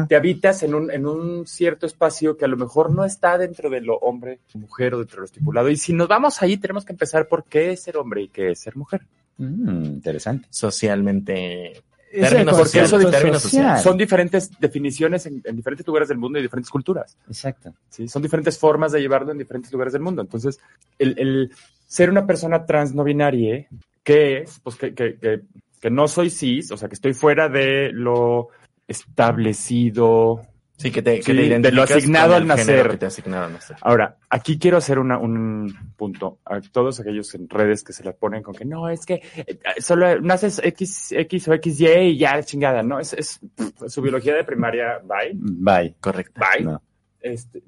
es- 0.00 0.08
te 0.08 0.16
habitas 0.16 0.62
en 0.62 0.74
un, 0.74 0.90
en 0.90 1.04
un 1.06 1.46
cierto 1.46 1.84
espacio 1.84 2.36
que 2.38 2.46
a 2.46 2.48
lo 2.48 2.56
mejor 2.56 2.90
no 2.90 3.04
está 3.04 3.36
dentro 3.36 3.68
de 3.68 3.82
lo 3.82 3.96
hombre, 3.98 4.40
mujer 4.54 4.94
o 4.94 4.98
dentro 5.00 5.16
de 5.16 5.20
lo 5.20 5.24
estipulado. 5.26 5.68
Y 5.68 5.76
si 5.76 5.92
nos 5.92 6.08
vamos 6.08 6.40
ahí, 6.40 6.56
tenemos 6.56 6.86
que 6.86 6.92
empezar 6.92 7.28
por 7.28 7.44
qué 7.44 7.72
es 7.72 7.82
ser 7.82 7.98
hombre 7.98 8.22
y 8.22 8.28
qué 8.28 8.52
es 8.52 8.60
ser 8.60 8.74
mujer. 8.74 9.02
Mm, 9.36 9.84
interesante. 9.84 10.48
Socialmente. 10.50 11.82
Términos 12.10 12.58
Porque 12.58 12.80
eso 12.80 12.96
concepto 12.96 13.10
términos 13.10 13.42
social. 13.42 13.78
Son 13.78 13.96
diferentes 13.96 14.50
definiciones 14.58 15.26
en, 15.26 15.40
en 15.44 15.56
diferentes 15.56 15.86
lugares 15.86 16.08
del 16.08 16.18
mundo 16.18 16.38
y 16.38 16.42
diferentes 16.42 16.70
culturas. 16.70 17.16
Exacto. 17.28 17.72
¿sí? 17.88 18.08
Son 18.08 18.20
diferentes 18.20 18.58
formas 18.58 18.90
de 18.90 19.00
llevarlo 19.00 19.30
en 19.30 19.38
diferentes 19.38 19.72
lugares 19.72 19.92
del 19.92 20.02
mundo. 20.02 20.20
Entonces, 20.20 20.58
el, 20.98 21.14
el 21.18 21.52
ser 21.86 22.10
una 22.10 22.26
persona 22.26 22.66
trans 22.66 22.94
no 22.94 23.04
binaria, 23.04 23.66
¿qué 24.02 24.38
es? 24.38 24.58
Pues 24.60 24.74
que, 24.74 24.92
que, 24.92 25.18
que, 25.18 25.42
que 25.80 25.90
no 25.90 26.08
soy 26.08 26.30
cis, 26.30 26.72
o 26.72 26.76
sea, 26.76 26.88
que 26.88 26.94
estoy 26.94 27.14
fuera 27.14 27.48
de 27.48 27.90
lo 27.92 28.48
establecido. 28.88 30.42
Sí, 30.80 30.90
que 30.90 31.02
te, 31.02 31.20
que 31.20 31.32
Sí, 31.32 31.48
te 31.48 31.58
de 31.58 31.72
lo 31.72 31.82
asignado 31.82 32.34
al 32.34 32.46
nacer. 32.46 32.88
que 32.90 32.96
te 32.96 33.06
asignaron 33.06 33.48
al 33.48 33.52
nacer. 33.52 33.76
Ahora, 33.82 34.16
aquí 34.30 34.58
quiero 34.58 34.78
hacer 34.78 34.98
una, 34.98 35.18
un 35.18 35.92
punto 35.96 36.38
a 36.46 36.60
todos 36.62 37.00
aquellos 37.00 37.34
en 37.34 37.50
redes 37.50 37.84
que 37.84 37.92
se 37.92 38.02
la 38.02 38.12
ponen 38.12 38.42
con 38.42 38.54
que 38.54 38.64
no, 38.64 38.88
es 38.88 39.04
que 39.04 39.22
eh, 39.36 39.58
solo 39.78 40.20
naces 40.22 40.58
X, 40.64 41.12
X 41.12 41.48
o 41.48 41.52
XY 41.54 41.86
y 41.86 42.18
ya 42.18 42.42
chingada, 42.42 42.82
¿no? 42.82 42.98
Es, 42.98 43.12
es 43.12 43.40
su 43.88 44.00
biología 44.00 44.34
de 44.34 44.44
primaria, 44.44 45.00
bye. 45.04 45.32
Bye. 45.34 45.94
Correcto. 46.00 46.40
Bye. 46.40 46.64
No. 46.64 46.82
Este, 47.20 47.62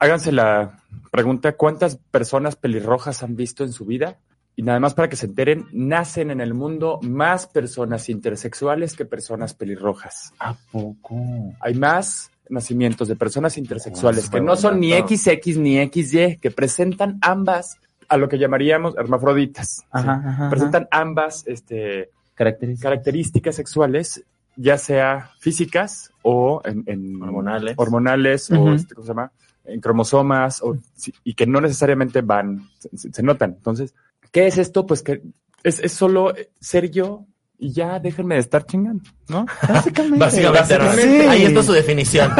háganse 0.00 0.32
la 0.32 0.82
pregunta, 1.12 1.52
¿cuántas 1.52 1.96
personas 2.10 2.56
pelirrojas 2.56 3.22
han 3.22 3.36
visto 3.36 3.62
en 3.62 3.72
su 3.72 3.84
vida? 3.84 4.18
Y 4.56 4.62
nada 4.62 4.80
más 4.80 4.94
para 4.94 5.08
que 5.08 5.14
se 5.14 5.26
enteren, 5.26 5.66
nacen 5.70 6.32
en 6.32 6.40
el 6.40 6.52
mundo 6.52 6.98
más 7.02 7.46
personas 7.46 8.08
intersexuales 8.08 8.96
que 8.96 9.04
personas 9.04 9.54
pelirrojas. 9.54 10.32
¿A 10.40 10.54
poco? 10.72 11.54
Hay 11.60 11.74
más 11.74 12.32
nacimientos 12.50 13.08
de 13.08 13.16
personas 13.16 13.56
intersexuales 13.58 14.28
Oh, 14.28 14.30
que 14.30 14.40
no 14.40 14.56
son 14.56 14.80
ni. 14.80 14.92
XX 14.92 15.56
ni 15.58 15.76
XY, 15.88 16.38
que 16.40 16.50
presentan 16.50 17.18
ambas 17.22 17.78
a 18.08 18.16
lo 18.16 18.28
que 18.28 18.38
llamaríamos 18.38 18.96
hermafroditas. 18.96 19.84
Ajá, 19.90 20.02
¿sí? 20.02 20.08
ajá, 20.08 20.28
ajá. 20.30 20.50
Presentan 20.50 20.88
ambas 20.90 21.44
este, 21.46 22.10
Características. 22.34 22.82
características 22.90 23.56
sexuales, 23.56 24.24
ya 24.56 24.78
sea 24.78 25.30
físicas 25.40 26.12
o 26.22 26.60
en, 26.64 26.84
en- 26.86 27.22
Hormonales. 27.22 27.74
hormonales 27.76 28.50
o 28.50 28.72
este, 28.74 28.94
¿cómo 28.94 29.04
se 29.04 29.10
llama? 29.12 29.32
en 29.64 29.80
cromosomas 29.82 30.62
o, 30.62 30.78
y 31.24 31.34
que 31.34 31.46
no 31.46 31.60
necesariamente 31.60 32.22
van, 32.22 32.68
se, 32.78 32.88
se- 32.96 33.12
se 33.12 33.22
notan. 33.22 33.50
Entonces, 33.58 33.94
¿qué 34.32 34.46
es 34.46 34.56
esto? 34.56 34.86
Pues 34.86 35.02
que 35.02 35.20
es, 35.62 35.78
es 35.80 35.92
solo 35.92 36.32
ser 36.58 36.90
yo 36.90 37.26
y 37.58 37.72
ya 37.72 37.98
déjenme 37.98 38.36
de 38.36 38.40
estar 38.40 38.64
chingando, 38.64 39.10
¿no? 39.28 39.44
Básicamente. 39.68 40.18
Básicamente. 40.18 41.02
Sí. 41.02 41.26
ahí 41.26 41.44
está 41.44 41.62
su 41.62 41.72
definición. 41.72 42.30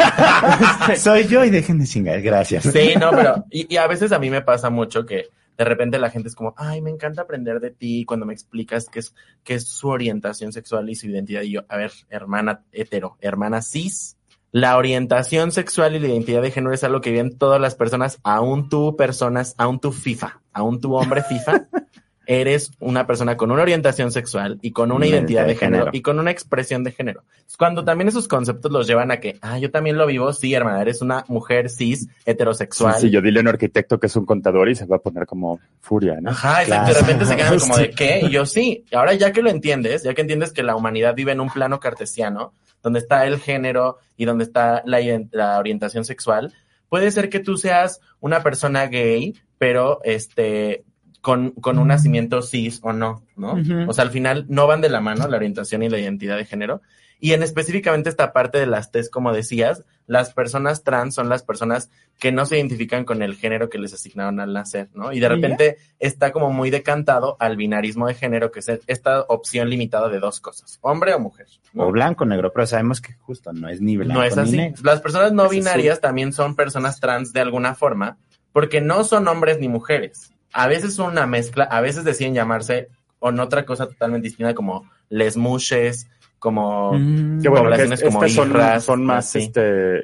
Soy 0.97 1.27
yo 1.27 1.43
y 1.43 1.49
dejen 1.49 1.79
de 1.79 1.85
chingar. 1.85 2.21
Gracias. 2.21 2.63
Sí, 2.63 2.93
no, 2.99 3.11
pero 3.11 3.45
y, 3.49 3.73
y 3.73 3.77
a 3.77 3.87
veces 3.87 4.11
a 4.11 4.19
mí 4.19 4.29
me 4.29 4.41
pasa 4.41 4.69
mucho 4.69 5.05
que 5.05 5.27
de 5.57 5.65
repente 5.65 5.99
la 5.99 6.09
gente 6.09 6.29
es 6.29 6.35
como, 6.35 6.53
ay, 6.55 6.81
me 6.81 6.89
encanta 6.89 7.23
aprender 7.23 7.59
de 7.59 7.69
ti 7.69 8.05
cuando 8.05 8.25
me 8.25 8.31
explicas 8.31 8.87
qué 8.89 8.99
es, 8.99 9.13
qué 9.43 9.55
es 9.55 9.67
su 9.67 9.89
orientación 9.89 10.53
sexual 10.53 10.89
y 10.89 10.95
su 10.95 11.07
identidad. 11.07 11.41
Y 11.41 11.51
yo, 11.51 11.65
a 11.67 11.75
ver, 11.75 11.91
hermana 12.09 12.63
hetero, 12.71 13.17
hermana 13.19 13.61
cis, 13.61 14.15
la 14.53 14.77
orientación 14.77 15.51
sexual 15.51 15.97
y 15.97 15.99
la 15.99 16.07
identidad 16.07 16.41
de 16.41 16.51
género 16.51 16.73
es 16.73 16.85
algo 16.85 17.01
que 17.01 17.11
viven 17.11 17.37
todas 17.37 17.59
las 17.59 17.75
personas, 17.75 18.19
aún 18.23 18.69
tú 18.69 18.95
personas, 18.95 19.53
aún 19.57 19.81
tú 19.81 19.91
FIFA, 19.91 20.41
aún 20.53 20.79
tú 20.79 20.95
hombre 20.95 21.23
FIFA. 21.23 21.67
Eres 22.31 22.73
una 22.79 23.07
persona 23.07 23.37
con 23.37 23.49
una 23.49 23.63
orientación 23.63 24.11
sexual 24.11 24.59
y 24.61 24.69
con 24.69 24.91
una 24.91 25.07
identidad 25.07 25.47
de 25.47 25.55
género, 25.55 25.85
género. 25.85 25.97
y 25.97 26.03
con 26.03 26.19
una 26.19 26.29
expresión 26.29 26.83
de 26.83 26.91
género. 26.91 27.23
Cuando 27.57 27.83
también 27.83 28.07
esos 28.07 28.27
conceptos 28.27 28.71
los 28.71 28.85
llevan 28.85 29.09
a 29.09 29.19
que, 29.19 29.39
ah, 29.41 29.57
yo 29.57 29.71
también 29.71 29.97
lo 29.97 30.05
vivo, 30.05 30.31
sí, 30.31 30.53
hermana, 30.53 30.79
eres 30.79 31.01
una 31.01 31.25
mujer 31.27 31.71
cis, 31.71 32.07
heterosexual. 32.27 32.93
Sencillo, 32.93 33.23
dile 33.23 33.39
a 33.39 33.41
un 33.41 33.47
arquitecto 33.47 33.99
que 33.99 34.05
es 34.05 34.15
un 34.15 34.27
contador 34.27 34.69
y 34.69 34.75
se 34.75 34.85
va 34.85 34.97
a 34.97 34.99
poner 34.99 35.25
como 35.25 35.59
furia, 35.81 36.21
¿no? 36.21 36.29
Ajá, 36.29 36.61
exacto. 36.61 36.93
De 36.93 36.99
repente 36.99 37.25
se 37.25 37.35
quedan 37.35 37.59
como 37.59 37.77
de 37.77 37.89
qué. 37.89 38.19
Y 38.21 38.29
yo 38.29 38.45
sí. 38.45 38.85
Ahora 38.93 39.15
ya 39.15 39.31
que 39.33 39.41
lo 39.41 39.49
entiendes, 39.49 40.03
ya 40.03 40.13
que 40.13 40.21
entiendes 40.21 40.53
que 40.53 40.61
la 40.61 40.75
humanidad 40.75 41.15
vive 41.15 41.31
en 41.31 41.39
un 41.39 41.49
plano 41.49 41.79
cartesiano, 41.79 42.53
donde 42.83 42.99
está 42.99 43.25
el 43.25 43.39
género 43.39 43.97
y 44.17 44.25
donde 44.25 44.43
está 44.43 44.83
la 44.85 45.57
orientación 45.57 46.05
sexual, 46.05 46.53
puede 46.89 47.09
ser 47.09 47.29
que 47.29 47.39
tú 47.39 47.57
seas 47.57 48.01
una 48.19 48.43
persona 48.43 48.85
gay, 48.85 49.33
pero 49.57 49.99
este 50.03 50.83
con, 51.21 51.51
con 51.51 51.79
un 51.79 51.87
nacimiento 51.89 52.41
cis 52.41 52.79
o 52.83 52.93
no, 52.93 53.23
¿no? 53.35 53.57
O 53.87 53.93
sea, 53.93 54.03
al 54.05 54.11
final 54.11 54.45
no 54.47 54.67
van 54.67 54.81
de 54.81 54.89
la 54.89 55.01
mano 55.01 55.27
la 55.27 55.37
orientación 55.37 55.83
y 55.83 55.89
la 55.89 55.99
identidad 55.99 56.37
de 56.37 56.45
género. 56.45 56.81
Y 57.21 57.33
en 57.33 57.43
específicamente 57.43 58.09
esta 58.09 58.31
parte 58.31 58.59
de 58.59 58.65
las 58.65 58.91
TES, 58.91 59.09
como 59.09 59.33
decías, 59.33 59.83
las 60.07 60.33
personas 60.33 60.85
trans 60.85 61.13
son 61.13 61.27
las 61.27 61.43
personas 61.43 61.89
que 62.17 62.31
no 62.31 62.45
se 62.45 62.55
identifican 62.57 63.03
con 63.03 63.21
el 63.21 63.35
género 63.35 63.69
que 63.69 63.77
les 63.77 63.93
asignaron 63.93 64.39
al 64.39 64.53
nacer, 64.53 64.87
¿no? 64.93 65.11
Y 65.11 65.19
de 65.19 65.27
repente 65.27 65.77
está 65.99 66.31
como 66.31 66.53
muy 66.53 66.69
decantado 66.69 67.35
al 67.41 67.57
binarismo 67.57 68.07
de 68.07 68.13
género, 68.13 68.51
que 68.51 68.59
es 68.59 68.69
esta 68.87 69.21
opción 69.23 69.69
limitada 69.69 70.07
de 70.07 70.19
dos 70.19 70.39
cosas, 70.39 70.79
hombre 70.79 71.13
o 71.13 71.19
mujer. 71.19 71.47
¿no? 71.73 71.87
O 71.87 71.91
blanco, 71.91 72.25
negro, 72.25 72.53
pero 72.53 72.65
sabemos 72.65 73.01
que 73.01 73.11
justo 73.15 73.51
no 73.51 73.67
es 73.67 73.81
ni 73.81 73.97
blanco 73.97 74.13
No 74.13 74.23
es 74.23 74.37
ni 74.37 74.41
así. 74.43 74.55
negro. 74.57 74.81
Las 74.85 75.01
personas 75.01 75.33
no 75.33 75.43
Es 75.43 75.47
así. 75.49 75.57
binarias 75.59 75.99
también 75.99 76.31
son 76.31 76.55
personas 76.55 77.01
trans 77.01 77.33
de 77.33 77.41
alguna 77.41 77.75
forma, 77.75 78.17
porque 78.53 78.79
no 78.79 79.03
son 79.03 79.27
hombres 79.27 79.59
ni 79.59 79.67
mujeres. 79.67 80.31
A 80.53 80.67
veces 80.67 80.93
son 80.95 81.11
una 81.11 81.25
mezcla, 81.27 81.63
a 81.65 81.81
veces 81.81 82.03
deciden 82.03 82.33
llamarse 82.33 82.89
o 83.19 83.29
en 83.29 83.39
otra 83.39 83.65
cosa 83.65 83.87
totalmente 83.87 84.27
distinta 84.27 84.53
como 84.53 84.89
les 85.09 85.37
mushes, 85.37 86.07
como 86.39 86.93
Mm. 86.93 87.41
Que 87.41 87.49
bueno, 87.49 87.63
que 87.65 87.69
poblaciones 87.69 87.99
es- 88.01 88.05
como 88.05 88.23
estas 88.23 88.35
son, 88.35 88.49
irras, 88.49 88.83
son 88.83 89.05
más 89.05 89.27
así. 89.27 89.39
este, 89.39 89.97
eh, 89.99 90.03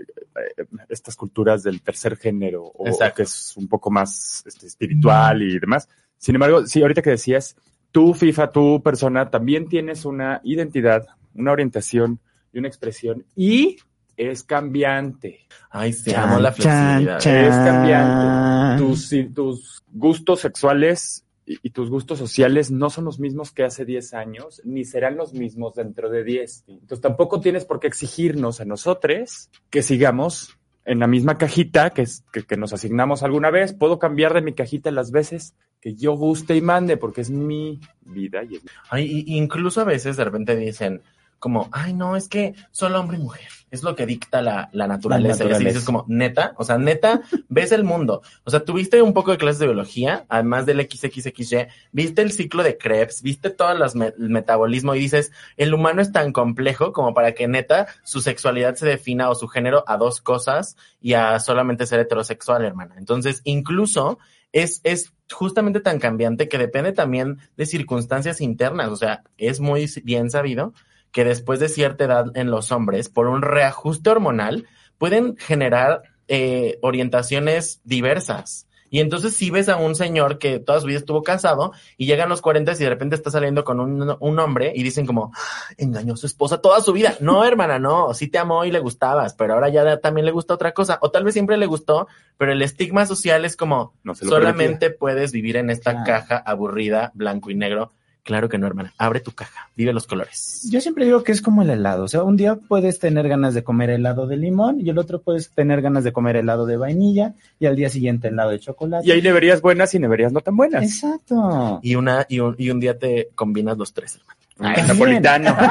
estas 0.90 1.16
culturas 1.16 1.64
del 1.64 1.82
tercer 1.82 2.18
género, 2.18 2.64
o 2.66 2.88
Exacto. 2.88 3.16
que 3.18 3.24
es 3.24 3.56
un 3.56 3.68
poco 3.70 3.90
más 3.90 4.44
este, 4.46 4.68
espiritual 4.68 5.42
y 5.42 5.58
demás. 5.60 5.88
Sin 6.18 6.36
embargo, 6.36 6.66
sí, 6.66 6.82
ahorita 6.82 7.02
que 7.02 7.12
decías, 7.12 7.56
tú, 7.92 8.14
FIFA, 8.14 8.52
tú, 8.52 8.82
persona, 8.84 9.30
también 9.30 9.70
tienes 9.70 10.04
una 10.04 10.42
identidad, 10.44 11.06
una 11.34 11.54
orientación 11.54 12.20
y 12.52 12.60
una 12.60 12.68
expresión, 12.68 13.26
y 13.36 13.78
es 14.18 14.44
cambiante. 14.44 15.48
Ay, 15.70 15.94
sí, 15.94 16.12
Chan, 16.12 16.30
amo 16.30 16.40
la 16.40 16.52
flexibilidad. 16.52 17.20
chan. 17.20 17.36
Es 17.36 17.56
cambiante. 17.56 18.84
Tus, 18.84 19.14
y 19.14 19.24
tus 19.26 19.84
gustos 19.92 20.40
sexuales 20.42 21.26
y, 21.46 21.58
y 21.62 21.70
tus 21.72 21.90
gustos 21.90 22.18
sociales 22.20 22.72
no 22.72 22.90
son 22.90 23.06
los 23.06 23.20
mismos 23.20 23.52
que 23.52 23.64
hace 23.64 23.86
10 23.86 24.14
años, 24.14 24.62
ni 24.66 24.84
serán 24.86 25.16
los 25.18 25.34
mismos 25.34 25.76
dentro 25.76 26.10
de 26.10 26.24
10. 26.24 26.66
Entonces 26.68 27.02
tampoco 27.02 27.40
tienes 27.40 27.66
por 27.66 27.80
qué 27.80 27.88
exigirnos 27.88 28.62
a 28.62 28.66
nosotros 28.66 29.50
que 29.70 29.82
sigamos 29.84 30.58
en 30.86 31.00
la 31.00 31.08
misma 31.08 31.38
cajita 31.38 31.90
que, 31.92 32.04
es- 32.04 32.24
que, 32.32 32.44
que 32.44 32.58
nos 32.58 32.74
asignamos 32.74 33.24
alguna 33.24 33.50
vez. 33.52 33.74
Puedo 33.74 34.00
cambiar 34.00 34.34
de 34.34 34.42
mi 34.42 34.54
cajita 34.54 34.92
las 34.92 35.12
veces 35.12 35.56
que 35.82 35.94
yo 35.96 36.14
guste 36.16 36.56
y 36.56 36.62
mande 36.62 36.98
porque 36.98 37.22
es 37.22 37.30
mi 37.30 37.80
vida. 38.02 38.44
Y 38.44 38.56
es 38.56 38.64
mi- 38.64 38.70
Ay, 38.90 39.24
y- 39.28 39.38
incluso 39.38 39.82
a 39.82 39.86
veces 39.86 40.18
de 40.18 40.24
repente 40.24 40.56
dicen 40.56 41.02
como, 41.40 41.70
ay, 41.72 41.94
no, 41.94 42.16
es 42.16 42.28
que 42.28 42.56
solo 42.72 43.00
hombre 43.00 43.18
y 43.18 43.22
mujer. 43.22 43.48
Es 43.72 43.84
lo 43.84 43.96
que 43.96 44.06
dicta 44.06 44.42
la, 44.42 44.70
la 44.72 44.88
naturaleza. 44.88 45.28
Y 45.28 45.32
así 45.32 45.44
naturaleza. 45.44 45.70
dices 45.70 45.86
como, 45.86 46.06
neta, 46.08 46.54
o 46.58 46.64
sea, 46.64 46.78
neta, 46.78 47.22
ves 47.50 47.72
el 47.72 47.84
mundo. 47.84 48.22
O 48.46 48.52
sea, 48.52 48.62
tuviste 48.64 49.02
un 49.02 49.14
poco 49.14 49.32
de 49.32 49.38
clases 49.38 49.60
de 49.60 49.66
biología, 49.66 50.26
además 50.30 50.66
del 50.66 50.82
XXXY, 50.82 51.68
viste 51.92 52.22
el 52.22 52.32
ciclo 52.32 52.64
de 52.64 52.78
Krebs, 52.78 53.22
viste 53.22 53.50
todo 53.50 53.74
las 53.74 53.96
me- 53.96 54.14
el 54.18 54.30
metabolismo 54.30 54.96
y 54.96 55.00
dices, 55.00 55.32
el 55.58 55.74
humano 55.74 56.02
es 56.02 56.12
tan 56.12 56.32
complejo 56.32 56.94
como 56.94 57.14
para 57.14 57.34
que 57.34 57.48
neta 57.48 57.88
su 58.04 58.22
sexualidad 58.22 58.76
se 58.76 58.86
defina 58.86 59.30
o 59.30 59.36
su 59.36 59.48
género 59.48 59.84
a 59.88 59.98
dos 59.98 60.22
cosas 60.22 60.78
y 61.02 61.14
a 61.14 61.40
solamente 61.40 61.86
ser 61.86 62.00
heterosexual, 62.00 62.64
hermana. 62.64 62.96
Entonces, 62.98 63.42
incluso 63.44 64.20
es, 64.54 64.80
es 64.86 65.12
justamente 65.32 65.82
tan 65.82 66.00
cambiante 66.00 66.48
que 66.48 66.58
depende 66.58 66.94
también 66.94 67.40
de 67.58 67.66
circunstancias 67.66 68.40
internas. 68.40 68.90
O 68.90 68.96
sea, 68.96 69.24
es 69.38 69.60
muy 69.60 69.90
bien 70.04 70.30
sabido 70.30 70.74
que 71.16 71.24
después 71.24 71.62
de 71.62 71.70
cierta 71.70 72.04
edad 72.04 72.26
en 72.36 72.52
los 72.52 72.74
hombres, 72.74 73.08
por 73.08 73.28
un 73.28 73.42
reajuste 73.42 74.10
hormonal, 74.10 74.68
pueden 74.98 75.38
generar 75.38 76.02
eh, 76.28 76.78
orientaciones 76.82 77.80
diversas. 77.86 78.68
Y 78.90 79.00
entonces 79.00 79.34
si 79.34 79.50
ves 79.50 79.70
a 79.70 79.78
un 79.78 79.96
señor 79.96 80.40
que 80.40 80.60
toda 80.60 80.82
su 80.82 80.88
vida 80.88 80.98
estuvo 80.98 81.24
casado 81.24 81.72
y 81.96 82.06
llegan 82.06 82.28
los 82.28 82.42
40 82.42 82.74
y 82.74 82.76
de 82.76 82.90
repente 82.90 83.16
está 83.16 83.32
saliendo 83.32 83.64
con 83.64 83.80
un, 83.80 84.18
un 84.20 84.40
hombre 84.40 84.74
y 84.76 84.84
dicen 84.84 85.06
como, 85.06 85.32
"Ah, 85.34 85.74
engañó 85.78 86.16
a 86.16 86.18
su 86.18 86.26
esposa 86.28 86.60
toda 86.60 86.82
su 86.82 86.92
vida. 86.92 87.16
No, 87.22 87.46
hermana, 87.46 87.80
no, 87.80 88.14
sí 88.14 88.28
te 88.28 88.38
amó 88.38 88.66
y 88.66 88.72
le 88.72 88.80
gustabas, 88.80 89.36
pero 89.36 89.54
ahora 89.54 89.70
ya 89.70 90.02
también 90.02 90.26
le 90.26 90.34
gusta 90.34 90.54
otra 90.54 90.74
cosa. 90.74 91.00
O 91.02 91.12
tal 91.12 91.24
vez 91.24 91.32
siempre 91.34 91.56
le 91.56 91.66
gustó, 91.66 92.08
pero 92.38 92.52
el 92.52 92.62
estigma 92.62 93.06
social 93.06 93.46
es 93.46 93.56
como, 93.56 93.94
No 94.04 94.16
solamente 94.16 94.90
puedes 94.90 95.32
vivir 95.32 95.56
en 95.56 95.70
esta 95.70 95.92
Claro. 95.92 96.06
caja 96.06 96.38
aburrida, 96.46 97.12
blanco 97.16 97.52
y 97.52 97.56
negro. 97.56 97.94
Claro 98.26 98.50
que 98.50 98.58
no, 98.58 98.66
hermana. 98.66 98.92
Abre 98.98 99.20
tu 99.20 99.34
caja, 99.34 99.70
vive 99.76 99.94
los 99.94 100.08
colores. 100.08 100.68
Yo 100.72 100.82
siempre 100.82 101.06
digo 101.06 101.24
que 101.24 101.32
es 101.32 101.44
como 101.44 101.62
el 101.62 101.70
helado. 101.70 102.06
O 102.06 102.08
sea, 102.08 102.24
un 102.24 102.36
día 102.36 102.56
puedes 102.56 102.98
tener 102.98 103.28
ganas 103.28 103.54
de 103.54 103.64
comer 103.64 103.92
helado 103.92 104.26
de 104.26 104.36
limón 104.36 104.82
y 104.82 104.90
el 104.90 104.98
otro 104.98 105.22
puedes 105.22 105.52
tener 105.52 105.84
ganas 105.84 106.04
de 106.04 106.12
comer 106.12 106.36
helado 106.36 106.66
de 106.66 106.76
vainilla 106.76 107.36
y 107.60 107.68
al 107.68 107.76
día 107.76 107.88
siguiente 107.88 108.30
helado 108.30 108.50
de 108.50 108.60
chocolate. 108.60 109.08
Y 109.08 109.12
hay 109.12 109.22
neverías 109.22 109.62
buenas 109.62 109.94
y 109.94 110.00
neverías 110.00 110.34
no 110.34 110.42
tan 110.42 110.58
buenas. 110.58 110.84
Exacto. 110.84 111.80
Y 111.84 111.94
una, 111.94 112.26
y 112.28 112.40
un, 112.40 112.56
y 112.58 112.72
un 112.72 112.80
día 112.80 112.98
te 112.98 113.30
combinas 113.36 113.78
los 113.78 113.94
tres, 113.94 114.16
hermano. 114.16 114.40
Ay, 114.60 114.84
napolitano. 114.88 115.56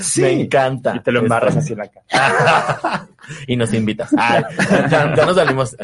Sí. 0.00 0.22
Me 0.22 0.32
encanta. 0.32 0.96
Y 0.96 1.00
te 1.00 1.12
lo 1.12 1.20
embarras 1.20 1.54
Esto. 1.54 1.60
así 1.60 1.72
en 1.74 1.78
la 1.78 1.88
cara. 1.88 3.08
y 3.46 3.56
nos 3.56 3.72
invitas. 3.72 4.10
Ay, 4.16 4.42
ya, 4.90 5.14
ya 5.14 5.26
nos 5.26 5.36
salimos. 5.36 5.76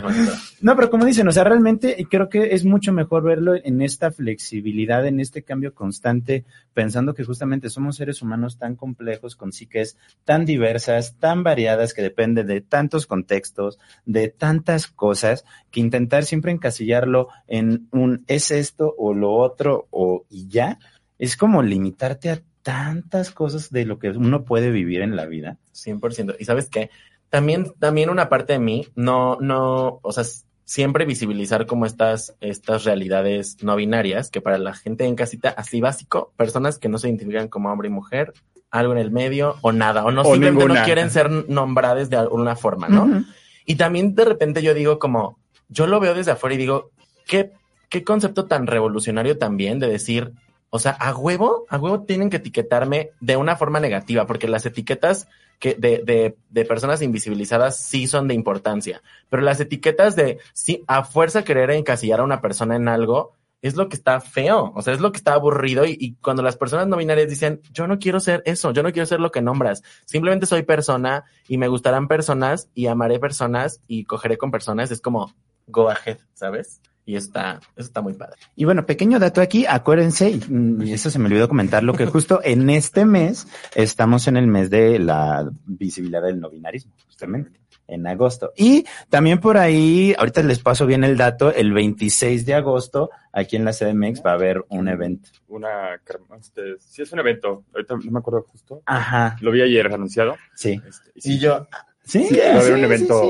No, 0.60 0.74
pero 0.74 0.90
como 0.90 1.04
dicen, 1.04 1.28
o 1.28 1.32
sea, 1.32 1.44
realmente 1.44 2.06
creo 2.10 2.28
que 2.28 2.54
es 2.54 2.64
mucho 2.64 2.92
mejor 2.92 3.22
verlo 3.22 3.54
en 3.54 3.80
esta 3.80 4.10
flexibilidad, 4.10 5.06
en 5.06 5.20
este 5.20 5.42
cambio 5.42 5.74
constante, 5.74 6.44
pensando 6.74 7.14
que 7.14 7.22
justamente 7.24 7.70
somos 7.70 7.96
seres 7.96 8.22
humanos 8.22 8.58
tan 8.58 8.74
complejos, 8.74 9.36
con 9.36 9.52
psiques 9.52 9.96
tan 10.24 10.46
diversas, 10.46 11.16
tan 11.18 11.44
variadas, 11.44 11.94
que 11.94 12.02
depende 12.02 12.44
de 12.44 12.60
tantos 12.60 13.06
contextos, 13.06 13.78
de 14.04 14.28
tantas 14.28 14.88
cosas, 14.88 15.44
que 15.70 15.80
intentar 15.80 16.24
siempre 16.24 16.50
encasillarlo 16.50 17.28
en 17.46 17.88
un 17.92 18.24
es 18.26 18.50
esto 18.50 18.92
o 18.98 19.14
lo 19.14 19.32
otro 19.34 19.86
o 19.90 20.24
y 20.28 20.48
ya, 20.48 20.78
es 21.22 21.36
como 21.36 21.62
limitarte 21.62 22.30
a 22.30 22.42
tantas 22.62 23.30
cosas 23.30 23.70
de 23.70 23.86
lo 23.86 24.00
que 24.00 24.10
uno 24.10 24.44
puede 24.44 24.72
vivir 24.72 25.02
en 25.02 25.14
la 25.14 25.24
vida. 25.24 25.56
100%. 25.72 26.34
Y 26.40 26.44
sabes 26.46 26.68
qué? 26.68 26.90
También, 27.28 27.72
también 27.78 28.10
una 28.10 28.28
parte 28.28 28.54
de 28.54 28.58
mí, 28.58 28.88
no, 28.96 29.38
no, 29.40 30.00
o 30.02 30.10
sea, 30.10 30.24
siempre 30.64 31.04
visibilizar 31.04 31.66
como 31.66 31.86
estas, 31.86 32.34
estas 32.40 32.82
realidades 32.82 33.62
no 33.62 33.76
binarias, 33.76 34.30
que 34.30 34.40
para 34.40 34.58
la 34.58 34.74
gente 34.74 35.04
en 35.04 35.14
casita, 35.14 35.50
así 35.50 35.80
básico, 35.80 36.32
personas 36.36 36.80
que 36.80 36.88
no 36.88 36.98
se 36.98 37.08
identifican 37.08 37.46
como 37.46 37.70
hombre 37.70 37.86
y 37.86 37.92
mujer, 37.92 38.32
algo 38.72 38.90
en 38.92 38.98
el 38.98 39.12
medio, 39.12 39.54
o 39.60 39.70
nada, 39.70 40.04
o 40.04 40.10
no 40.10 40.22
O 40.22 40.24
simplemente 40.24 40.64
ninguna. 40.64 40.80
no 40.80 40.84
quieren 40.84 41.08
ser 41.12 41.30
nombradas 41.48 42.10
de 42.10 42.16
alguna 42.16 42.56
forma, 42.56 42.88
¿no? 42.88 43.24
Y 43.64 43.76
también 43.76 44.16
de 44.16 44.24
repente 44.24 44.60
yo 44.60 44.74
digo 44.74 44.98
como, 44.98 45.38
yo 45.68 45.86
lo 45.86 46.00
veo 46.00 46.14
desde 46.14 46.32
afuera 46.32 46.54
y 46.54 46.58
digo, 46.58 46.90
qué, 47.28 47.52
qué 47.88 48.02
concepto 48.02 48.46
tan 48.46 48.66
revolucionario 48.66 49.38
también 49.38 49.78
de 49.78 49.86
decir, 49.86 50.32
o 50.74 50.78
sea, 50.78 50.92
a 50.92 51.14
huevo, 51.14 51.66
a 51.68 51.76
huevo 51.76 52.04
tienen 52.04 52.30
que 52.30 52.38
etiquetarme 52.38 53.10
de 53.20 53.36
una 53.36 53.56
forma 53.56 53.78
negativa, 53.78 54.26
porque 54.26 54.48
las 54.48 54.64
etiquetas 54.64 55.28
que 55.58 55.74
de, 55.74 55.98
de, 56.02 56.34
de 56.48 56.64
personas 56.64 57.02
invisibilizadas 57.02 57.78
sí 57.78 58.06
son 58.06 58.26
de 58.26 58.32
importancia, 58.32 59.02
pero 59.28 59.42
las 59.42 59.60
etiquetas 59.60 60.16
de 60.16 60.38
sí, 60.54 60.82
a 60.86 61.04
fuerza 61.04 61.44
querer 61.44 61.70
encasillar 61.72 62.20
a 62.20 62.24
una 62.24 62.40
persona 62.40 62.74
en 62.74 62.88
algo 62.88 63.36
es 63.60 63.76
lo 63.76 63.90
que 63.90 63.96
está 63.96 64.22
feo, 64.22 64.72
o 64.74 64.80
sea, 64.80 64.94
es 64.94 65.00
lo 65.00 65.12
que 65.12 65.18
está 65.18 65.34
aburrido 65.34 65.84
y, 65.84 66.16
cuando 66.22 66.42
las 66.42 66.56
personas 66.56 66.88
no 66.88 66.96
dicen, 66.96 67.60
yo 67.70 67.86
no 67.86 67.98
quiero 67.98 68.18
ser 68.18 68.42
eso, 68.46 68.72
yo 68.72 68.82
no 68.82 68.92
quiero 68.92 69.04
ser 69.04 69.20
lo 69.20 69.30
que 69.30 69.42
nombras, 69.42 69.82
simplemente 70.06 70.46
soy 70.46 70.62
persona 70.62 71.24
y 71.48 71.58
me 71.58 71.68
gustarán 71.68 72.08
personas 72.08 72.70
y 72.74 72.86
amaré 72.86 73.18
personas 73.18 73.82
y 73.86 74.04
cogeré 74.04 74.38
con 74.38 74.50
personas, 74.50 74.90
es 74.90 75.02
como 75.02 75.34
go 75.66 75.90
ahead, 75.90 76.18
¿sabes? 76.32 76.80
Y 77.04 77.16
está, 77.16 77.58
eso 77.76 77.86
está 77.88 78.00
muy 78.00 78.14
padre. 78.14 78.36
Y 78.54 78.64
bueno, 78.64 78.86
pequeño 78.86 79.18
dato 79.18 79.40
aquí, 79.40 79.66
acuérdense, 79.66 80.30
y, 80.30 80.36
mm, 80.36 80.82
eso 80.82 81.10
se 81.10 81.18
me 81.18 81.26
olvidó 81.26 81.48
comentarlo, 81.48 81.94
que 81.94 82.06
justo 82.06 82.40
en 82.44 82.70
este 82.70 83.04
mes 83.04 83.48
estamos 83.74 84.28
en 84.28 84.36
el 84.36 84.46
mes 84.46 84.70
de 84.70 84.98
la 85.00 85.50
visibilidad 85.66 86.22
del 86.22 86.38
no 86.38 86.48
binarismo, 86.48 86.92
justamente, 87.06 87.58
en 87.88 88.06
agosto. 88.06 88.52
Y 88.56 88.84
también 89.10 89.40
por 89.40 89.56
ahí, 89.58 90.14
ahorita 90.16 90.44
les 90.44 90.60
paso 90.60 90.86
bien 90.86 91.02
el 91.02 91.16
dato, 91.16 91.52
el 91.52 91.72
26 91.72 92.46
de 92.46 92.54
agosto, 92.54 93.10
aquí 93.32 93.56
en 93.56 93.64
la 93.64 93.72
CDMX 93.72 94.22
va 94.24 94.30
a 94.30 94.34
haber 94.34 94.64
un 94.68 94.86
evento. 94.88 95.28
Una, 95.48 96.00
este, 96.38 96.76
sí 96.78 97.02
es 97.02 97.12
un 97.12 97.18
evento, 97.18 97.64
ahorita 97.74 97.96
no 97.96 98.10
me 98.12 98.18
acuerdo 98.20 98.42
justo. 98.48 98.80
Ajá, 98.86 99.36
Lo 99.40 99.50
vi 99.50 99.62
ayer 99.62 99.92
anunciado. 99.92 100.36
sí. 100.54 100.80
Este, 100.88 101.10
y 101.16 101.20
sí, 101.20 101.38
yo, 101.40 101.66
Sí, 102.04 102.24
sí, 102.28 102.36
va 102.36 102.46
a 102.46 102.50
haber 102.60 102.64
sí, 102.64 102.72
un 102.72 102.78
sí, 102.78 102.84
evento, 102.84 103.22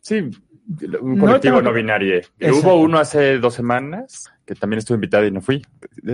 sí. 0.00 0.30
Un- 1.00 1.16
No 1.16 1.24
colectivo 1.26 1.60
no, 1.62 1.72
que- 1.72 1.76
binario. 1.80 2.20
Hubo 2.40 2.76
uno 2.80 2.98
hace 2.98 3.38
dos 3.38 3.54
semanas, 3.54 4.30
que 4.44 4.54
también 4.54 4.78
estuve 4.78 4.96
invitado 4.96 5.26
y 5.26 5.30
no 5.30 5.40
fui. 5.40 5.64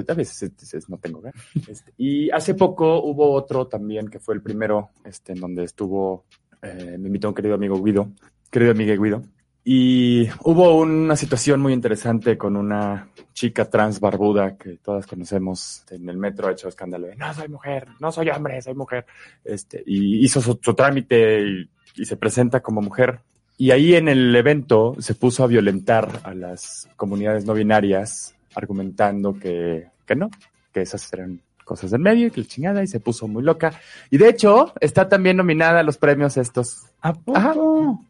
A 0.08 0.14
veces, 0.14 0.50
veces 0.56 0.88
no 0.88 0.98
tengo 0.98 1.20
ganas. 1.20 1.40
Este, 1.68 1.92
y 1.98 2.30
hace 2.30 2.54
poco 2.54 3.02
hubo 3.02 3.32
otro 3.32 3.66
también, 3.66 4.08
que 4.08 4.18
fue 4.18 4.34
el 4.34 4.42
primero, 4.42 4.90
este, 5.04 5.32
en 5.32 5.40
donde 5.40 5.64
estuvo, 5.64 6.24
eh, 6.62 6.96
me 6.98 7.06
invitó 7.08 7.28
un 7.28 7.34
querido 7.34 7.54
amigo 7.54 7.82
Guido, 7.82 8.10
querido 8.50 8.72
amigo 8.72 9.02
Guido. 9.02 9.22
Y 9.68 10.28
hubo 10.44 10.78
una 10.78 11.16
situación 11.16 11.60
muy 11.60 11.72
interesante 11.72 12.38
con 12.38 12.56
una 12.56 13.08
chica 13.32 13.68
trans 13.68 13.98
barbuda 13.98 14.56
que 14.56 14.76
todas 14.76 15.08
conocemos 15.08 15.84
en 15.90 16.08
el 16.08 16.16
metro, 16.18 16.46
ha 16.46 16.52
hecho 16.52 16.68
escándalo 16.68 17.08
de 17.08 17.16
no 17.16 17.34
soy 17.34 17.48
mujer, 17.48 17.88
no 17.98 18.12
soy 18.12 18.30
hombre, 18.30 18.62
soy 18.62 18.74
mujer. 18.74 19.04
Este, 19.44 19.82
y 19.84 20.24
hizo 20.24 20.40
su, 20.40 20.56
su 20.62 20.72
trámite 20.74 21.40
y, 21.40 21.68
y 21.96 22.04
se 22.04 22.16
presenta 22.16 22.60
como 22.60 22.80
mujer. 22.80 23.18
Y 23.58 23.70
ahí 23.70 23.94
en 23.94 24.08
el 24.08 24.34
evento 24.36 24.94
se 24.98 25.14
puso 25.14 25.42
a 25.44 25.46
violentar 25.46 26.20
a 26.24 26.34
las 26.34 26.88
comunidades 26.96 27.46
no 27.46 27.54
binarias 27.54 28.34
argumentando 28.54 29.34
que, 29.38 29.86
que 30.04 30.14
no, 30.14 30.30
que 30.72 30.82
esas 30.82 31.10
eran 31.12 31.40
cosas 31.64 31.90
del 31.90 32.00
medio 32.00 32.26
y 32.26 32.30
que 32.30 32.42
la 32.42 32.46
chingada 32.46 32.82
y 32.82 32.86
se 32.86 33.00
puso 33.00 33.26
muy 33.28 33.42
loca. 33.42 33.72
Y 34.10 34.18
de 34.18 34.28
hecho, 34.28 34.72
está 34.80 35.08
también 35.08 35.36
nominada 35.38 35.80
a 35.80 35.82
los 35.82 35.96
premios 35.98 36.36
estos. 36.36 36.84
¿A 37.00 37.12
poco? 37.14 38.04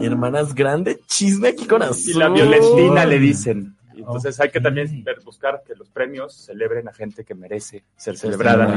Hermanas 0.00 0.54
grande, 0.54 1.00
chisme 1.06 1.48
aquí 1.48 1.66
con 1.66 1.82
azul. 1.82 2.10
Y 2.10 2.14
la 2.14 2.28
Violentina 2.28 3.04
le 3.04 3.18
dicen. 3.18 3.74
Entonces 3.96 4.38
hay 4.38 4.50
que 4.50 4.60
también 4.60 5.04
buscar 5.24 5.62
que 5.66 5.74
los 5.74 5.90
premios 5.90 6.32
celebren 6.34 6.86
a 6.88 6.92
gente 6.92 7.24
que 7.24 7.34
merece 7.34 7.82
ser 7.96 8.14
Eso 8.14 8.22
celebrada 8.28 8.72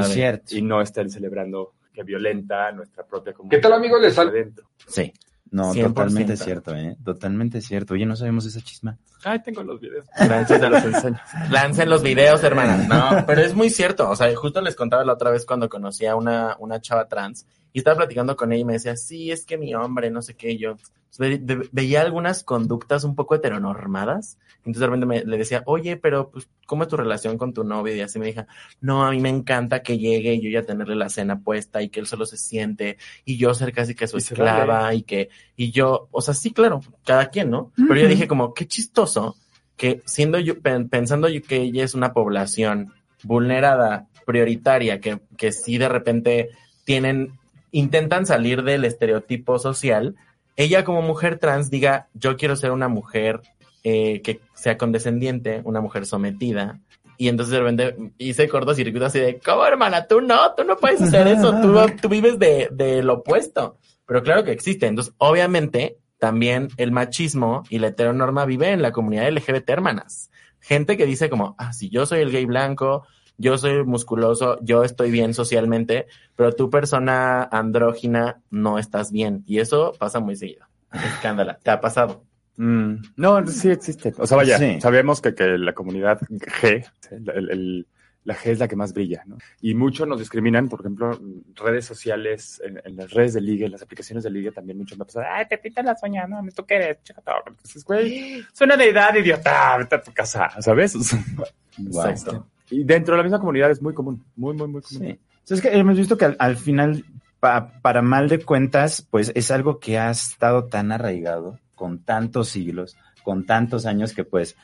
y 0.49 0.61
no 0.63 0.81
estén 0.81 1.11
celebrando 1.11 1.73
que 1.93 2.03
violenta 2.03 2.67
a 2.67 2.71
nuestra 2.71 3.03
propia 3.05 3.31
comunidad. 3.33 3.57
¿Qué 3.57 3.61
tal, 3.61 3.73
amigos? 3.73 4.01
Les 4.01 4.15
sal- 4.15 4.29
Adentro. 4.29 4.67
Sí. 4.87 5.13
No, 5.51 5.73
100%. 5.73 5.83
totalmente 5.87 6.37
cierto, 6.37 6.73
¿eh? 6.73 6.95
Totalmente 7.03 7.61
cierto. 7.61 7.93
Oye, 7.93 8.05
no 8.05 8.15
sabemos 8.15 8.45
esa 8.45 8.61
chisma. 8.61 8.97
Ay, 9.23 9.43
tengo 9.43 9.61
los 9.63 9.81
videos. 9.81 10.05
Gracias. 10.17 10.61
Te 10.61 10.69
los 10.69 10.83
enseño. 10.83 11.19
Lancen 11.49 11.89
los 11.89 12.01
videos, 12.01 12.41
hermana. 12.43 12.77
No, 12.87 13.25
pero 13.27 13.41
es 13.41 13.53
muy 13.53 13.69
cierto. 13.69 14.09
O 14.09 14.15
sea, 14.15 14.33
justo 14.33 14.61
les 14.61 14.77
contaba 14.77 15.03
la 15.03 15.13
otra 15.13 15.29
vez 15.29 15.45
cuando 15.45 15.67
conocí 15.67 16.05
a 16.05 16.15
una, 16.15 16.55
una 16.59 16.79
chava 16.79 17.09
trans 17.09 17.45
y 17.73 17.79
estaba 17.79 17.97
platicando 17.97 18.37
con 18.37 18.53
ella 18.53 18.61
y 18.61 18.65
me 18.65 18.73
decía, 18.73 18.95
sí, 18.95 19.29
es 19.29 19.45
que 19.45 19.57
mi 19.57 19.75
hombre, 19.75 20.09
no 20.09 20.21
sé 20.21 20.35
qué. 20.35 20.51
Y 20.51 20.57
yo 20.57 20.77
ve- 21.17 21.37
de- 21.39 21.67
veía 21.71 22.01
algunas 22.01 22.43
conductas 22.43 23.03
un 23.03 23.15
poco 23.15 23.35
heteronormadas. 23.35 24.37
Entonces 24.57 24.79
de 24.81 24.85
repente 24.87 25.05
me, 25.05 25.23
le 25.25 25.37
decía, 25.37 25.63
oye, 25.65 25.97
pero 25.97 26.29
pues, 26.29 26.47
¿cómo 26.65 26.83
es 26.83 26.89
tu 26.89 26.97
relación 26.97 27.37
con 27.37 27.53
tu 27.53 27.63
novio? 27.63 27.95
Y 27.95 28.01
así 28.01 28.19
me 28.19 28.27
dijo, 28.27 28.45
no, 28.79 29.05
a 29.05 29.11
mí 29.11 29.19
me 29.19 29.29
encanta 29.29 29.81
que 29.81 29.97
llegue 29.97 30.33
y 30.35 30.41
yo 30.41 30.49
ya 30.49 30.63
tenerle 30.65 30.95
la 30.95 31.09
cena 31.09 31.39
puesta 31.39 31.81
y 31.81 31.89
que 31.89 31.99
él 31.99 32.05
solo 32.07 32.25
se 32.25 32.37
siente 32.37 32.97
y 33.25 33.37
yo 33.37 33.53
ser 33.53 33.73
casi 33.73 33.95
que 33.95 34.07
su 34.07 34.17
Y 34.17 34.19
esclava 34.19 34.93
y 34.93 35.01
que, 35.03 35.29
y 35.55 35.71
yo, 35.71 36.07
o 36.11 36.21
sea, 36.21 36.33
sí, 36.33 36.51
claro, 36.51 36.81
cada 37.05 37.29
quien, 37.29 37.49
¿no? 37.49 37.71
Pero 37.75 38.01
yo 38.01 38.07
dije 38.07 38.27
como, 38.27 38.53
qué 38.53 38.67
chistoso 38.67 39.35
que 39.77 40.01
siendo 40.05 40.37
yo, 40.39 40.59
pen- 40.59 40.89
pensando 40.89 41.27
yo 41.27 41.41
que 41.41 41.57
ella 41.57 41.83
es 41.83 41.95
una 41.95 42.13
población 42.13 42.93
vulnerada, 43.23 44.07
prioritaria, 44.25 44.99
que, 44.99 45.19
que 45.37 45.51
sí 45.51 45.77
de 45.79 45.89
repente 45.89 46.49
tienen, 46.83 47.33
intentan 47.71 48.25
salir 48.25 48.63
del 48.63 48.85
estereotipo 48.85 49.57
social, 49.59 50.15
ella 50.55 50.83
como 50.83 51.01
mujer 51.01 51.39
trans 51.39 51.69
diga, 51.69 52.07
yo 52.13 52.37
quiero 52.37 52.55
ser 52.55 52.71
una 52.71 52.87
mujer 52.87 53.41
eh, 53.83 54.21
que 54.21 54.41
sea 54.53 54.77
condescendiente, 54.77 55.61
una 55.63 55.81
mujer 55.81 56.05
sometida, 56.05 56.79
y 57.21 57.27
entonces 57.29 57.51
de 57.51 57.59
repente 57.59 58.13
hice 58.17 58.49
cortocircuito 58.49 59.05
así 59.05 59.19
de, 59.19 59.39
¿cómo 59.39 59.63
hermana? 59.63 60.07
Tú 60.07 60.21
no, 60.21 60.55
tú 60.55 60.63
no 60.63 60.75
puedes 60.75 61.01
hacer 61.03 61.27
eso, 61.27 61.53
tú, 61.61 61.79
tú 62.01 62.09
vives 62.09 62.39
de, 62.39 62.67
de 62.71 63.03
lo 63.03 63.15
opuesto. 63.17 63.77
Pero 64.07 64.23
claro 64.23 64.43
que 64.43 64.51
existe. 64.51 64.87
Entonces, 64.87 65.13
obviamente, 65.19 65.97
también 66.17 66.69
el 66.77 66.91
machismo 66.91 67.61
y 67.69 67.77
la 67.77 67.89
heteronorma 67.89 68.45
vive 68.45 68.71
en 68.71 68.81
la 68.81 68.91
comunidad 68.91 69.31
LGBT, 69.31 69.69
hermanas. 69.69 70.31
Gente 70.59 70.97
que 70.97 71.05
dice 71.05 71.29
como, 71.29 71.53
ah, 71.59 71.73
si 71.73 71.89
yo 71.89 72.07
soy 72.07 72.21
el 72.21 72.31
gay 72.31 72.45
blanco, 72.45 73.05
yo 73.41 73.57
soy 73.57 73.83
musculoso, 73.83 74.57
yo 74.61 74.83
estoy 74.83 75.11
bien 75.11 75.33
socialmente, 75.33 76.07
pero 76.35 76.53
tú 76.53 76.69
persona 76.69 77.43
andrógina 77.43 78.41
no 78.49 78.77
estás 78.79 79.11
bien. 79.11 79.43
Y 79.47 79.59
eso 79.59 79.93
pasa 79.99 80.19
muy 80.19 80.35
seguido. 80.35 80.65
Escándala. 80.93 81.57
¿Te 81.61 81.71
ha 81.71 81.79
pasado? 81.81 82.23
Mm, 82.57 82.95
no, 83.15 83.47
sí 83.47 83.69
existe. 83.69 84.13
O 84.17 84.27
sea, 84.27 84.37
vaya, 84.37 84.57
Sí. 84.57 84.79
sabemos 84.81 85.21
que, 85.21 85.33
que 85.33 85.57
la 85.57 85.73
comunidad 85.73 86.19
G, 86.29 86.85
el- 87.11 87.49
el- 87.49 87.87
la 88.23 88.35
G 88.35 88.51
es 88.51 88.59
la 88.59 88.67
que 88.67 88.75
más 88.75 88.93
brilla, 88.93 89.23
¿no? 89.25 89.37
Y 89.61 89.73
muchos 89.73 90.07
nos 90.07 90.19
discriminan, 90.19 90.69
por 90.69 90.81
ejemplo, 90.81 91.13
en 91.13 91.43
redes 91.55 91.85
sociales, 91.85 92.61
en, 92.63 92.79
en 92.85 92.95
las 92.95 93.09
redes 93.11 93.33
de 93.33 93.41
ligue, 93.41 93.65
en 93.65 93.71
las 93.71 93.81
aplicaciones 93.81 94.23
de 94.23 94.29
ligue 94.29 94.51
también 94.51 94.77
mucho 94.77 94.95
me 94.95 95.05
pasa, 95.05 95.23
ay, 95.33 95.47
te 95.47 95.57
pintan 95.57 95.87
las 95.87 96.03
uñas, 96.03 96.29
no, 96.29 96.39
¿tú 96.55 96.63
qué 96.63 96.75
eres? 96.75 97.01
Chica, 97.01 97.21
todo". 97.21 97.37
Entonces, 97.47 97.83
güey, 97.83 98.41
es 98.41 98.61
una 98.61 98.77
deidad, 98.77 99.15
idiota, 99.15 99.75
vete 99.77 99.95
a 99.95 100.01
tu 100.03 100.13
casa, 100.13 100.51
¿sabes? 100.61 100.93
Exacto. 101.79 102.47
Y 102.71 102.83
dentro 102.83 103.13
de 103.13 103.17
la 103.17 103.23
misma 103.23 103.39
comunidad 103.39 103.69
es 103.69 103.81
muy 103.81 103.93
común, 103.93 104.23
muy, 104.35 104.55
muy, 104.55 104.67
muy 104.67 104.81
común. 104.81 105.07
Sí. 105.07 105.19
Sea, 105.43 105.55
es 105.57 105.61
que 105.61 105.77
hemos 105.77 105.97
visto 105.97 106.17
que 106.17 106.25
al, 106.25 106.35
al 106.39 106.57
final, 106.57 107.05
pa- 107.39 107.73
para 107.81 108.01
mal 108.01 108.29
de 108.29 108.39
cuentas, 108.39 109.05
pues 109.09 109.31
es 109.35 109.51
algo 109.51 109.79
que 109.79 109.99
ha 109.99 110.09
estado 110.09 110.65
tan 110.65 110.91
arraigado 110.91 111.59
con 111.75 111.99
tantos 111.99 112.49
siglos, 112.49 112.95
con 113.23 113.45
tantos 113.45 113.85
años 113.85 114.13
que 114.13 114.23
pues 114.23 114.55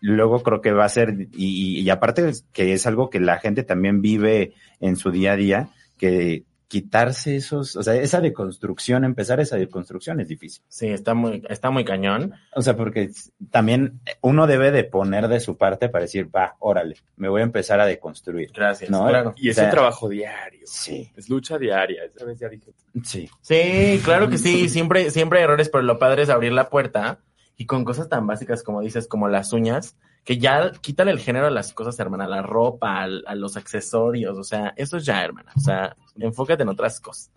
luego 0.00 0.42
creo 0.42 0.60
que 0.60 0.72
va 0.72 0.84
a 0.84 0.88
ser, 0.88 1.28
y, 1.32 1.80
y 1.80 1.90
aparte 1.90 2.32
que 2.52 2.72
es 2.72 2.86
algo 2.86 3.10
que 3.10 3.20
la 3.20 3.38
gente 3.38 3.62
también 3.62 4.00
vive 4.00 4.52
en 4.80 4.96
su 4.96 5.10
día 5.10 5.32
a 5.32 5.36
día, 5.36 5.68
que 5.96 6.44
quitarse 6.68 7.34
esos, 7.34 7.76
o 7.76 7.82
sea, 7.82 7.94
esa 7.94 8.20
deconstrucción, 8.20 9.04
empezar 9.04 9.40
esa 9.40 9.56
deconstrucción 9.56 10.20
es 10.20 10.28
difícil. 10.28 10.62
Sí, 10.68 10.88
está 10.88 11.14
muy, 11.14 11.42
está 11.48 11.70
muy 11.70 11.84
cañón. 11.84 12.34
O 12.54 12.60
sea, 12.60 12.76
porque 12.76 13.10
también 13.50 14.00
uno 14.20 14.46
debe 14.46 14.70
de 14.70 14.84
poner 14.84 15.28
de 15.28 15.40
su 15.40 15.56
parte 15.56 15.88
para 15.88 16.02
decir, 16.02 16.28
va, 16.34 16.56
órale, 16.58 16.96
me 17.16 17.30
voy 17.30 17.40
a 17.40 17.44
empezar 17.44 17.80
a 17.80 17.86
deconstruir. 17.86 18.52
Gracias. 18.54 18.90
No, 18.90 19.08
claro. 19.08 19.34
Y 19.38 19.48
es 19.48 19.56
O 19.56 19.60
sea, 19.60 19.64
un 19.64 19.70
trabajo 19.70 20.08
diario. 20.10 20.60
Sí, 20.66 21.10
Es 21.16 21.30
lucha 21.30 21.56
diaria. 21.58 22.04
Esa 22.04 22.26
vez 22.26 22.38
ya 22.38 22.48
dije. 22.50 22.70
sí. 23.02 23.28
Sí, 23.40 24.00
claro 24.04 24.28
que 24.28 24.36
sí, 24.36 24.68
siempre, 24.68 25.10
siempre 25.10 25.38
hay 25.38 25.44
errores, 25.44 25.70
pero 25.70 25.82
lo 25.82 25.98
padre 25.98 26.22
es 26.24 26.28
abrir 26.28 26.52
la 26.52 26.68
puerta 26.68 27.20
y 27.56 27.64
con 27.64 27.84
cosas 27.84 28.10
tan 28.10 28.26
básicas 28.26 28.62
como 28.62 28.82
dices, 28.82 29.08
como 29.08 29.28
las 29.28 29.54
uñas, 29.54 29.96
que 30.24 30.38
ya 30.38 30.72
quítale 30.80 31.10
el 31.10 31.20
género 31.20 31.46
a 31.46 31.50
las 31.50 31.72
cosas, 31.72 31.98
hermana, 31.98 32.24
a 32.24 32.28
la 32.28 32.42
ropa, 32.42 33.02
al- 33.02 33.24
a, 33.26 33.34
los 33.34 33.56
accesorios, 33.56 34.36
o 34.36 34.44
sea, 34.44 34.74
eso 34.76 34.98
es 34.98 35.04
ya, 35.04 35.24
hermana, 35.24 35.52
o 35.56 35.60
sea, 35.60 35.96
enfócate 36.18 36.62
en 36.62 36.68
otras 36.68 37.00
cosas. 37.00 37.30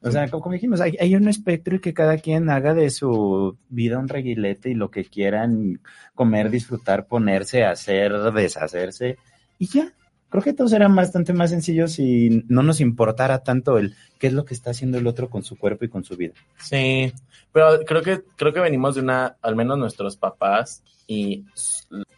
O 0.00 0.10
sea, 0.12 0.30
como 0.30 0.52
dijimos, 0.52 0.80
hay, 0.80 0.96
hay 1.00 1.16
un 1.16 1.26
espectro 1.28 1.74
y 1.74 1.80
que 1.80 1.92
cada 1.92 2.18
quien 2.18 2.48
haga 2.50 2.72
de 2.72 2.88
su 2.90 3.58
vida 3.68 3.98
un 3.98 4.08
reguilete 4.08 4.70
y 4.70 4.74
lo 4.74 4.90
que 4.90 5.04
quieran 5.04 5.80
comer, 6.14 6.50
disfrutar, 6.50 7.06
ponerse, 7.06 7.64
hacer, 7.64 8.12
deshacerse 8.32 9.18
y 9.58 9.66
ya. 9.66 9.92
Creo 10.30 10.42
que 10.42 10.52
todos 10.52 10.72
eran 10.72 10.94
bastante 10.94 11.32
más 11.32 11.50
sencillos 11.50 11.92
si 11.92 12.44
no 12.48 12.62
nos 12.62 12.80
importara 12.80 13.42
tanto 13.42 13.78
el 13.78 13.94
qué 14.18 14.26
es 14.26 14.32
lo 14.32 14.44
que 14.44 14.54
está 14.54 14.70
haciendo 14.70 14.98
el 14.98 15.06
otro 15.06 15.30
con 15.30 15.42
su 15.42 15.56
cuerpo 15.56 15.84
y 15.84 15.88
con 15.88 16.04
su 16.04 16.16
vida. 16.16 16.34
Sí, 16.58 17.12
pero 17.52 17.80
creo 17.86 18.02
que, 18.02 18.22
creo 18.36 18.52
que 18.52 18.60
venimos 18.60 18.94
de 18.94 19.00
una, 19.00 19.36
al 19.40 19.56
menos 19.56 19.78
nuestros 19.78 20.16
papás 20.16 20.82
y 21.06 21.44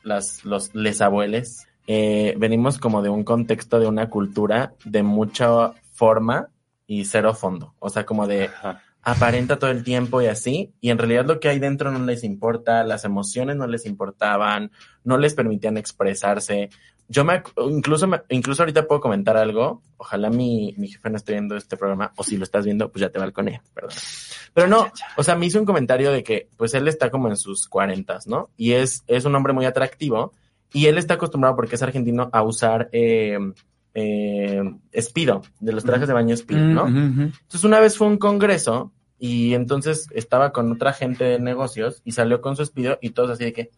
las, 0.02 0.44
los 0.44 0.74
les 0.74 1.00
abueles, 1.00 1.66
eh, 1.86 2.34
venimos 2.38 2.78
como 2.78 3.02
de 3.02 3.08
un 3.08 3.24
contexto 3.24 3.78
de 3.78 3.86
una 3.86 4.10
cultura 4.10 4.74
de 4.84 5.02
mucha 5.02 5.72
forma 5.92 6.48
y 6.86 7.04
cero 7.04 7.34
fondo. 7.34 7.74
O 7.78 7.90
sea, 7.90 8.04
como 8.04 8.26
de 8.26 8.50
aparenta 9.02 9.58
todo 9.58 9.70
el 9.70 9.84
tiempo 9.84 10.20
y 10.20 10.26
así, 10.26 10.72
y 10.80 10.90
en 10.90 10.98
realidad 10.98 11.24
lo 11.24 11.40
que 11.40 11.48
hay 11.48 11.58
dentro 11.58 11.90
no 11.90 12.04
les 12.04 12.24
importa, 12.24 12.84
las 12.84 13.04
emociones 13.04 13.56
no 13.56 13.66
les 13.66 13.86
importaban, 13.86 14.70
no 15.04 15.16
les 15.18 15.34
permitían 15.34 15.76
expresarse. 15.76 16.70
Yo 17.12 17.24
me, 17.24 17.42
incluso, 17.68 18.06
me- 18.06 18.22
incluso 18.28 18.62
ahorita 18.62 18.86
puedo 18.86 19.00
comentar 19.00 19.36
algo, 19.36 19.82
ojalá 19.96 20.30
mi, 20.30 20.74
mi 20.78 20.86
jefe 20.86 21.10
no 21.10 21.16
esté 21.16 21.32
viendo 21.32 21.56
este 21.56 21.76
programa, 21.76 22.12
o 22.16 22.22
si 22.22 22.36
lo 22.36 22.44
estás 22.44 22.64
viendo, 22.64 22.90
pues 22.92 23.00
ya 23.00 23.10
te 23.10 23.18
balconea, 23.18 23.60
perdón. 23.74 23.90
Pero 24.54 24.68
no, 24.68 24.92
o 25.16 25.22
sea, 25.24 25.34
me 25.34 25.46
hizo 25.46 25.58
un 25.58 25.66
comentario 25.66 26.12
de 26.12 26.22
que, 26.22 26.48
pues 26.56 26.72
él 26.74 26.86
está 26.86 27.10
como 27.10 27.26
en 27.28 27.36
sus 27.36 27.66
cuarentas, 27.66 28.28
¿no? 28.28 28.50
Y 28.56 28.72
es, 28.74 29.02
es 29.08 29.24
un 29.24 29.34
hombre 29.34 29.52
muy 29.52 29.66
atractivo, 29.66 30.32
y 30.72 30.86
él 30.86 30.98
está 30.98 31.14
acostumbrado, 31.14 31.56
porque 31.56 31.74
es 31.74 31.82
argentino, 31.82 32.30
a 32.32 32.42
usar 32.44 32.88
eh, 32.92 33.38
eh, 33.94 34.62
Speedo, 35.00 35.42
de 35.58 35.72
los 35.72 35.84
trajes 35.84 36.06
de 36.06 36.14
baño 36.14 36.36
Speedo, 36.36 36.60
¿no? 36.74 36.86
Entonces 36.86 37.64
una 37.64 37.80
vez 37.80 37.96
fue 37.96 38.06
a 38.06 38.10
un 38.10 38.18
congreso 38.18 38.92
y 39.18 39.54
entonces 39.54 40.06
estaba 40.14 40.52
con 40.52 40.70
otra 40.72 40.92
gente 40.92 41.24
de 41.24 41.38
negocios 41.40 42.00
y 42.04 42.12
salió 42.12 42.40
con 42.40 42.56
su 42.56 42.62
espido 42.62 42.98
y 43.02 43.10
todos 43.10 43.30
así 43.30 43.44
de 43.44 43.52
que, 43.52 43.70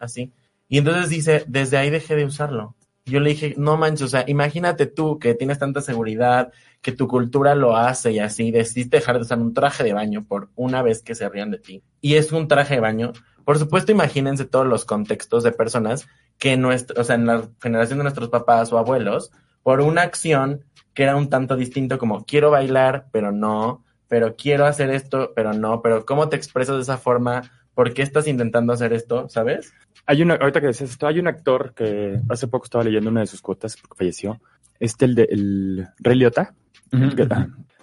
así. 0.00 0.32
Y 0.68 0.78
entonces 0.78 1.08
dice, 1.08 1.44
desde 1.46 1.76
ahí 1.76 1.90
dejé 1.90 2.16
de 2.16 2.24
usarlo. 2.24 2.76
Yo 3.04 3.20
le 3.20 3.30
dije, 3.30 3.54
no 3.56 3.76
manches, 3.76 4.02
o 4.02 4.08
sea, 4.08 4.24
imagínate 4.26 4.86
tú 4.86 5.20
que 5.20 5.34
tienes 5.34 5.60
tanta 5.60 5.80
seguridad, 5.80 6.52
que 6.82 6.90
tu 6.90 7.06
cultura 7.06 7.54
lo 7.54 7.76
hace 7.76 8.10
y 8.10 8.18
así, 8.18 8.50
decidiste 8.50 8.96
dejar 8.96 9.16
de 9.16 9.22
usar 9.22 9.38
un 9.38 9.54
traje 9.54 9.84
de 9.84 9.92
baño 9.92 10.24
por 10.24 10.50
una 10.56 10.82
vez 10.82 11.02
que 11.02 11.14
se 11.14 11.28
rían 11.28 11.52
de 11.52 11.58
ti. 11.58 11.84
Y 12.00 12.14
es 12.14 12.32
un 12.32 12.48
traje 12.48 12.74
de 12.74 12.80
baño. 12.80 13.12
Por 13.44 13.58
supuesto, 13.58 13.92
imagínense 13.92 14.44
todos 14.44 14.66
los 14.66 14.84
contextos 14.84 15.44
de 15.44 15.52
personas 15.52 16.08
que 16.36 16.56
nuestro, 16.56 17.00
o 17.00 17.04
sea, 17.04 17.14
en 17.14 17.26
la 17.26 17.48
generación 17.62 17.98
de 18.00 18.04
nuestros 18.04 18.28
papás 18.28 18.72
o 18.72 18.78
abuelos, 18.78 19.30
por 19.62 19.80
una 19.80 20.02
acción 20.02 20.64
que 20.94 21.04
era 21.04 21.14
un 21.14 21.28
tanto 21.28 21.56
distinto 21.56 21.98
como 21.98 22.24
quiero 22.24 22.50
bailar, 22.50 23.06
pero 23.12 23.30
no, 23.30 23.84
pero 24.08 24.34
quiero 24.34 24.66
hacer 24.66 24.90
esto, 24.90 25.32
pero 25.36 25.52
no, 25.52 25.82
pero 25.82 26.04
¿cómo 26.06 26.28
te 26.28 26.36
expresas 26.36 26.76
de 26.76 26.82
esa 26.82 26.98
forma? 26.98 27.50
¿Por 27.76 27.94
qué 27.94 28.02
estás 28.02 28.26
intentando 28.26 28.72
hacer 28.72 28.92
esto? 28.92 29.28
¿Sabes? 29.28 29.72
Hay 30.06 30.22
una, 30.22 30.34
ahorita 30.34 30.60
que 30.60 30.66
decías 30.68 30.90
esto, 30.90 31.06
hay 31.06 31.20
un 31.20 31.28
actor 31.28 31.74
que 31.76 32.18
hace 32.28 32.48
poco 32.48 32.64
estaba 32.64 32.82
leyendo 32.82 33.10
una 33.10 33.20
de 33.20 33.26
sus 33.26 33.40
cuotas 33.42 33.76
porque 33.76 33.98
falleció. 33.98 34.40
Este, 34.80 35.04
el 35.04 35.14
de 35.14 35.22
el 35.30 35.86
Rey 36.00 36.16
Liotta. 36.18 36.54
que, 36.90 37.28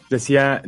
Decía, 0.10 0.62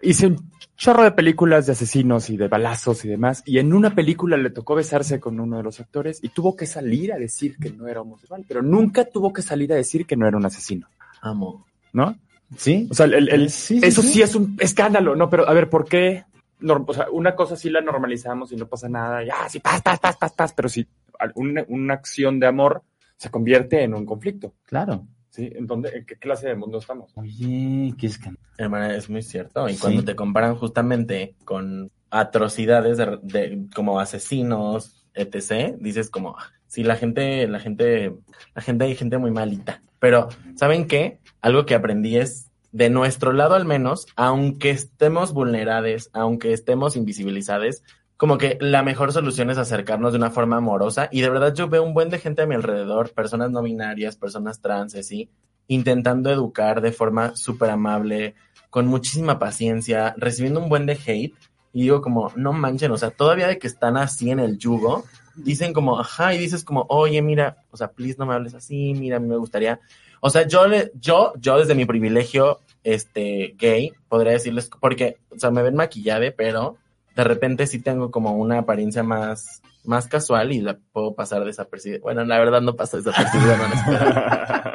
hice 0.00 0.28
un 0.28 0.50
chorro 0.76 1.02
de 1.02 1.12
películas 1.12 1.66
de 1.66 1.72
asesinos 1.72 2.30
y 2.30 2.36
de 2.36 2.48
balazos 2.48 3.04
y 3.04 3.08
demás, 3.08 3.42
y 3.46 3.58
en 3.58 3.72
una 3.72 3.94
película 3.94 4.36
le 4.36 4.50
tocó 4.50 4.74
besarse 4.76 5.18
con 5.20 5.38
uno 5.40 5.56
de 5.56 5.62
los 5.64 5.80
actores 5.80 6.20
y 6.22 6.28
tuvo 6.28 6.54
que 6.56 6.66
salir 6.66 7.12
a 7.12 7.18
decir 7.18 7.56
que 7.58 7.70
no 7.70 7.88
era 7.88 8.00
homosexual, 8.00 8.44
pero 8.46 8.62
nunca 8.62 9.04
tuvo 9.04 9.32
que 9.32 9.42
salir 9.42 9.72
a 9.72 9.76
decir 9.76 10.06
que 10.06 10.16
no 10.16 10.26
era 10.28 10.36
un 10.36 10.46
asesino, 10.46 10.86
Amo. 11.20 11.66
¿no? 11.92 12.16
Sí. 12.56 12.86
O 12.90 12.94
sea, 12.94 13.06
el, 13.06 13.28
el- 13.28 13.50
Sí, 13.50 13.80
sí, 13.80 13.86
eso 13.86 14.02
sí. 14.02 14.08
sí 14.08 14.22
es 14.22 14.34
un 14.36 14.56
escándalo, 14.60 15.14
¿no? 15.16 15.28
Pero 15.28 15.48
a 15.48 15.52
ver, 15.52 15.68
¿por 15.68 15.84
qué? 15.84 16.24
Norm- 16.60 16.84
o 16.88 16.92
sea, 16.94 17.06
una 17.10 17.34
cosa 17.36 17.56
sí 17.56 17.70
la 17.70 17.80
normalizamos 17.80 18.50
y 18.52 18.56
no 18.56 18.66
pasa 18.66 18.88
nada, 18.88 19.22
ya, 19.24 19.48
sí, 19.48 19.60
paz, 19.60 19.80
paz, 19.82 19.98
paz, 20.00 20.16
paz, 20.16 20.32
paz, 20.32 20.52
pero 20.54 20.68
si 20.68 20.86
una, 21.34 21.64
una 21.68 21.94
acción 21.94 22.38
de 22.40 22.46
amor 22.46 22.82
se 23.16 23.30
convierte 23.30 23.82
en 23.82 23.94
un 23.94 24.04
conflicto. 24.06 24.54
Claro. 24.64 25.06
¿Sí? 25.30 25.50
¿En, 25.54 25.66
dónde, 25.66 25.90
¿En 25.90 26.06
qué 26.06 26.16
clase 26.16 26.48
de 26.48 26.54
mundo 26.56 26.78
estamos? 26.78 27.12
Oye, 27.16 27.94
¿qué 27.98 28.06
es 28.06 28.18
que 28.18 28.30
Hermana, 28.56 28.94
es 28.96 29.08
muy 29.10 29.22
cierto. 29.22 29.68
Y 29.68 29.74
Sí. 29.74 29.80
cuando 29.80 30.02
te 30.04 30.16
comparan 30.16 30.56
justamente 30.56 31.34
con 31.44 31.90
atrocidades 32.10 32.96
de, 32.96 33.18
de- 33.22 33.66
como 33.74 34.00
asesinos, 34.00 35.06
etc., 35.14 35.76
dices 35.78 36.10
como, 36.10 36.36
"Ah, 36.38 36.50
sí, 36.66 36.82
la 36.82 36.96
gente, 36.96 37.46
la 37.46 37.60
gente, 37.60 38.14
la 38.54 38.62
gente, 38.62 38.84
hay 38.84 38.94
gente 38.96 39.18
muy 39.18 39.30
malita. 39.30 39.82
Pero, 40.00 40.28
¿saben 40.56 40.86
qué? 40.86 41.18
Algo 41.40 41.66
que 41.66 41.74
aprendí 41.74 42.16
es, 42.16 42.47
de 42.72 42.90
nuestro 42.90 43.32
lado 43.32 43.54
al 43.54 43.64
menos, 43.64 44.06
aunque 44.16 44.70
estemos 44.70 45.32
vulnerables, 45.32 46.10
aunque 46.12 46.52
estemos 46.52 46.96
invisibilizados, 46.96 47.82
como 48.16 48.36
que 48.36 48.58
la 48.60 48.82
mejor 48.82 49.12
solución 49.12 49.48
es 49.50 49.58
acercarnos 49.58 50.12
de 50.12 50.18
una 50.18 50.30
forma 50.30 50.56
amorosa. 50.56 51.08
Y 51.12 51.20
de 51.20 51.30
verdad 51.30 51.54
yo 51.54 51.68
veo 51.68 51.84
un 51.84 51.94
buen 51.94 52.10
de 52.10 52.18
gente 52.18 52.42
a 52.42 52.46
mi 52.46 52.56
alrededor, 52.56 53.12
personas 53.12 53.50
no 53.50 53.62
binarias, 53.62 54.16
personas 54.16 54.60
trans, 54.60 54.94
así, 54.96 55.30
intentando 55.68 56.30
educar 56.30 56.80
de 56.80 56.92
forma 56.92 57.36
súper 57.36 57.70
amable, 57.70 58.34
con 58.70 58.86
muchísima 58.86 59.38
paciencia, 59.38 60.14
recibiendo 60.18 60.60
un 60.60 60.68
buen 60.68 60.84
de 60.84 60.98
hate. 61.06 61.34
Y 61.72 61.82
digo 61.82 62.02
como, 62.02 62.32
no 62.34 62.52
manchen, 62.52 62.90
o 62.90 62.96
sea, 62.96 63.10
todavía 63.10 63.46
de 63.46 63.58
que 63.58 63.68
están 63.68 63.96
así 63.96 64.30
en 64.30 64.40
el 64.40 64.58
yugo, 64.58 65.04
dicen 65.36 65.72
como, 65.72 66.00
ajá, 66.00 66.34
y 66.34 66.38
dices 66.38 66.64
como, 66.64 66.86
oye, 66.88 67.22
mira, 67.22 67.58
o 67.70 67.76
sea, 67.76 67.92
please 67.92 68.16
no 68.18 68.26
me 68.26 68.34
hables 68.34 68.54
así, 68.54 68.94
mira, 68.94 69.18
a 69.18 69.20
mí 69.20 69.28
me 69.28 69.36
gustaría. 69.36 69.78
O 70.20 70.30
sea, 70.30 70.46
yo, 70.46 70.66
le, 70.66 70.90
yo, 71.00 71.32
yo 71.38 71.58
desde 71.58 71.74
mi 71.74 71.84
privilegio, 71.84 72.60
este, 72.84 73.54
gay, 73.58 73.92
podría 74.08 74.32
decirles, 74.32 74.70
porque, 74.80 75.16
o 75.34 75.38
sea, 75.38 75.50
me 75.50 75.62
ven 75.62 75.74
maquillade, 75.76 76.32
pero 76.32 76.76
de 77.14 77.24
repente 77.24 77.66
sí 77.66 77.80
tengo 77.80 78.10
como 78.10 78.32
una 78.34 78.58
apariencia 78.58 79.02
más, 79.02 79.60
más 79.84 80.06
casual 80.06 80.52
y 80.52 80.60
la 80.60 80.76
puedo 80.92 81.14
pasar 81.14 81.44
desapercibida. 81.44 81.98
Bueno, 82.02 82.24
la 82.24 82.38
verdad 82.38 82.60
no 82.60 82.74
pasa 82.76 82.98
desapercibida, 82.98 83.56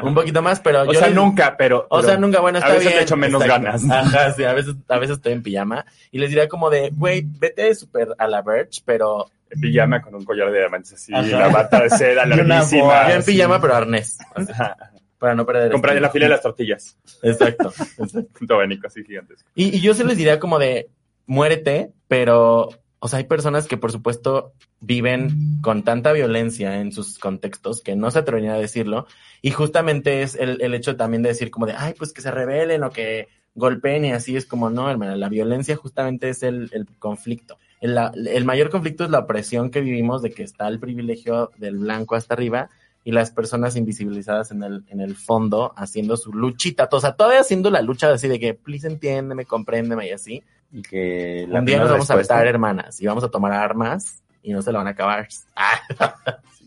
no, 0.01 0.07
un 0.09 0.13
poquito 0.15 0.41
más, 0.41 0.59
pero 0.59 0.81
O 0.81 0.85
yo 0.91 0.99
sea, 0.99 1.07
les- 1.07 1.15
nunca, 1.15 1.55
pero. 1.57 1.85
o 1.89 1.97
pero 1.97 2.03
sea, 2.03 2.17
nunca, 2.17 2.41
bueno, 2.41 2.57
a 2.57 2.61
está 2.61 2.73
veces 2.73 2.85
bien. 2.87 2.97
le 2.97 3.03
echo 3.03 3.15
menos 3.17 3.43
ganas. 3.43 3.83
Ajá, 3.89 4.31
sí, 4.33 4.43
a 4.43 4.53
veces, 4.53 4.75
a 4.89 4.97
veces 4.99 5.15
estoy 5.17 5.33
en 5.33 5.43
pijama 5.43 5.85
y 6.11 6.19
les 6.19 6.29
diría 6.29 6.47
como 6.49 6.69
de, 6.69 6.89
güey, 6.93 7.23
vete 7.25 7.73
súper 7.75 8.09
a 8.17 8.27
la 8.27 8.41
Verge, 8.41 8.81
pero 8.83 9.27
En 9.49 9.61
pijama 9.61 10.01
con 10.01 10.13
un 10.15 10.25
collar 10.25 10.51
de 10.51 10.59
diamantes 10.59 10.93
así, 10.93 11.13
Ajá. 11.13 11.25
la 11.39 11.47
bata 11.47 11.83
de 11.83 11.89
seda 11.91 12.25
larguísima. 12.25 13.07
yo 13.09 13.15
en 13.15 13.23
pijama, 13.23 13.61
pero 13.61 13.75
arnés, 13.75 14.17
Ajá. 14.35 14.75
Para 15.23 15.35
no 15.35 15.45
perder 15.45 15.71
Comprar 15.71 15.95
en 15.95 16.01
la 16.01 16.09
fila 16.09 16.25
de 16.25 16.31
las 16.31 16.41
tortillas. 16.41 16.97
Exacto, 17.21 17.71
exacto. 17.97 18.57
Bénico, 18.57 18.87
así 18.87 19.05
gigantes. 19.05 19.45
Y, 19.55 19.77
y 19.77 19.79
yo 19.79 19.93
se 19.93 20.03
les 20.03 20.17
diría 20.17 20.37
como 20.37 20.59
de, 20.59 20.89
muérete, 21.27 21.93
pero, 22.09 22.67
o 22.99 23.07
sea, 23.07 23.19
hay 23.19 23.23
personas 23.23 23.65
que 23.65 23.77
por 23.77 23.93
supuesto 23.93 24.51
viven 24.81 25.61
con 25.61 25.83
tanta 25.83 26.11
violencia 26.11 26.81
en 26.81 26.91
sus 26.91 27.17
contextos 27.19 27.79
que 27.81 27.95
no 27.95 28.11
se 28.11 28.19
atreverían 28.19 28.55
a 28.55 28.59
decirlo. 28.59 29.07
Y 29.41 29.51
justamente 29.51 30.23
es 30.23 30.35
el, 30.35 30.61
el 30.61 30.73
hecho 30.73 30.97
también 30.97 31.23
de 31.23 31.29
decir 31.29 31.51
como 31.51 31.67
de, 31.67 31.73
ay, 31.77 31.93
pues 31.97 32.11
que 32.11 32.21
se 32.21 32.29
rebelen 32.29 32.83
o 32.83 32.89
que 32.91 33.29
golpeen 33.55 34.03
y 34.03 34.11
así 34.11 34.35
es 34.35 34.45
como, 34.45 34.69
no, 34.69 34.91
hermana, 34.91 35.15
la 35.15 35.29
violencia 35.29 35.77
justamente 35.77 36.27
es 36.27 36.43
el, 36.43 36.69
el 36.73 36.85
conflicto. 36.99 37.57
El, 37.79 37.95
la- 37.95 38.11
el 38.13 38.43
mayor 38.43 38.69
conflicto 38.69 39.05
es 39.05 39.09
la 39.09 39.19
opresión 39.19 39.69
que 39.69 39.79
vivimos 39.79 40.21
de 40.21 40.31
que 40.31 40.43
está 40.43 40.67
el 40.67 40.79
privilegio 40.79 41.49
del 41.57 41.77
blanco 41.77 42.15
hasta 42.15 42.33
arriba 42.33 42.69
y 43.03 43.11
las 43.11 43.31
personas 43.31 43.75
invisibilizadas 43.75 44.51
en 44.51 44.63
el, 44.63 44.83
en 44.87 45.01
el 45.01 45.15
fondo 45.15 45.73
haciendo 45.75 46.15
su 46.17 46.31
luchita, 46.33 46.87
o 46.91 46.99
sea, 46.99 47.13
todavía 47.15 47.41
haciendo 47.41 47.69
la 47.69 47.81
lucha 47.81 48.11
así 48.11 48.27
de 48.27 48.39
que, 48.39 48.53
please 48.53 48.87
entiéndeme, 48.87 49.45
compréndeme 49.45 50.07
y 50.07 50.11
así. 50.11 50.43
Y 50.71 50.81
que 50.81 51.47
Un 51.51 51.65
día 51.65 51.77
nos 51.79 51.89
vamos 51.91 52.09
a 52.09 52.15
respuesta- 52.15 52.33
matar, 52.35 52.47
hermanas, 52.47 53.01
y 53.01 53.05
vamos 53.05 53.23
a 53.23 53.29
tomar 53.29 53.51
armas 53.51 54.23
y 54.41 54.53
no 54.53 54.61
se 54.61 54.71
la 54.71 54.79
van 54.79 54.87
a 54.87 54.91
acabar. 54.91 55.27
Ah, 55.55 55.79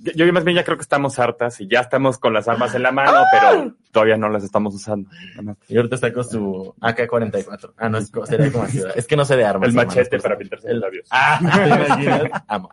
Yo, 0.03 0.13
yo 0.27 0.33
más 0.33 0.45
bien 0.45 0.57
ya 0.57 0.63
creo 0.63 0.77
que 0.77 0.83
estamos 0.83 1.19
hartas 1.19 1.59
y 1.61 1.67
ya 1.69 1.81
estamos 1.81 2.19
con 2.19 2.33
las 2.35 2.47
armas 2.49 2.75
en 2.75 2.83
la 2.83 2.93
mano, 2.93 3.25
pero 3.33 3.75
todavía 3.91 4.17
no 4.19 4.29
las 4.29 4.45
estamos 4.45 4.75
usando. 4.75 5.09
y 5.69 5.77
ahorita 5.77 5.95
está 5.97 6.13
con 6.13 6.23
su 6.25 6.75
AK-44. 6.81 7.73
Ah, 7.79 7.89
no, 7.89 7.99
es, 7.99 8.13
sería 8.27 8.53
como 8.53 8.65
así. 8.65 8.81
Es 8.95 9.07
que 9.07 9.17
no 9.17 9.25
sé 9.25 9.37
de 9.37 9.45
armas. 9.47 9.71
El 9.71 9.75
machete 9.75 10.19
para 10.21 10.37
pintarse 10.37 10.69
El- 10.69 10.75
los 10.75 10.83
labios. 10.83 11.09
Ah, 11.11 11.41
¿te 11.41 11.67
imaginas? 11.95 12.43
Amo. 12.47 12.71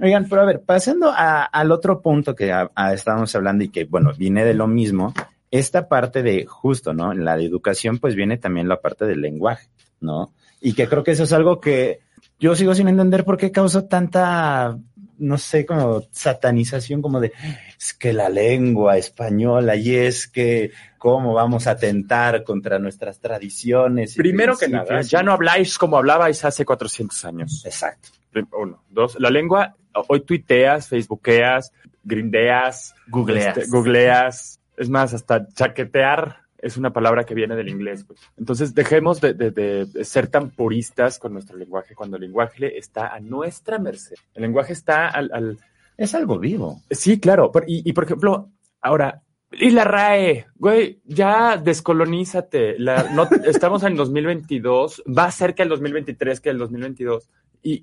Oigan, 0.00 0.26
pero 0.28 0.42
a 0.42 0.44
ver, 0.46 0.62
pasando 0.62 1.10
a- 1.10 1.44
al 1.44 1.70
otro 1.72 2.00
punto 2.00 2.34
que 2.34 2.52
a- 2.52 2.70
a- 2.74 2.94
estábamos 2.94 3.34
hablando 3.34 3.64
y 3.64 3.68
que, 3.68 3.84
bueno, 3.84 4.12
viene 4.16 4.44
de 4.44 4.54
lo 4.54 4.66
mismo, 4.66 5.12
esta 5.50 5.88
parte 5.88 6.22
de 6.22 6.46
justo, 6.46 6.94
¿no? 6.94 7.12
En 7.12 7.24
la 7.24 7.36
de 7.36 7.44
educación, 7.44 7.98
pues 7.98 8.14
viene 8.14 8.38
también 8.38 8.68
la 8.68 8.80
parte 8.80 9.04
del 9.04 9.20
lenguaje, 9.20 9.68
¿no? 10.00 10.32
Y 10.60 10.72
que 10.74 10.88
creo 10.88 11.02
que 11.02 11.10
eso 11.12 11.24
es 11.24 11.32
algo 11.32 11.60
que 11.60 12.00
yo 12.38 12.54
sigo 12.54 12.74
sin 12.74 12.88
entender 12.88 13.24
por 13.24 13.36
qué 13.36 13.50
causó 13.50 13.84
tanta, 13.86 14.78
no 15.18 15.38
sé, 15.38 15.66
como 15.66 16.02
satanización, 16.12 17.02
como 17.02 17.20
de, 17.20 17.32
es 17.78 17.92
que 17.94 18.12
la 18.12 18.28
lengua 18.28 18.96
española 18.96 19.76
y 19.76 19.94
es 19.94 20.26
que 20.28 20.70
cómo 20.98 21.34
vamos 21.34 21.66
a 21.66 21.72
atentar 21.72 22.44
contra 22.44 22.78
nuestras 22.78 23.18
tradiciones. 23.20 24.14
Primero 24.14 24.56
que 24.56 24.68
nada, 24.68 25.00
ya 25.02 25.22
no 25.22 25.32
habláis 25.32 25.76
como 25.78 25.98
hablabais 25.98 26.44
hace 26.44 26.64
400 26.64 27.24
años. 27.24 27.62
Exacto. 27.66 28.10
Uno. 28.52 28.84
Dos, 28.88 29.16
la 29.18 29.28
lengua, 29.30 29.74
hoy 30.08 30.20
tuiteas, 30.20 30.88
facebookeas, 30.88 31.72
grindeas, 32.04 32.94
Googleas. 33.08 33.56
este, 33.56 33.70
googleas. 33.70 34.60
Es 34.76 34.88
más, 34.88 35.12
hasta 35.14 35.46
chaquetear 35.48 36.38
es 36.58 36.76
una 36.76 36.92
palabra 36.92 37.24
que 37.24 37.34
viene 37.34 37.56
del 37.56 37.68
inglés. 37.68 38.04
pues. 38.04 38.20
Entonces, 38.36 38.74
dejemos 38.74 39.20
de, 39.20 39.34
de- 39.34 39.50
de- 39.50 40.04
ser 40.04 40.26
tan 40.28 40.50
puristas 40.50 41.18
con 41.18 41.32
nuestro 41.32 41.56
lenguaje 41.56 41.94
cuando 41.94 42.16
el 42.16 42.22
lenguaje 42.22 42.76
está 42.78 43.08
a 43.14 43.20
nuestra 43.20 43.78
merced. 43.78 44.16
El 44.34 44.42
lenguaje 44.42 44.72
está 44.74 45.08
al... 45.08 45.30
al- 45.32 45.58
Es 45.96 46.14
algo 46.14 46.38
vivo. 46.38 46.80
Sí, 46.90 47.18
claro. 47.20 47.50
Y, 47.66 47.88
y, 47.88 47.92
por 47.92 48.04
ejemplo, 48.04 48.50
ahora, 48.80 49.22
y 49.52 49.70
la 49.70 49.84
RAE, 49.84 50.46
güey, 50.54 51.00
ya 51.04 51.56
descolonízate. 51.56 52.78
La, 52.78 53.04
no, 53.12 53.28
estamos 53.44 53.82
en 53.82 53.96
2022, 53.96 55.02
va 55.06 55.30
cerca 55.30 55.62
el 55.62 55.68
2023 55.70 56.40
que 56.40 56.50
el 56.50 56.58
2022. 56.58 57.28
Y, 57.62 57.80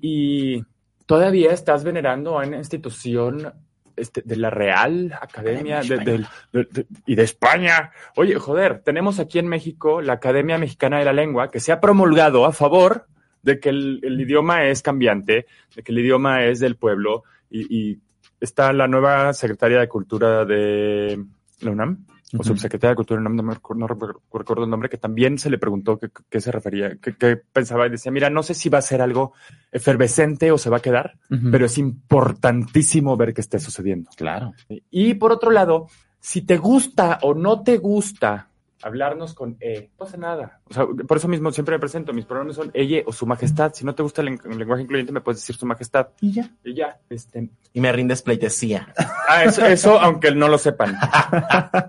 y 0.56 0.64
todavía 1.08 1.52
estás 1.52 1.84
venerando 1.84 2.38
a 2.38 2.46
una 2.46 2.58
institución 2.58 3.52
este, 3.96 4.20
de 4.24 4.36
la 4.36 4.50
Real 4.50 5.12
Academia 5.20 5.80
de- 5.80 5.96
del- 6.04 6.26
de- 6.52 6.64
de- 6.70 6.86
y 7.06 7.14
de 7.16 7.22
España. 7.24 7.90
Oye, 8.14 8.34
joder, 8.36 8.80
tenemos 8.84 9.18
aquí 9.18 9.38
en 9.38 9.48
México 9.48 10.02
la 10.02 10.12
Academia 10.12 10.58
Mexicana 10.58 10.98
de 10.98 11.06
la 11.06 11.12
Lengua 11.14 11.50
que 11.50 11.60
se 11.60 11.72
ha 11.72 11.80
promulgado 11.80 12.44
a 12.44 12.52
favor 12.52 13.06
de 13.42 13.58
que 13.58 13.70
el, 13.70 14.00
el 14.02 14.20
idioma 14.20 14.66
es 14.66 14.82
cambiante, 14.82 15.46
de 15.74 15.82
que 15.82 15.92
el 15.92 15.98
idioma 16.00 16.44
es 16.44 16.60
del 16.60 16.76
pueblo 16.76 17.24
y, 17.50 17.60
y 17.92 17.98
está 18.40 18.72
la 18.74 18.86
nueva 18.86 19.32
secretaria 19.32 19.80
de 19.80 19.88
Cultura 19.88 20.44
de 20.44 21.24
la 21.60 21.70
UNAM, 21.72 22.06
o 22.38 22.42
subsecretaria 22.44 22.90
de 22.90 22.96
Cultura 22.96 23.20
UNAM, 23.20 23.36
no, 23.36 23.42
me 23.42 23.54
recu- 23.54 23.74
no 23.76 23.86
recu- 23.88 24.20
recuerdo 24.32 24.64
el 24.64 24.70
nombre, 24.70 24.88
que 24.90 24.98
también 24.98 25.38
se 25.38 25.48
le 25.48 25.56
preguntó 25.58 25.98
qué 25.98 26.08
qué 26.28 26.40
se 26.40 26.52
refería, 26.52 26.96
qué 27.00 27.16
qué 27.16 27.36
pensaba 27.36 27.86
y 27.86 27.90
decía, 27.90 28.12
mira, 28.12 28.28
no 28.28 28.42
sé 28.42 28.52
si 28.54 28.68
va 28.68 28.78
a 28.78 28.82
ser 28.82 29.00
algo 29.00 29.32
efervescente 29.72 30.52
o 30.52 30.58
se 30.58 30.68
va 30.70 30.76
a 30.78 30.80
quedar, 30.82 31.16
pero 31.50 31.64
es 31.66 31.78
importantísimo 31.78 33.16
ver 33.16 33.32
qué 33.34 33.40
esté 33.40 33.58
sucediendo. 33.58 34.10
Claro. 34.16 34.52
Y 34.90 35.14
por 35.14 35.32
otro 35.32 35.50
lado, 35.50 35.88
si 36.20 36.42
te 36.42 36.58
gusta 36.58 37.18
o 37.22 37.32
no 37.34 37.62
te 37.62 37.78
gusta 37.78 38.47
hablarnos 38.82 39.34
con 39.34 39.56
E, 39.60 39.88
no 39.92 39.96
pasa 40.04 40.16
nada. 40.16 40.60
O 40.70 40.74
sea, 40.74 40.86
por 40.86 41.16
eso 41.16 41.28
mismo 41.28 41.50
siempre 41.52 41.74
me 41.74 41.80
presento, 41.80 42.12
mis 42.12 42.24
pronombres 42.26 42.56
son 42.56 42.70
ella 42.74 43.02
o 43.06 43.12
su 43.12 43.26
majestad. 43.26 43.72
Si 43.74 43.84
no 43.84 43.94
te 43.94 44.02
gusta 44.02 44.22
el, 44.22 44.28
len- 44.28 44.40
el 44.50 44.58
lenguaje 44.58 44.82
incluyente, 44.82 45.12
me 45.12 45.20
puedes 45.20 45.40
decir 45.40 45.56
su 45.56 45.66
majestad. 45.66 46.08
Y 46.20 46.32
ya. 46.32 46.50
Y 46.64 46.74
ya. 46.74 46.98
Este, 47.10 47.48
Y 47.72 47.80
me 47.80 47.92
rindes 47.92 48.22
pleitesía. 48.22 48.92
Ah, 49.30 49.44
eso, 49.44 49.64
eso 49.66 50.00
aunque 50.00 50.30
no 50.32 50.48
lo 50.48 50.56
sepan. 50.58 50.96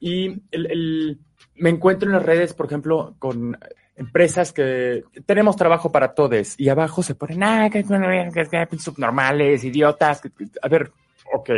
Y 0.00 0.42
el, 0.50 0.66
el- 0.70 1.18
me 1.56 1.68
encuentro 1.70 2.08
en 2.08 2.14
las 2.14 2.24
redes, 2.24 2.54
por 2.54 2.66
ejemplo, 2.66 3.14
con 3.18 3.58
empresas 3.96 4.52
que 4.52 5.04
tenemos 5.26 5.56
trabajo 5.56 5.92
para 5.92 6.14
todos 6.14 6.54
y 6.58 6.70
abajo 6.70 7.02
se 7.02 7.14
ponen, 7.14 7.42
ah, 7.42 7.68
que, 7.70 7.84
que, 7.84 8.30
que, 8.48 8.66
que 8.70 8.78
subnormales, 8.78 9.62
idiotas. 9.64 10.22
que- 10.22 10.30
que-". 10.30 10.46
A 10.62 10.68
ver, 10.68 10.90
ok, 11.34 11.50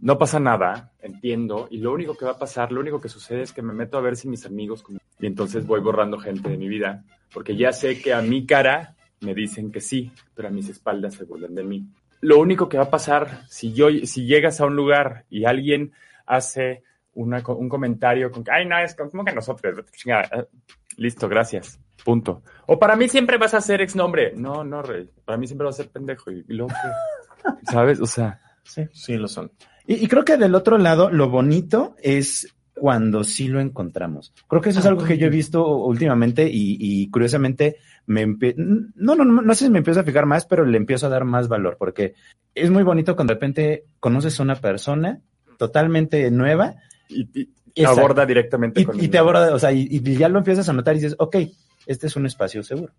no 0.00 0.18
pasa 0.18 0.40
nada, 0.40 0.92
entiendo, 1.00 1.68
y 1.70 1.78
lo 1.78 1.92
único 1.92 2.16
que 2.16 2.24
va 2.24 2.32
a 2.32 2.38
pasar, 2.38 2.72
lo 2.72 2.80
único 2.80 3.00
que 3.00 3.08
sucede 3.08 3.42
es 3.42 3.52
que 3.52 3.62
me 3.62 3.72
meto 3.72 3.96
a 3.96 4.00
ver 4.00 4.16
si 4.16 4.28
mis 4.28 4.44
amigos, 4.46 4.84
y 5.18 5.26
entonces 5.26 5.66
voy 5.66 5.80
borrando 5.80 6.18
gente 6.18 6.48
de 6.48 6.58
mi 6.58 6.68
vida, 6.68 7.04
porque 7.32 7.56
ya 7.56 7.72
sé 7.72 8.00
que 8.00 8.12
a 8.12 8.20
mi 8.20 8.46
cara 8.46 8.96
me 9.20 9.34
dicen 9.34 9.70
que 9.72 9.80
sí, 9.80 10.12
pero 10.34 10.48
a 10.48 10.50
mis 10.50 10.68
espaldas 10.68 11.14
se 11.14 11.24
burlan 11.24 11.54
de 11.54 11.64
mí. 11.64 11.86
Lo 12.20 12.38
único 12.38 12.68
que 12.68 12.76
va 12.76 12.84
a 12.84 12.90
pasar 12.90 13.44
si 13.48 13.72
yo, 13.72 13.88
si 14.04 14.26
llegas 14.26 14.60
a 14.60 14.66
un 14.66 14.76
lugar 14.76 15.24
y 15.28 15.44
alguien 15.44 15.92
hace 16.26 16.82
una 17.12 17.42
un 17.46 17.68
comentario 17.68 18.30
con 18.30 18.42
que, 18.44 18.50
ay, 18.50 18.66
no, 18.66 18.78
es 18.78 18.94
como 18.94 19.24
que 19.24 19.32
nosotros, 19.32 19.84
chingada". 19.92 20.28
Eh, 20.32 20.46
listo, 20.96 21.28
gracias, 21.28 21.78
punto. 22.04 22.42
O 22.66 22.78
para 22.78 22.96
mí 22.96 23.08
siempre 23.08 23.36
vas 23.36 23.54
a 23.54 23.60
ser 23.60 23.82
exnombre. 23.82 24.32
No, 24.34 24.64
no, 24.64 24.82
rey, 24.82 25.10
para 25.24 25.38
mí 25.38 25.46
siempre 25.46 25.66
vas 25.66 25.78
a 25.78 25.82
ser 25.82 25.92
pendejo 25.92 26.30
y, 26.30 26.44
y 26.48 26.58
¿qué? 26.58 26.66
¿sabes? 27.70 28.00
O 28.00 28.06
sea, 28.06 28.40
Sí, 28.64 28.88
sí 28.92 29.16
lo 29.16 29.28
son. 29.28 29.52
Y, 29.86 30.04
y 30.04 30.08
creo 30.08 30.24
que 30.24 30.36
del 30.36 30.54
otro 30.54 30.78
lado, 30.78 31.10
lo 31.10 31.28
bonito 31.28 31.94
es 32.02 32.54
cuando 32.74 33.22
sí 33.22 33.48
lo 33.48 33.60
encontramos. 33.60 34.32
Creo 34.48 34.60
que 34.60 34.70
eso 34.70 34.80
es 34.80 34.86
algo 34.86 35.04
que 35.04 35.16
yo 35.16 35.26
he 35.28 35.30
visto 35.30 35.76
últimamente 35.78 36.48
y, 36.50 36.76
y 36.80 37.08
curiosamente 37.08 37.76
me 38.06 38.26
no, 38.26 39.14
no, 39.14 39.24
no, 39.24 39.42
no 39.42 39.54
sé 39.54 39.66
si 39.66 39.70
me 39.70 39.78
empiezo 39.78 40.00
a 40.00 40.04
fijar 40.04 40.26
más, 40.26 40.44
pero 40.44 40.64
le 40.64 40.76
empiezo 40.76 41.06
a 41.06 41.10
dar 41.10 41.24
más 41.24 41.48
valor 41.48 41.76
porque 41.78 42.14
es 42.54 42.70
muy 42.70 42.82
bonito 42.82 43.14
cuando 43.14 43.32
de 43.32 43.36
repente 43.36 43.84
conoces 44.00 44.38
a 44.38 44.42
una 44.42 44.56
persona 44.56 45.20
totalmente 45.56 46.30
nueva 46.30 46.74
Y, 47.08 47.28
y 47.40 47.48
Exacto. 47.76 48.00
aborda 48.00 48.26
directamente 48.26 48.80
y, 48.80 48.84
con 48.84 49.02
y 49.02 49.08
te 49.08 49.18
aborda, 49.18 49.54
o 49.54 49.58
sea, 49.58 49.72
y, 49.72 49.88
y 49.90 50.16
ya 50.16 50.28
lo 50.28 50.38
empiezas 50.38 50.68
a 50.68 50.72
notar 50.72 50.94
y 50.94 51.00
dices, 51.00 51.16
ok, 51.18 51.36
este 51.86 52.06
es 52.06 52.16
un 52.16 52.26
espacio 52.26 52.62
seguro, 52.62 52.92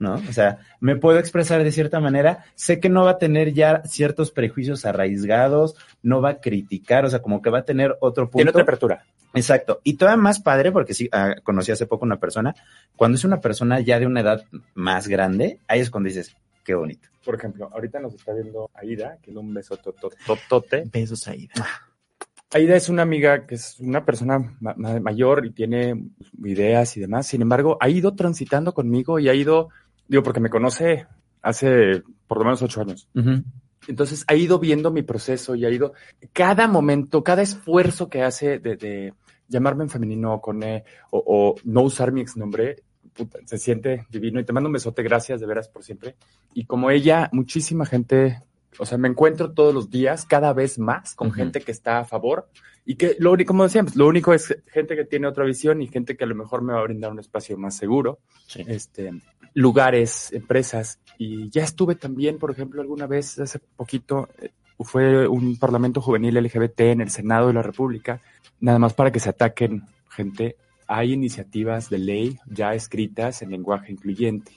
¿no? 0.00 0.14
O 0.14 0.32
sea, 0.32 0.58
me 0.80 0.96
puedo 0.96 1.18
expresar 1.20 1.62
de 1.62 1.70
cierta 1.70 2.00
manera, 2.00 2.44
sé 2.56 2.80
que 2.80 2.88
no 2.88 3.04
va 3.04 3.12
a 3.12 3.18
tener 3.18 3.52
ya 3.52 3.82
ciertos 3.84 4.32
prejuicios 4.32 4.84
arraigados, 4.84 5.76
no 6.02 6.20
va 6.20 6.30
a 6.30 6.40
criticar, 6.40 7.04
o 7.04 7.10
sea, 7.10 7.20
como 7.22 7.40
que 7.40 7.50
va 7.50 7.58
a 7.60 7.64
tener 7.64 7.96
otro 8.00 8.24
punto. 8.24 8.38
Tiene 8.38 8.50
otra 8.50 8.62
apertura. 8.62 9.04
Exacto. 9.32 9.80
Y 9.84 9.94
todavía 9.94 10.20
más 10.20 10.40
padre, 10.40 10.72
porque 10.72 10.94
sí, 10.94 11.08
ah, 11.12 11.36
conocí 11.44 11.70
hace 11.70 11.86
poco 11.86 12.04
una 12.04 12.18
persona, 12.18 12.54
cuando 12.96 13.16
es 13.16 13.24
una 13.24 13.40
persona 13.40 13.78
ya 13.78 14.00
de 14.00 14.06
una 14.06 14.20
edad 14.22 14.42
más 14.74 15.06
grande, 15.06 15.60
ahí 15.68 15.78
es 15.78 15.90
cuando 15.90 16.08
dices, 16.08 16.34
qué 16.64 16.74
bonito. 16.74 17.08
Por 17.24 17.34
ejemplo, 17.36 17.68
ahorita 17.72 18.00
nos 18.00 18.14
está 18.14 18.32
viendo 18.32 18.70
Aida, 18.74 19.18
que 19.22 19.30
le 19.30 19.38
un 19.38 19.52
beso 19.54 19.76
totote. 19.76 20.84
Besos 20.90 21.28
Aida. 21.28 21.52
Aida 22.52 22.74
es 22.74 22.88
una 22.88 23.02
amiga 23.02 23.46
que 23.46 23.54
es 23.54 23.78
una 23.78 24.04
persona 24.04 24.56
ma- 24.58 24.74
ma- 24.76 24.98
mayor 24.98 25.46
y 25.46 25.50
tiene 25.50 26.02
ideas 26.42 26.96
y 26.96 27.00
demás. 27.00 27.28
Sin 27.28 27.42
embargo, 27.42 27.76
ha 27.80 27.88
ido 27.88 28.16
transitando 28.16 28.74
conmigo 28.74 29.20
y 29.20 29.28
ha 29.28 29.34
ido, 29.34 29.68
digo, 30.10 30.24
porque 30.24 30.40
me 30.40 30.50
conoce 30.50 31.06
hace 31.40 32.02
por 32.26 32.38
lo 32.38 32.44
menos 32.44 32.60
ocho 32.62 32.80
años. 32.80 33.08
Entonces 33.86 34.24
ha 34.26 34.34
ido 34.34 34.58
viendo 34.58 34.90
mi 34.90 35.02
proceso 35.02 35.54
y 35.54 35.64
ha 35.64 35.70
ido 35.70 35.94
cada 36.32 36.66
momento, 36.66 37.22
cada 37.22 37.42
esfuerzo 37.42 38.10
que 38.10 38.22
hace 38.22 38.58
de, 38.58 38.76
de 38.76 39.14
llamarme 39.48 39.84
en 39.84 39.90
femenino 39.90 40.40
con 40.40 40.62
E 40.64 40.84
o, 41.10 41.22
o 41.24 41.54
no 41.64 41.82
usar 41.82 42.10
mi 42.10 42.20
exnombre, 42.20 42.82
puta, 43.14 43.38
se 43.44 43.56
siente 43.56 44.06
divino 44.10 44.40
y 44.40 44.44
te 44.44 44.52
mando 44.52 44.68
un 44.68 44.74
besote, 44.74 45.02
gracias 45.04 45.40
de 45.40 45.46
veras 45.46 45.68
por 45.68 45.84
siempre. 45.84 46.16
Y 46.54 46.64
como 46.64 46.90
ella, 46.90 47.30
muchísima 47.32 47.86
gente, 47.86 48.42
o 48.78 48.86
sea, 48.86 48.98
me 48.98 49.08
encuentro 49.08 49.52
todos 49.52 49.72
los 49.72 49.90
días 49.90 50.26
cada 50.26 50.52
vez 50.52 50.78
más 50.78 51.14
con 51.14 51.30
gente 51.30 51.60
que 51.60 51.70
está 51.70 52.00
a 52.00 52.04
favor 52.04 52.48
y 52.84 52.96
que 52.96 53.16
lo 53.20 53.30
único, 53.30 53.48
como 53.48 53.62
decíamos, 53.62 53.94
lo 53.94 54.08
único 54.08 54.34
es 54.34 54.56
gente 54.66 54.96
que 54.96 55.04
tiene 55.04 55.28
otra 55.28 55.44
visión 55.44 55.80
y 55.80 55.86
gente 55.86 56.16
que 56.16 56.24
a 56.24 56.26
lo 56.26 56.34
mejor 56.34 56.62
me 56.62 56.72
va 56.72 56.80
a 56.80 56.84
brindar 56.84 57.12
un 57.12 57.20
espacio 57.20 57.56
más 57.56 57.76
seguro. 57.76 58.18
Este, 58.66 59.12
lugares, 59.54 60.32
empresas. 60.32 60.98
Y 61.18 61.50
ya 61.50 61.62
estuve 61.62 61.94
también, 61.94 62.38
por 62.38 62.50
ejemplo, 62.50 62.80
alguna 62.80 63.06
vez 63.06 63.38
hace 63.38 63.58
poquito, 63.76 64.28
eh, 64.40 64.50
fue 64.78 65.28
un 65.28 65.56
parlamento 65.56 66.00
juvenil 66.00 66.42
LGBT 66.42 66.80
en 66.80 67.00
el 67.02 67.10
Senado 67.10 67.48
de 67.48 67.54
la 67.54 67.62
República, 67.62 68.20
nada 68.60 68.78
más 68.78 68.94
para 68.94 69.10
que 69.10 69.20
se 69.20 69.28
ataquen 69.28 69.82
gente. 70.08 70.56
Hay 70.86 71.12
iniciativas 71.12 71.90
de 71.90 71.98
ley 71.98 72.38
ya 72.46 72.74
escritas 72.74 73.42
en 73.42 73.50
lenguaje 73.50 73.92
incluyente. 73.92 74.52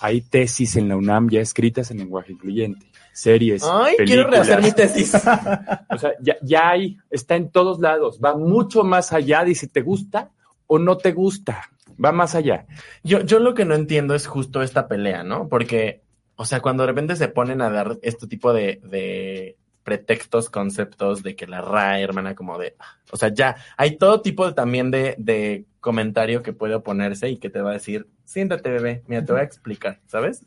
Hay 0.00 0.22
tesis 0.22 0.76
en 0.76 0.88
la 0.88 0.96
UNAM 0.96 1.28
ya 1.30 1.40
escritas 1.40 1.90
en 1.90 1.98
lenguaje 1.98 2.32
incluyente. 2.32 2.86
Series. 3.12 3.62
Ay, 3.64 3.96
quiero 4.04 4.28
rehacer 4.28 4.62
mi 4.62 4.72
tesis. 4.72 5.12
O 5.90 5.98
sea, 5.98 6.12
ya, 6.20 6.36
ya 6.42 6.70
hay, 6.70 6.98
está 7.10 7.36
en 7.36 7.50
todos 7.50 7.78
lados, 7.78 8.18
va 8.22 8.36
mucho 8.36 8.82
más 8.82 9.12
allá 9.12 9.44
de 9.44 9.54
si 9.54 9.68
te 9.68 9.82
gusta 9.82 10.30
o 10.66 10.78
no 10.78 10.96
te 10.96 11.12
gusta, 11.12 11.70
va 12.02 12.12
más 12.12 12.34
allá. 12.34 12.66
Yo, 13.02 13.20
yo 13.20 13.38
lo 13.38 13.54
que 13.54 13.64
no 13.64 13.74
entiendo 13.74 14.14
es 14.14 14.26
justo 14.26 14.62
esta 14.62 14.88
pelea, 14.88 15.24
¿no? 15.24 15.48
Porque, 15.48 16.02
o 16.36 16.44
sea, 16.44 16.60
cuando 16.60 16.82
de 16.82 16.88
repente 16.88 17.16
se 17.16 17.28
ponen 17.28 17.60
a 17.62 17.70
dar 17.70 17.98
este 18.02 18.26
tipo 18.26 18.52
de, 18.52 18.80
de 18.84 19.56
pretextos, 19.82 20.48
conceptos 20.50 21.22
de 21.22 21.34
que 21.34 21.46
la 21.46 21.60
RAE, 21.60 22.02
hermana, 22.02 22.34
como 22.34 22.58
de, 22.58 22.76
o 23.10 23.16
sea, 23.16 23.28
ya 23.34 23.56
hay 23.76 23.96
todo 23.96 24.22
tipo 24.22 24.46
de- 24.46 24.54
también 24.54 24.90
de, 24.90 25.16
de 25.18 25.64
comentario 25.80 26.42
que 26.42 26.52
puede 26.52 26.74
oponerse 26.76 27.28
y 27.28 27.38
que 27.38 27.50
te 27.50 27.60
va 27.60 27.70
a 27.70 27.74
decir, 27.74 28.08
siéntate, 28.24 28.70
bebé, 28.70 29.02
mira, 29.08 29.24
te 29.24 29.32
voy 29.32 29.40
a 29.40 29.44
explicar, 29.44 30.00
¿sabes? 30.06 30.46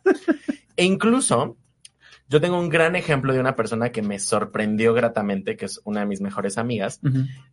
e 0.78 0.86
incluso, 0.86 1.58
yo 2.28 2.42
tengo 2.42 2.60
un 2.60 2.70
gran 2.70 2.96
ejemplo 2.96 3.34
de 3.34 3.40
una 3.40 3.56
persona 3.56 3.92
que 3.92 4.02
me 4.02 4.20
sorprendió 4.20 4.94
gratamente, 4.94 5.56
que 5.56 5.66
es 5.66 5.80
una 5.84 6.02
de 6.02 6.06
mis 6.08 6.22
mejores 6.22 6.58
amigas, 6.58 7.00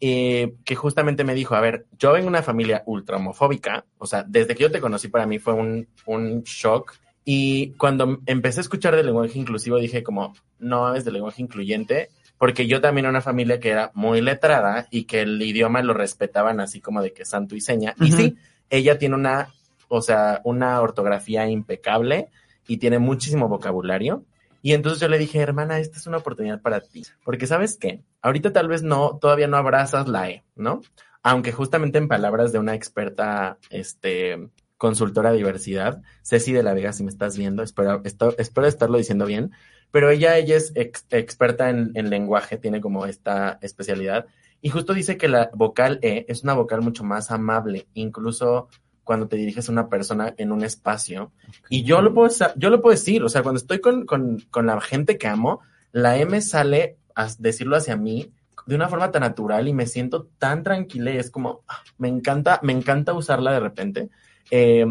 eh, 0.01 0.55
que 0.65 0.75
justamente 0.75 1.25
me 1.25 1.35
dijo, 1.35 1.55
a 1.55 1.61
ver, 1.61 1.87
yo 1.99 2.13
vengo 2.13 2.25
de 2.25 2.31
una 2.31 2.43
familia 2.43 2.83
ultra 2.87 3.17
homofóbica, 3.19 3.85
o 3.99 4.07
sea, 4.07 4.25
desde 4.27 4.55
que 4.55 4.63
yo 4.63 4.71
te 4.71 4.81
conocí 4.81 5.09
para 5.09 5.27
mí 5.27 5.39
fue 5.39 5.55
un, 5.55 5.89
un 6.07 6.43
shock. 6.43 6.95
Y 7.25 7.73
cuando 7.73 8.21
empecé 8.27 8.61
a 8.61 8.63
escuchar 8.63 8.97
del 8.97 9.07
lenguaje 9.07 9.39
inclusivo 9.39 9.79
dije 9.79 10.03
como, 10.03 10.35
no 10.59 10.95
es 10.95 11.05
del 11.05 11.15
lenguaje 11.15 11.43
incluyente, 11.43 12.09
porque 12.39 12.67
yo 12.67 12.81
también 12.81 13.05
era 13.05 13.11
una 13.11 13.21
familia 13.21 13.61
que 13.61 13.69
era 13.69 13.93
muy 13.95 14.21
letrada 14.21 14.89
y 14.91 15.05
que 15.05 15.21
el 15.21 15.41
idioma 15.41 15.81
lo 15.83 15.95
respetaban 15.95 16.59
así 16.59 16.81
como 16.81 17.01
de 17.01 17.13
que 17.13 17.25
santo 17.25 17.55
y 17.55 17.61
seña. 17.61 17.95
Y 18.01 18.11
sí, 18.11 18.37
ella 18.69 18.99
tiene 18.99 19.15
una, 19.15 19.51
o 19.87 20.03
sea, 20.03 20.41
una 20.43 20.81
ortografía 20.81 21.49
impecable 21.49 22.31
y 22.67 22.79
tiene 22.79 22.99
muchísimo 22.99 23.49
vocabulario. 23.49 24.25
Y 24.63 24.73
entonces 24.75 25.01
yo 25.01 25.09
le 25.09 25.19
dije, 25.19 25.41
hermana, 25.41 25.79
esta 25.79 25.99
es 25.99 26.07
una 26.07 26.19
oportunidad 26.19 26.63
para 26.63 26.81
ti. 26.81 27.03
Porque 27.25 27.47
sabes 27.47 27.77
qué, 27.77 28.05
ahorita 28.23 28.53
tal 28.53 28.69
vez 28.69 28.83
no, 28.83 29.19
todavía 29.21 29.49
no 29.49 29.57
abrazas 29.57 30.09
la 30.09 30.31
E, 30.31 30.45
¿no? 30.55 30.81
Aunque 31.23 31.53
justamente 31.53 31.99
en 31.99 32.09
palabras 32.09 32.53
de 32.53 32.59
una 32.59 32.75
experta, 32.75 33.59
este, 33.71 34.51
consultora 34.77 35.31
de 35.31 35.37
diversidad, 35.39 36.03
Ceci 36.23 36.53
de 36.53 36.63
la 36.63 36.75
Vega, 36.75 36.93
si 36.93 37.05
me 37.05 37.11
estás 37.11 37.37
viendo, 37.37 37.63
espero, 37.63 38.01
esto- 38.05 38.35
espero 38.39 38.67
estarlo 38.67 38.99
diciendo 38.99 39.27
bien, 39.27 39.51
pero 39.91 40.11
ella, 40.11 40.37
ella 40.39 40.57
es 40.57 40.73
ex- 40.75 41.07
experta 41.11 41.69
en 41.71 41.93
lenguaje, 42.11 42.57
tiene 42.57 42.81
como 42.81 43.07
esta 43.07 43.59
especialidad, 43.63 44.27
y 44.61 44.71
justo 44.71 44.95
dice 44.95 45.17
que 45.17 45.29
la 45.29 45.51
vocal 45.55 45.99
E 46.03 46.25
es 46.29 46.45
una 46.45 46.55
vocal 46.55 46.83
mucho 46.83 47.03
más 47.05 47.31
amable, 47.33 47.89
incluso 47.95 48.69
cuando 49.05 49.29
te 49.29 49.37
diriges 49.37 49.69
a 49.69 49.73
una 49.73 49.89
persona 49.89 50.35
en 50.37 50.53
un 50.53 50.65
espacio. 50.65 51.33
Y 51.69 51.85
yo 51.85 52.03
lo 52.03 52.15
puedo, 52.15 52.31
yo 52.57 52.71
lo 52.71 52.81
puedo 52.81 52.95
decir, 52.95 53.23
o 53.23 53.29
sea, 53.29 53.43
cuando 53.43 53.59
estoy 53.59 53.81
con, 53.81 54.07
con, 54.07 54.39
con 54.51 54.67
la 54.67 54.81
gente 54.81 55.19
que 55.19 55.29
amo, 55.29 55.61
la 55.93 56.17
M 56.17 56.41
sale 56.41 56.97
a 57.15 57.29
decirlo 57.39 57.77
hacia 57.77 57.97
mí 57.97 58.33
de 58.67 58.77
una 58.77 58.89
forma 58.89 59.11
tan 59.11 59.23
natural 59.23 59.67
y 59.69 59.73
me 59.73 59.87
siento 59.87 60.29
tan 60.39 60.63
tranquila 60.63 61.11
y 61.11 61.19
es 61.19 61.31
como, 61.31 61.63
ah, 61.69 61.83
me 61.99 62.09
encanta, 62.09 62.61
me 62.63 62.73
encanta 62.73 63.13
usarla 63.13 63.53
de 63.53 63.61
repente. 63.61 64.11
Eh, 64.51 64.87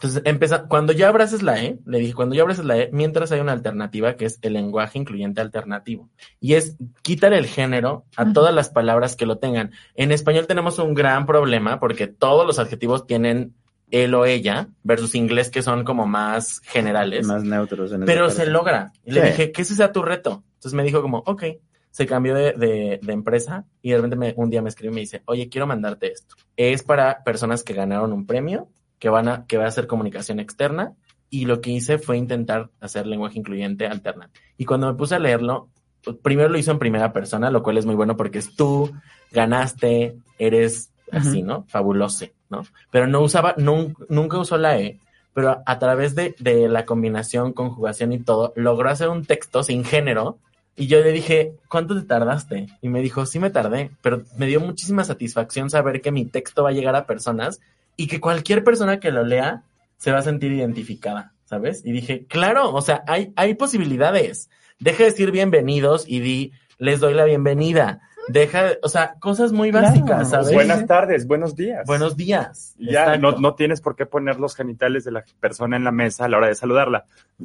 entonces, 0.00 0.22
empeza, 0.26 0.68
cuando 0.68 0.92
ya 0.92 1.08
abraces 1.08 1.42
la 1.42 1.60
E, 1.62 1.78
le 1.84 1.98
dije, 1.98 2.14
cuando 2.14 2.36
ya 2.36 2.42
abraces 2.42 2.64
la 2.64 2.78
E, 2.78 2.88
mientras 2.92 3.32
hay 3.32 3.40
una 3.40 3.50
alternativa 3.50 4.14
que 4.14 4.26
es 4.26 4.38
el 4.42 4.52
lenguaje 4.52 4.96
incluyente 4.96 5.40
alternativo. 5.40 6.08
Y 6.40 6.54
es 6.54 6.76
quitar 7.02 7.32
el 7.32 7.46
género 7.46 8.04
a 8.16 8.32
todas 8.32 8.54
las 8.54 8.70
palabras 8.70 9.16
que 9.16 9.26
lo 9.26 9.38
tengan. 9.38 9.72
En 9.96 10.12
español 10.12 10.46
tenemos 10.46 10.78
un 10.78 10.94
gran 10.94 11.26
problema 11.26 11.80
porque 11.80 12.06
todos 12.06 12.46
los 12.46 12.60
adjetivos 12.60 13.06
tienen 13.06 13.54
él 13.90 14.14
o 14.14 14.24
ella 14.24 14.68
versus 14.84 15.16
inglés 15.16 15.50
que 15.50 15.62
son 15.62 15.82
como 15.84 16.06
más 16.06 16.60
generales. 16.60 17.26
Más 17.26 17.42
neutros 17.42 17.90
en 17.92 18.04
Pero 18.04 18.30
se 18.30 18.46
logra. 18.46 18.92
Y 19.04 19.10
le 19.12 19.22
Sí. 19.22 19.26
dije, 19.28 19.50
que 19.52 19.62
ese 19.62 19.74
sea 19.74 19.90
tu 19.92 20.02
reto. 20.02 20.44
Entonces 20.54 20.74
me 20.74 20.84
dijo 20.84 21.02
como, 21.02 21.24
ok. 21.26 21.42
Se 21.90 22.06
cambió 22.06 22.34
de, 22.34 22.52
de- 22.52 23.00
de 23.02 23.12
empresa 23.12 23.64
y 23.82 23.90
de 23.90 23.96
repente 23.96 24.14
me- 24.14 24.34
un 24.36 24.50
día 24.50 24.62
me 24.62 24.68
escribe 24.68 24.92
y 24.92 24.94
me 24.94 25.00
dice, 25.00 25.22
oye, 25.24 25.48
quiero 25.48 25.66
mandarte 25.66 26.12
esto. 26.12 26.36
Es 26.56 26.84
para 26.84 27.24
personas 27.24 27.64
que 27.64 27.72
ganaron 27.74 28.12
un 28.12 28.26
premio, 28.26 28.68
que 28.98 29.08
van 29.08 29.28
a, 29.28 29.46
que 29.46 29.56
va 29.58 29.64
a 29.64 29.68
hacer 29.68 29.86
comunicación 29.86 30.40
externa. 30.40 30.94
Y 31.30 31.44
lo 31.44 31.60
que 31.60 31.70
hice 31.70 31.98
fue 31.98 32.16
intentar 32.16 32.70
hacer 32.80 33.06
lenguaje 33.06 33.38
incluyente 33.38 33.86
alternativo. 33.86 34.42
Y 34.56 34.64
cuando 34.64 34.86
me 34.86 34.94
puse 34.94 35.14
a 35.14 35.18
leerlo, 35.18 35.68
pues, 36.02 36.16
primero 36.22 36.48
lo 36.48 36.56
hizo 36.58 36.70
en 36.70 36.78
primera 36.78 37.12
persona, 37.12 37.50
lo 37.50 37.62
cual 37.62 37.76
es 37.76 37.84
muy 37.86 37.94
bueno 37.94 38.16
porque 38.16 38.38
es 38.38 38.56
tú, 38.56 38.90
ganaste, 39.32 40.16
eres 40.38 40.90
así. 41.12 41.42
¿no? 41.42 41.64
Fabuloso, 41.68 42.26
¿no? 42.50 42.62
Pero 42.90 43.06
no 43.06 43.20
usaba, 43.20 43.54
nun- 43.56 43.94
nunca 44.08 44.38
usó 44.38 44.56
la 44.56 44.78
E, 44.78 44.98
pero 45.34 45.50
a, 45.50 45.62
a 45.66 45.78
través 45.78 46.14
de, 46.14 46.34
de 46.38 46.68
la 46.68 46.84
combinación, 46.84 47.52
conjugación 47.52 48.12
y 48.12 48.18
todo, 48.20 48.52
logró 48.56 48.88
hacer 48.88 49.08
un 49.08 49.24
texto 49.24 49.62
sin 49.62 49.84
género. 49.84 50.38
Y 50.76 50.86
yo 50.86 51.00
le 51.00 51.12
dije, 51.12 51.52
¿cuánto 51.68 51.94
te 51.94 52.06
tardaste? 52.06 52.68
Y 52.80 52.88
me 52.88 53.02
dijo, 53.02 53.26
sí 53.26 53.38
me 53.38 53.50
tardé, 53.50 53.90
pero 54.00 54.22
me 54.36 54.46
dio 54.46 54.60
muchísima 54.60 55.04
satisfacción 55.04 55.70
saber 55.70 56.00
que 56.00 56.12
mi 56.12 56.24
texto 56.24 56.62
va 56.62 56.70
a 56.70 56.72
llegar 56.72 56.94
a 56.96 57.04
personas 57.04 57.60
y 57.98 58.06
que 58.06 58.18
cualquier 58.20 58.64
persona 58.64 58.98
que 59.00 59.10
lo 59.10 59.24
lea 59.24 59.64
se 59.98 60.12
va 60.12 60.20
a 60.20 60.22
sentir 60.22 60.52
identificada, 60.52 61.34
¿sabes? 61.44 61.82
Y 61.84 61.92
dije, 61.92 62.24
claro, 62.26 62.72
o 62.72 62.80
sea, 62.80 63.02
hay, 63.08 63.32
hay 63.36 63.54
posibilidades. 63.54 64.48
Deja 64.78 64.98
de 65.04 65.10
decir 65.10 65.32
bienvenidos 65.32 66.04
y 66.08 66.20
di, 66.20 66.52
les 66.78 67.00
doy 67.00 67.12
la 67.12 67.24
bienvenida. 67.24 68.00
Deja, 68.28 68.62
de- 68.62 68.78
o 68.82 68.88
sea, 68.88 69.14
cosas 69.18 69.52
muy 69.52 69.70
básicas, 69.72 70.30
¿sabes? 70.30 70.52
Buenas 70.54 70.86
tardes, 70.86 71.26
buenos 71.26 71.56
días. 71.56 71.84
Buenos 71.86 72.16
días. 72.16 72.74
Ya 72.78 73.16
no, 73.16 73.32
no 73.32 73.54
tienes 73.54 73.80
por 73.80 73.96
qué 73.96 74.06
poner 74.06 74.38
los 74.38 74.54
genitales 74.54 75.04
de 75.04 75.10
la 75.12 75.24
persona 75.40 75.76
en 75.76 75.82
la 75.84 75.90
mesa 75.92 76.26
a 76.26 76.28
la 76.28 76.36
hora 76.36 76.46
de 76.48 76.54
saludarla. 76.54 77.04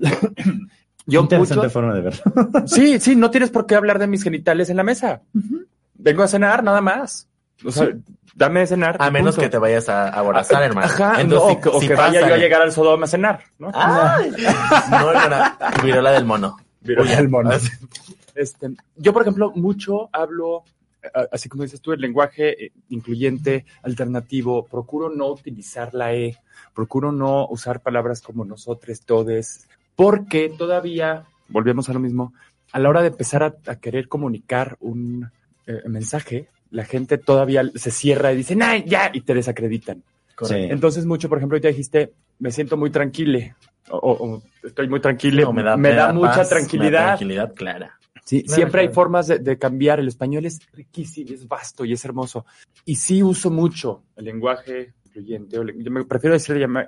Yo 1.06 1.22
Interesante 1.22 1.56
mucho- 1.68 1.70
forma 1.70 1.94
de 1.96 2.02
verlo. 2.02 2.22
Sí, 2.68 3.00
sí, 3.00 3.16
no 3.16 3.30
tienes 3.32 3.50
por 3.50 3.66
qué 3.66 3.76
hablar 3.76 4.00
de 4.00 4.08
mis 4.08 4.24
genitales 4.24 4.70
en 4.70 4.78
la 4.78 4.84
mesa. 4.84 5.22
Vengo 5.96 6.24
a 6.24 6.28
cenar, 6.28 6.64
nada 6.64 6.82
más. 6.82 7.28
O 7.66 7.72
sea, 7.72 7.90
dame 8.36 8.62
de 8.62 8.68
cenar. 8.68 8.98
A 9.00 9.10
menos 9.12 9.36
punto. 9.36 9.42
que 9.46 9.50
te 9.50 9.58
vayas 9.58 9.88
a 9.90 10.10
abrazar, 10.10 10.64
hermano. 10.64 10.88
Ajá, 10.88 11.22
Entonces, 11.22 11.30
no, 11.30 11.50
sí- 11.50 11.56
o 11.58 11.62
que, 11.62 11.70
o 11.70 11.80
sí 11.82 11.88
que 11.88 11.96
vaya 11.96 12.28
yo 12.28 12.34
a 12.34 12.38
llegar 12.38 12.62
al 12.62 12.72
Sodoma 12.72 13.06
a 13.06 13.08
cenar, 13.08 13.44
¿no? 13.60 13.72
¡Ay! 13.74 14.32
No, 14.92 15.10
hermana. 15.12 15.58
Virola 15.84 16.12
del 16.12 16.26
mono. 16.26 16.58
Virola 16.82 17.16
del 17.16 17.30
mono. 17.30 17.52
Este, 18.36 18.70
yo, 18.98 19.14
por 19.14 19.22
ejemplo, 19.22 19.52
mucho 19.56 20.10
hablo 20.12 20.64
a- 21.14 21.28
así 21.32 21.50
como 21.50 21.64
dices 21.64 21.82
tú, 21.82 21.92
el 21.94 22.02
lenguaje 22.02 22.66
eh, 22.66 22.72
incluyente, 22.90 23.66
alternativo, 23.84 24.66
procuro 24.66 25.10
no 25.10 25.28
utilizar 25.28 25.94
la 25.94 26.14
E, 26.14 26.38
procuro 26.74 27.12
no 27.12 27.46
usar 27.48 27.82
palabras 27.82 28.22
como 28.22 28.44
nosotros, 28.46 29.02
todes, 29.02 29.68
porque 29.96 30.50
todavía, 30.50 31.26
volvemos 31.50 31.90
a 31.90 31.94
lo 31.94 32.00
mismo, 32.00 32.34
a 32.72 32.80
la 32.80 32.90
hora 32.90 33.02
de 33.02 33.10
empezar 33.10 33.44
a, 33.44 33.54
a 33.68 33.76
querer 33.76 34.08
comunicar 34.08 34.78
un 34.80 35.30
eh, 35.68 35.82
mensaje, 35.88 36.50
la 36.74 36.84
gente 36.86 37.18
todavía 37.20 37.64
se 37.76 37.92
cierra 37.92 38.34
y 38.34 38.38
dice, 38.38 38.58
¡ay, 38.62 38.84
ya! 38.88 39.10
y 39.14 39.22
te 39.22 39.34
desacreditan. 39.34 40.04
Entonces, 40.72 41.06
mucho, 41.06 41.30
por 41.30 41.38
ejemplo, 41.38 41.58
ya 41.60 41.70
dijiste, 41.70 42.12
me 42.40 42.50
siento 42.52 42.76
muy 42.78 42.90
tranquile, 42.90 43.56
o, 43.90 44.42
estoy 44.64 44.88
muy 44.90 45.00
tranquilo, 45.00 45.44
No, 45.44 45.54
me 45.54 45.94
da, 45.94 46.12
mucha 46.12 46.30
paz, 46.30 46.38
me 46.38 46.44
da 46.44 46.50
tranquilidad. 46.50 47.06
tranquilidad 47.06 47.54
clara. 47.54 48.00
Sí, 48.26 48.42
Claro, 48.44 48.56
siempre 48.56 48.82
hay 48.82 48.88
formas 48.88 49.28
de, 49.28 49.40
de 49.40 49.58
cambiar. 49.60 50.00
El 50.00 50.08
español 50.08 50.46
es 50.46 50.60
riquísimo, 50.72 51.32
es 51.34 51.48
vasto 51.48 51.84
y 51.86 51.94
es 51.94 52.04
hermoso. 52.06 52.46
Y 52.86 52.96
sí 52.96 53.22
uso 53.22 53.52
mucho 53.52 54.04
el 54.16 54.26
lenguaje 54.26 54.94
incluyente. 55.06 55.58
Yo 55.78 55.92
me 55.92 56.06
prefiero 56.06 56.34
decir, 56.34 56.58
llama- 56.58 56.88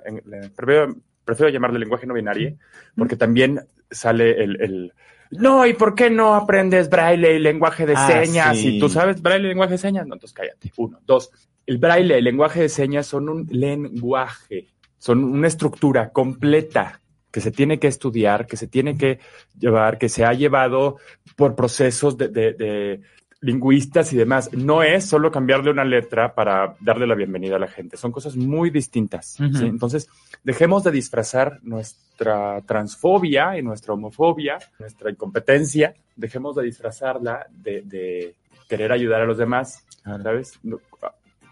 prefiero, 0.56 0.96
prefiero 1.24 1.52
llamarle 1.52 1.78
lenguaje 1.78 2.06
no 2.06 2.14
binario, 2.14 2.56
porque 2.96 3.16
también 3.16 3.60
sale 3.90 4.42
el, 4.42 4.60
el, 4.62 4.92
no, 5.30 5.66
¿y 5.66 5.72
por 5.74 5.94
qué 5.94 6.10
no 6.10 6.34
aprendes 6.34 6.88
braille 6.90 7.34
y 7.34 7.38
lenguaje 7.38 7.86
de 7.86 7.94
Ah, 7.96 8.06
señas? 8.24 8.58
sí. 8.58 8.76
¿Y 8.76 8.80
tú 8.80 8.88
sabes 8.88 9.20
braille 9.22 9.46
y 9.46 9.48
lenguaje 9.48 9.72
de 9.72 9.78
señas? 9.78 10.06
No, 10.06 10.14
entonces 10.14 10.34
cállate. 10.34 10.72
Uno. 10.76 11.00
Dos, 11.06 11.30
el 11.66 11.78
braille 11.78 12.14
y 12.14 12.18
el 12.18 12.24
lenguaje 12.24 12.60
de 12.60 12.68
señas 12.68 13.06
son 13.06 13.28
un 13.28 13.46
lenguaje, 13.50 14.68
son 14.98 15.24
una 15.24 15.48
estructura 15.48 16.10
completa 16.10 17.00
que 17.30 17.40
se 17.40 17.50
tiene 17.50 17.78
que 17.78 17.88
estudiar, 17.88 18.46
que 18.46 18.56
se 18.56 18.66
tiene 18.66 18.96
que 18.96 19.18
llevar, 19.58 19.98
que 19.98 20.08
se 20.08 20.24
ha 20.24 20.32
llevado 20.32 20.96
por 21.36 21.54
procesos 21.54 22.16
de, 22.16 22.28
de- 22.28 22.52
de 22.54 23.00
lingüistas 23.40 24.12
y 24.12 24.16
demás. 24.16 24.50
No 24.52 24.82
es 24.82 25.04
solo 25.06 25.30
cambiarle 25.30 25.70
una 25.70 25.84
letra 25.84 26.34
para 26.34 26.76
darle 26.80 27.06
la 27.06 27.14
bienvenida 27.14 27.56
a 27.56 27.58
la 27.58 27.68
gente. 27.68 27.96
Son 27.96 28.12
cosas 28.12 28.36
muy 28.36 28.70
distintas. 28.70 29.38
Entonces, 29.66 30.08
dejemos 30.42 30.84
de 30.84 30.90
disfrazar 30.92 31.60
nuestra 31.62 32.62
transfobia 32.62 33.58
y 33.58 33.62
nuestra 33.62 33.94
homofobia, 33.94 34.58
nuestra 34.78 35.10
incompetencia. 35.10 35.94
Dejemos 36.16 36.56
de 36.56 36.64
disfrazarla 36.64 37.46
de, 37.50 37.82
de 37.82 38.34
querer 38.68 38.90
ayudar 38.92 39.20
a 39.20 39.26
los 39.26 39.38
demás, 39.38 39.84
¿sabes? 40.22 40.58
No- 40.62 40.80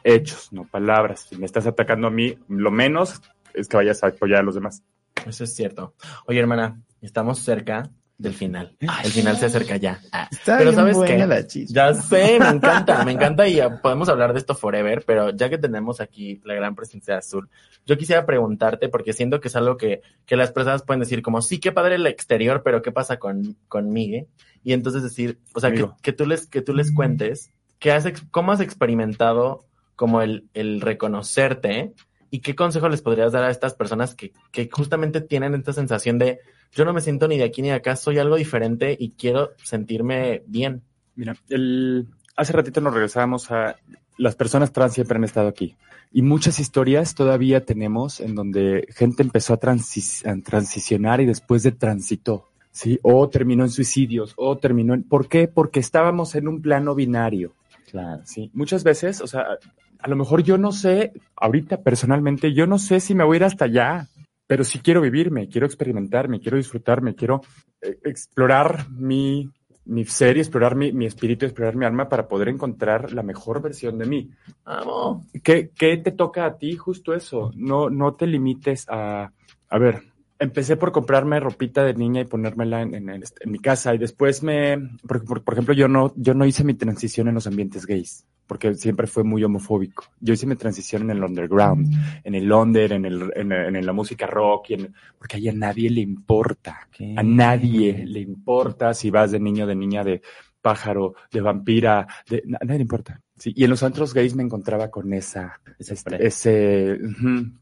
hechos, 0.03 0.53
no 0.53 0.65
palabras. 0.67 1.27
Si 1.31 1.37
me 1.37 1.47
estás 1.47 1.67
atacando 1.67 2.09
a 2.09 2.11
mí, 2.11 2.37
lo 2.49 2.71
menos 2.71 3.23
es 3.55 3.69
que 3.69 3.77
vayas 3.77 4.03
a 4.05 4.09
apoyar 4.09 4.41
a 4.41 4.43
los 4.43 4.55
demás. 4.55 4.83
Eso 5.27 5.45
es 5.45 5.55
cierto. 5.55 5.95
Oye, 6.27 6.41
hermana, 6.41 6.81
estamos 7.01 7.39
cerca 7.39 7.89
del 8.17 8.33
final. 8.33 8.77
El 8.81 9.11
final 9.11 9.37
se 9.37 9.47
acerca 9.47 9.77
ya. 9.77 10.01
Ah, 10.13 10.29
Está 10.31 10.59
pero 10.59 10.71
bien 10.71 10.75
¿sabes 10.77 10.97
buena 10.97 11.17
qué? 11.17 11.27
la. 11.27 11.47
Ya 11.67 11.95
sé, 11.95 12.39
me 12.39 12.49
encanta, 12.51 13.05
me 13.05 13.13
encanta 13.13 13.49
y 13.49 13.61
podemos 13.83 14.09
hablar 14.09 14.33
de 14.33 14.39
esto 14.39 14.55
forever, 14.55 15.05
pero 15.07 15.31
ya 15.31 15.51
que 15.51 15.59
tenemos 15.59 16.01
aquí 16.01 16.41
la 16.45 16.55
gran 16.55 16.75
presencia 16.75 17.15
de 17.15 17.19
azul, 17.19 17.49
yo 17.87 17.99
quisiera 17.99 18.25
preguntarte, 18.25 18.89
porque 18.89 19.13
siento 19.13 19.41
que 19.41 19.49
es 19.49 19.57
algo 19.57 19.77
que, 19.77 20.03
que 20.27 20.37
las 20.37 20.53
personas 20.53 20.83
pueden 20.83 21.01
decir 21.01 21.23
como, 21.23 21.43
sí, 21.43 21.59
qué 21.59 21.73
padre 21.73 21.97
el 21.97 22.07
exterior, 22.07 22.63
pero 22.65 22.83
¿qué 22.83 22.93
pasa 22.93 23.19
con, 23.19 23.57
con 23.69 23.91
Migue? 23.91 24.29
Y 24.63 24.73
entonces 24.73 25.03
decir, 25.03 25.41
o 25.55 25.61
sea, 25.61 25.73
que, 25.73 25.89
que 26.01 26.13
tú 26.13 26.27
les, 26.27 26.47
que 26.47 26.63
tú 26.63 26.73
les 26.73 26.93
cuentes, 26.93 27.51
que 27.79 27.91
has, 27.93 28.07
cómo 28.31 28.53
has 28.53 28.61
experimentado 28.61 29.67
como 29.97 30.23
el, 30.23 30.49
el 30.55 30.81
reconocerte 30.81 31.93
y 32.31 32.41
qué 32.41 32.55
consejo 32.55 32.89
les 32.89 33.03
podrías 33.03 33.33
dar 33.33 33.45
a 33.45 33.51
estas 33.51 33.75
personas 33.75 34.15
que, 34.15 34.33
que 34.51 34.69
justamente 34.73 35.21
tienen 35.21 35.55
esta 35.55 35.73
sensación 35.73 36.19
de, 36.19 36.39
yo 36.73 36.85
no 36.85 36.93
me 36.93 37.01
siento 37.01 37.29
ni 37.29 37.39
de 37.39 37.45
aquí 37.45 37.63
ni 37.63 37.69
de 37.69 37.75
acá, 37.75 37.97
soy 37.97 38.19
algo 38.19 38.37
diferente 38.37 38.97
y 38.99 39.11
quiero 39.11 39.51
sentirme 39.63 40.43
bien. 40.47 40.83
Mira, 41.17 41.37
el, 41.49 42.07
hace 42.37 42.53
ratito 42.53 42.81
nos 42.81 42.95
regresábamos 42.95 43.51
a 43.51 43.77
las 44.19 44.37
personas 44.37 44.73
trans 44.73 44.95
siempre 44.95 45.19
han 45.19 45.25
estado 45.25 45.49
aquí. 45.49 45.77
Y 46.13 46.23
muchas 46.23 46.61
historias 46.61 47.15
todavía 47.15 47.65
tenemos 47.65 48.21
en 48.21 48.35
donde 48.37 48.87
gente 48.91 49.23
empezó 49.23 49.55
a, 49.55 49.61
transi- 49.61 50.25
a 50.25 50.41
transicionar 50.43 51.21
y 51.21 51.27
después 51.27 51.65
de 51.65 51.73
transitó, 51.73 52.49
¿sí? 52.71 53.01
O 53.03 53.29
terminó 53.29 53.65
en 53.65 53.71
suicidios, 53.71 54.33
o 54.37 54.57
terminó 54.57 54.95
en... 54.95 55.03
¿Por 55.03 55.29
qué? 55.29 55.49
Porque 55.49 55.81
estábamos 55.81 56.37
en 56.37 56.47
un 56.47 56.63
plano 56.63 56.95
binario. 56.95 57.55
Claro. 57.91 58.23
Sí, 58.25 58.51
muchas 58.55 58.85
veces, 58.85 59.21
o 59.21 59.27
sea, 59.27 59.59
a 59.99 60.09
lo 60.09 60.17
mejor 60.17 60.43
yo 60.45 60.59
no 60.59 60.71
sé, 60.71 61.13
ahorita 61.37 61.83
personalmente, 61.83 62.53
yo 62.53 62.67
no 62.69 62.79
sé 62.79 63.01
si 63.01 63.15
me 63.15 63.25
voy 63.25 63.37
a 63.37 63.39
ir 63.39 63.45
hasta 63.45 63.65
allá, 63.65 64.09
pero 64.47 64.65
sí 64.65 64.79
quiero 64.81 65.01
vivirme, 65.01 65.49
quiero 65.49 65.67
experimentarme, 65.67 66.41
quiero 66.41 66.57
disfrutarme, 66.57 67.15
quiero 67.15 67.41
eh, 67.81 67.99
explorar 68.05 68.89
mi, 68.91 69.51
mi 69.87 70.05
ser 70.05 70.37
y 70.37 70.41
explorar 70.41 70.75
mi, 70.77 70.93
mi 70.93 71.07
espíritu, 71.07 71.45
explorar 71.47 71.77
mi 71.77 71.85
alma 71.87 72.09
para 72.09 72.29
poder 72.29 72.49
encontrar 72.49 73.13
la 73.13 73.23
mejor 73.23 73.63
versión 73.63 73.99
de 73.99 74.07
mí. 74.07 74.31
Vamos. 74.65 75.25
¿Qué, 75.43 75.71
qué 75.77 75.97
te 75.99 76.13
toca 76.13 76.47
a 76.47 76.57
ti? 76.59 76.77
Justo 76.77 77.15
eso. 77.15 77.51
No, 77.55 77.91
no 77.91 78.15
te 78.15 78.27
limites 78.27 78.87
a, 78.89 79.33
a 79.69 79.79
ver, 79.79 80.03
empecé 80.39 80.77
por 80.77 80.93
comprarme 80.93 81.41
ropita 81.41 81.85
de 81.85 81.95
niña 81.95 82.21
y 82.21 82.25
ponérmela 82.27 82.83
en, 82.83 82.95
en- 82.95 83.09
en- 83.09 83.23
en 83.41 83.51
mi 83.51 83.59
casa 83.59 83.95
y 83.95 83.99
después 83.99 84.43
me, 84.43 84.77
por, 85.07 85.25
por- 85.25 85.43
por 85.43 85.55
ejemplo, 85.55 85.75
yo 85.75 85.89
no, 85.89 86.13
yo 86.17 86.35
no 86.35 86.45
hice 86.45 86.65
mi 86.65 86.75
transición 86.75 87.29
en 87.29 87.35
los 87.35 87.47
ambientes 87.47 87.87
gays 87.87 88.27
porque 88.47 88.75
siempre 88.75 89.07
fue 89.07 89.25
muy 89.25 89.43
homofóbico. 89.45 90.05
Yo 90.21 90.35
hice 90.35 90.47
mi 90.47 90.57
transición 90.57 91.03
en 91.03 91.11
el 91.17 91.25
underground, 91.25 91.89
en 92.25 92.35
el 92.35 92.51
under, 92.53 92.93
en, 92.93 93.05
el, 93.05 93.33
en, 93.35 93.53
en 93.53 93.87
la 93.87 93.93
música 93.93 94.27
rock, 94.27 94.71
y 94.71 94.75
en- 94.75 94.95
porque 95.19 95.37
ahí 95.37 95.49
a 95.49 95.53
nadie 95.53 95.89
le 95.91 96.01
importa. 96.03 96.89
A 97.17 97.23
nadie 97.23 98.05
le 98.07 98.21
importa 98.21 98.93
si 98.95 99.11
vas 99.11 99.31
de 99.33 99.41
niño, 99.41 99.67
de 99.67 99.75
niña, 99.75 100.05
de 100.05 100.21
pájaro, 100.61 101.15
de 101.31 101.41
vampira, 101.41 102.07
de, 102.29 102.43
a 102.61 102.65
nadie 102.65 102.79
le 102.79 102.83
importa. 102.83 103.21
Sí, 103.37 103.53
y 103.57 103.65
en 103.65 103.71
los 103.71 103.83
antros 103.83 104.15
gays 104.15 104.35
me 104.37 104.43
encontraba 104.45 104.91
con 104.91 105.13
esa, 105.13 105.61
Ese 105.79 105.95
este, 106.21 106.99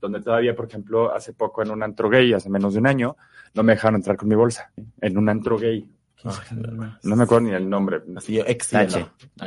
donde 0.01 0.21
todavía, 0.21 0.55
por 0.55 0.67
ejemplo, 0.67 1.13
hace 1.15 1.33
poco 1.33 1.63
en 1.63 1.71
un 1.71 1.83
antro 1.83 2.11
gay, 2.11 2.33
hace 2.35 2.51
menos 2.51 2.75
de 2.75 2.81
un 2.81 2.87
año, 2.87 3.17
no 3.55 3.63
me 3.63 3.73
dejaron 3.73 3.97
entrar 3.97 4.17
con 4.17 4.29
mi 4.29 4.35
bolsa, 4.35 4.71
en 5.01 5.17
un 5.17 5.29
antro 5.31 5.59
gay. 5.59 5.89
No 7.03 7.17
me 7.17 7.25
acuerdo 7.25 7.49
ni 7.49 7.55
el 7.55 7.69
nombre. 7.69 8.01
Así 8.17 8.39
ex. 8.39 8.73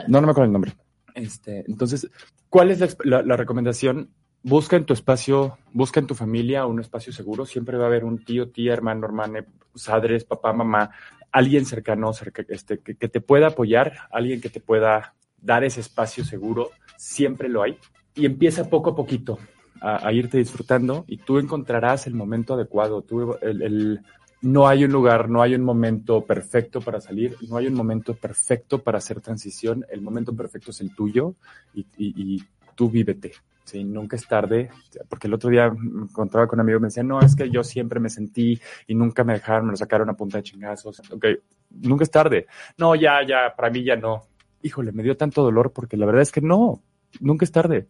No, 0.07 0.19
no 0.19 0.25
me 0.27 0.31
acuerdo 0.31 0.45
el 0.45 0.51
nombre. 0.51 0.73
Este, 1.15 1.63
entonces, 1.67 2.09
¿cuál 2.49 2.69
es 2.69 2.97
la, 3.03 3.37
recomendación? 3.37 4.11
Busca 4.43 4.75
en 4.75 4.85
tu 4.85 4.93
espacio, 4.93 5.57
busca 5.73 5.99
en 5.99 6.07
tu 6.07 6.13
familia 6.13 6.67
un 6.67 6.79
espacio 6.79 7.11
seguro. 7.11 7.45
Siempre 7.45 7.77
va 7.77 7.85
a 7.85 7.87
haber 7.87 8.03
un 8.03 8.23
tío, 8.23 8.49
tía, 8.49 8.73
hermano, 8.73 9.05
hermana, 9.05 9.45
padres, 9.87 10.25
papá, 10.25 10.53
mamá, 10.53 10.91
alguien 11.31 11.65
cercano, 11.65 12.13
cerca, 12.13 12.45
este, 12.49 12.79
que, 12.79 12.93
te 12.93 13.21
pueda 13.21 13.47
apoyar, 13.47 13.93
alguien 14.11 14.41
que 14.41 14.49
te 14.49 14.59
pueda 14.59 15.15
dar 15.41 15.63
ese 15.63 15.79
espacio 15.79 16.23
seguro. 16.23 16.69
Siempre 16.97 17.49
lo 17.49 17.63
hay. 17.63 17.79
Y 18.13 18.25
empieza 18.25 18.69
poco 18.69 18.91
a 18.91 18.95
poquito 18.95 19.39
a, 19.81 20.11
irte 20.11 20.37
disfrutando 20.37 21.05
y 21.07 21.17
tú 21.17 21.39
encontrarás 21.39 22.07
el 22.07 22.13
momento 22.13 22.53
adecuado. 22.53 23.01
Tú, 23.01 23.37
el- 23.41 24.01
no 24.41 24.67
hay 24.67 24.83
un 24.85 24.91
lugar, 24.91 25.29
no 25.29 25.41
hay 25.41 25.55
un 25.55 25.63
momento 25.63 26.23
perfecto 26.23 26.81
para 26.81 27.01
salir, 27.01 27.35
no 27.49 27.57
hay 27.57 27.67
un 27.67 27.73
momento 27.73 28.13
perfecto 28.15 28.83
para 28.83 28.97
hacer 28.99 29.21
transición. 29.21 29.85
El 29.89 30.01
momento 30.01 30.35
perfecto 30.35 30.71
es 30.71 30.81
el 30.81 30.93
tuyo 30.93 31.35
y, 31.73 31.81
y- 31.97 32.35
y 32.35 32.43
tú 32.75 32.89
vívete. 32.89 33.31
Sí, 33.63 33.83
nunca 33.83 34.15
es 34.15 34.27
tarde, 34.27 34.69
porque 35.09 35.25
el 35.25 35.33
otro 35.33 35.49
día 35.49 35.71
me 35.71 36.03
encontraba 36.03 36.45
con 36.45 36.57
un 36.57 36.61
amigo 36.61 36.77
y 36.77 36.81
me 36.81 36.87
decía, 36.89 37.01
no, 37.01 37.19
es 37.19 37.35
que 37.35 37.49
yo 37.49 37.63
siempre 37.63 37.99
me 37.99 38.11
sentí 38.11 38.59
y 38.85 38.93
nunca 38.93 39.23
me 39.23 39.33
dejaron, 39.33 39.65
me 39.65 39.71
lo 39.71 39.77
sacaron 39.77 40.07
a 40.07 40.13
punta 40.13 40.37
de 40.37 40.43
chingazos. 40.43 41.01
Ok, 41.11 41.25
nunca 41.71 42.03
es 42.03 42.11
tarde. 42.11 42.45
No, 42.77 42.93
ya, 42.93 43.25
ya, 43.27 43.55
para 43.55 43.71
mí 43.71 43.83
ya 43.83 43.95
no. 43.95 44.21
Híjole, 44.61 44.91
me 44.91 45.01
dio 45.01 45.17
tanto 45.17 45.41
dolor 45.41 45.71
porque 45.73 45.97
la 45.97 46.05
verdad 46.05 46.21
es 46.21 46.31
que 46.31 46.41
no, 46.41 46.83
nunca 47.19 47.43
es 47.43 47.51
tarde. 47.51 47.87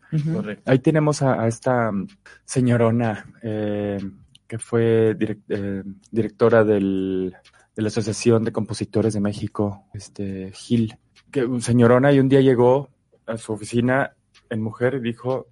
Ahí 0.65 0.79
tenemos 0.79 1.21
a, 1.21 1.41
a 1.41 1.47
esta 1.49 1.91
señorona 2.45 3.25
eh, 3.41 3.97
que 4.47 4.59
fue 4.59 5.15
direc- 5.17 5.41
eh, 5.49 5.83
directora 6.11 6.63
del, 6.63 7.35
de 7.75 7.81
la 7.81 7.87
Asociación 7.87 8.43
de 8.43 8.51
Compositores 8.51 9.13
de 9.13 9.19
México, 9.19 9.85
este 9.93 10.51
Gil, 10.53 10.97
que 11.31 11.45
un 11.45 11.61
señorona 11.61 12.11
y 12.11 12.19
un 12.19 12.29
día 12.29 12.41
llegó 12.41 12.89
a 13.25 13.37
su 13.37 13.53
oficina 13.53 14.13
en 14.49 14.61
mujer 14.61 14.95
y 14.95 14.99
dijo, 15.01 15.47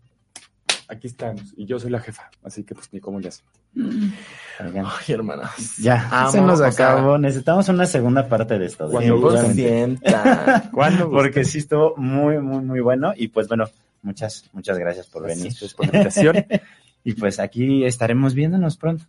aquí 0.87 1.07
estamos, 1.07 1.53
y 1.57 1.65
yo 1.65 1.79
soy 1.79 1.89
la 1.91 1.99
jefa, 1.99 2.29
así 2.43 2.63
que 2.63 2.75
pues 2.75 2.91
ni 2.93 2.99
cómo 2.99 3.19
le 3.19 3.29
hace. 3.29 3.43
Oigan, 3.75 4.85
Ay, 4.85 5.13
hermanas. 5.15 5.77
Ya, 5.77 6.07
Amo, 6.11 6.31
se 6.31 6.41
nos 6.41 6.59
o 6.61 6.71
sea, 6.71 6.91
acabó. 6.93 7.17
Necesitamos 7.17 7.67
una 7.69 7.87
segunda 7.87 8.27
parte 8.29 8.59
de 8.59 8.67
esto. 8.67 8.87
Cuando. 8.87 9.17
100%. 9.17 10.69
¿Cuándo? 10.71 11.09
Porque 11.09 11.43
sí 11.43 11.57
estuvo 11.57 11.95
muy, 11.97 12.37
muy, 12.37 12.63
muy 12.63 12.81
bueno. 12.81 13.13
Y 13.15 13.29
pues 13.29 13.47
bueno, 13.47 13.65
muchas, 14.03 14.47
muchas 14.53 14.77
gracias 14.77 15.07
por 15.07 15.23
venir. 15.23 15.45
Gracias 15.45 15.73
por 15.73 15.87
la 15.87 15.97
invitación. 15.97 16.45
Y 17.04 17.14
pues 17.14 17.39
aquí 17.39 17.84
estaremos 17.84 18.34
viéndonos 18.34 18.78
pronto. 18.78 19.06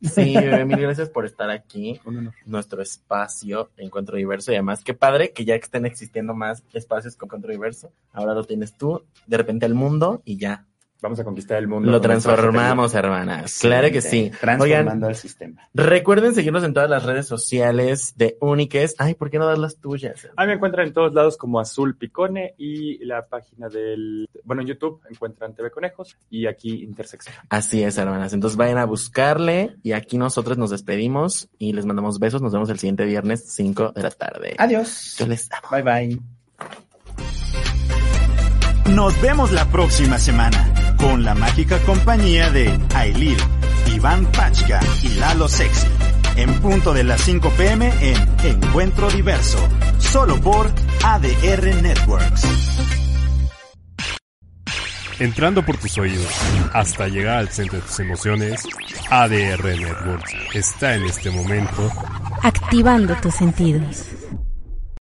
Sí, 0.00 0.34
mil 0.66 0.80
gracias 0.80 1.08
por 1.08 1.24
estar 1.24 1.50
aquí. 1.50 2.00
Nuestro 2.46 2.82
espacio, 2.82 3.70
Encuentro 3.76 4.16
Diverso. 4.16 4.50
Y 4.50 4.56
además, 4.56 4.82
qué 4.82 4.94
padre 4.94 5.32
que 5.32 5.44
ya 5.44 5.54
estén 5.54 5.86
existiendo 5.86 6.34
más 6.34 6.64
espacios 6.72 7.16
con 7.16 7.28
Encuentro 7.28 7.52
Diverso. 7.52 7.92
Ahora 8.12 8.34
lo 8.34 8.44
tienes 8.44 8.76
tú, 8.76 9.04
de 9.26 9.36
repente 9.36 9.66
el 9.66 9.74
mundo 9.74 10.22
y 10.24 10.36
ya. 10.36 10.66
Vamos 11.02 11.18
a 11.18 11.24
conquistar 11.24 11.58
el 11.58 11.66
mundo. 11.66 11.90
Lo 11.90 12.00
transformamos, 12.00 12.94
hermanas. 12.94 13.58
Claro 13.60 13.90
que 13.90 14.00
sí. 14.00 14.30
Transformando 14.40 15.06
Oigan, 15.06 15.10
el 15.10 15.16
sistema. 15.16 15.68
recuerden 15.74 16.32
seguirnos 16.32 16.62
en 16.62 16.72
todas 16.72 16.88
las 16.88 17.02
redes 17.04 17.26
sociales 17.26 18.14
de 18.16 18.36
Uniques. 18.40 18.94
Ay, 18.98 19.14
¿por 19.14 19.28
qué 19.28 19.40
no 19.40 19.46
das 19.46 19.58
las 19.58 19.78
tuyas? 19.78 20.28
Ah, 20.36 20.46
me 20.46 20.52
encuentran 20.52 20.86
en 20.86 20.92
todos 20.92 21.12
lados 21.12 21.36
como 21.36 21.58
Azul 21.58 21.96
Picone 21.96 22.54
y 22.56 23.04
la 23.04 23.26
página 23.26 23.68
del, 23.68 24.28
bueno, 24.44 24.62
en 24.62 24.68
YouTube 24.68 25.00
encuentran 25.10 25.56
TV 25.56 25.72
Conejos 25.72 26.16
y 26.30 26.46
aquí 26.46 26.84
Intersección. 26.84 27.34
Así 27.48 27.82
es, 27.82 27.98
hermanas. 27.98 28.32
Entonces 28.32 28.56
vayan 28.56 28.78
a 28.78 28.84
buscarle 28.84 29.74
y 29.82 29.92
aquí 29.92 30.18
nosotros 30.18 30.56
nos 30.56 30.70
despedimos 30.70 31.48
y 31.58 31.72
les 31.72 31.84
mandamos 31.84 32.20
besos. 32.20 32.42
Nos 32.42 32.52
vemos 32.52 32.70
el 32.70 32.78
siguiente 32.78 33.04
viernes 33.06 33.44
5 33.48 33.90
de 33.90 34.02
la 34.04 34.10
tarde. 34.12 34.54
Adiós. 34.56 35.16
Yo 35.18 35.26
les 35.26 35.50
amo. 35.50 35.66
Bye 35.68 35.82
bye. 35.82 36.20
Nos 38.94 39.20
vemos 39.20 39.50
la 39.50 39.64
próxima 39.66 40.18
semana 40.18 40.81
con 41.02 41.24
la 41.24 41.34
mágica 41.34 41.78
compañía 41.80 42.50
de 42.50 42.78
Ailil, 42.94 43.36
Iván 43.92 44.24
Pachka 44.26 44.80
y 45.02 45.08
Lalo 45.16 45.48
Sexy. 45.48 45.88
En 46.36 46.54
punto 46.60 46.94
de 46.94 47.02
las 47.02 47.20
5 47.22 47.50
pm 47.50 47.92
en 48.00 48.16
Encuentro 48.44 49.10
Diverso. 49.10 49.58
Solo 49.98 50.40
por 50.40 50.70
ADR 51.04 51.82
Networks. 51.82 52.46
Entrando 55.18 55.64
por 55.66 55.76
tus 55.76 55.98
oídos 55.98 56.32
hasta 56.72 57.08
llegar 57.08 57.38
al 57.38 57.48
centro 57.48 57.78
de 57.78 57.84
tus 57.84 58.00
emociones, 58.00 58.62
ADR 59.10 59.64
Networks 59.64 60.32
está 60.54 60.94
en 60.94 61.02
este 61.04 61.30
momento 61.30 61.90
activando 62.42 63.14
tus 63.16 63.34
sentidos. 63.34 64.06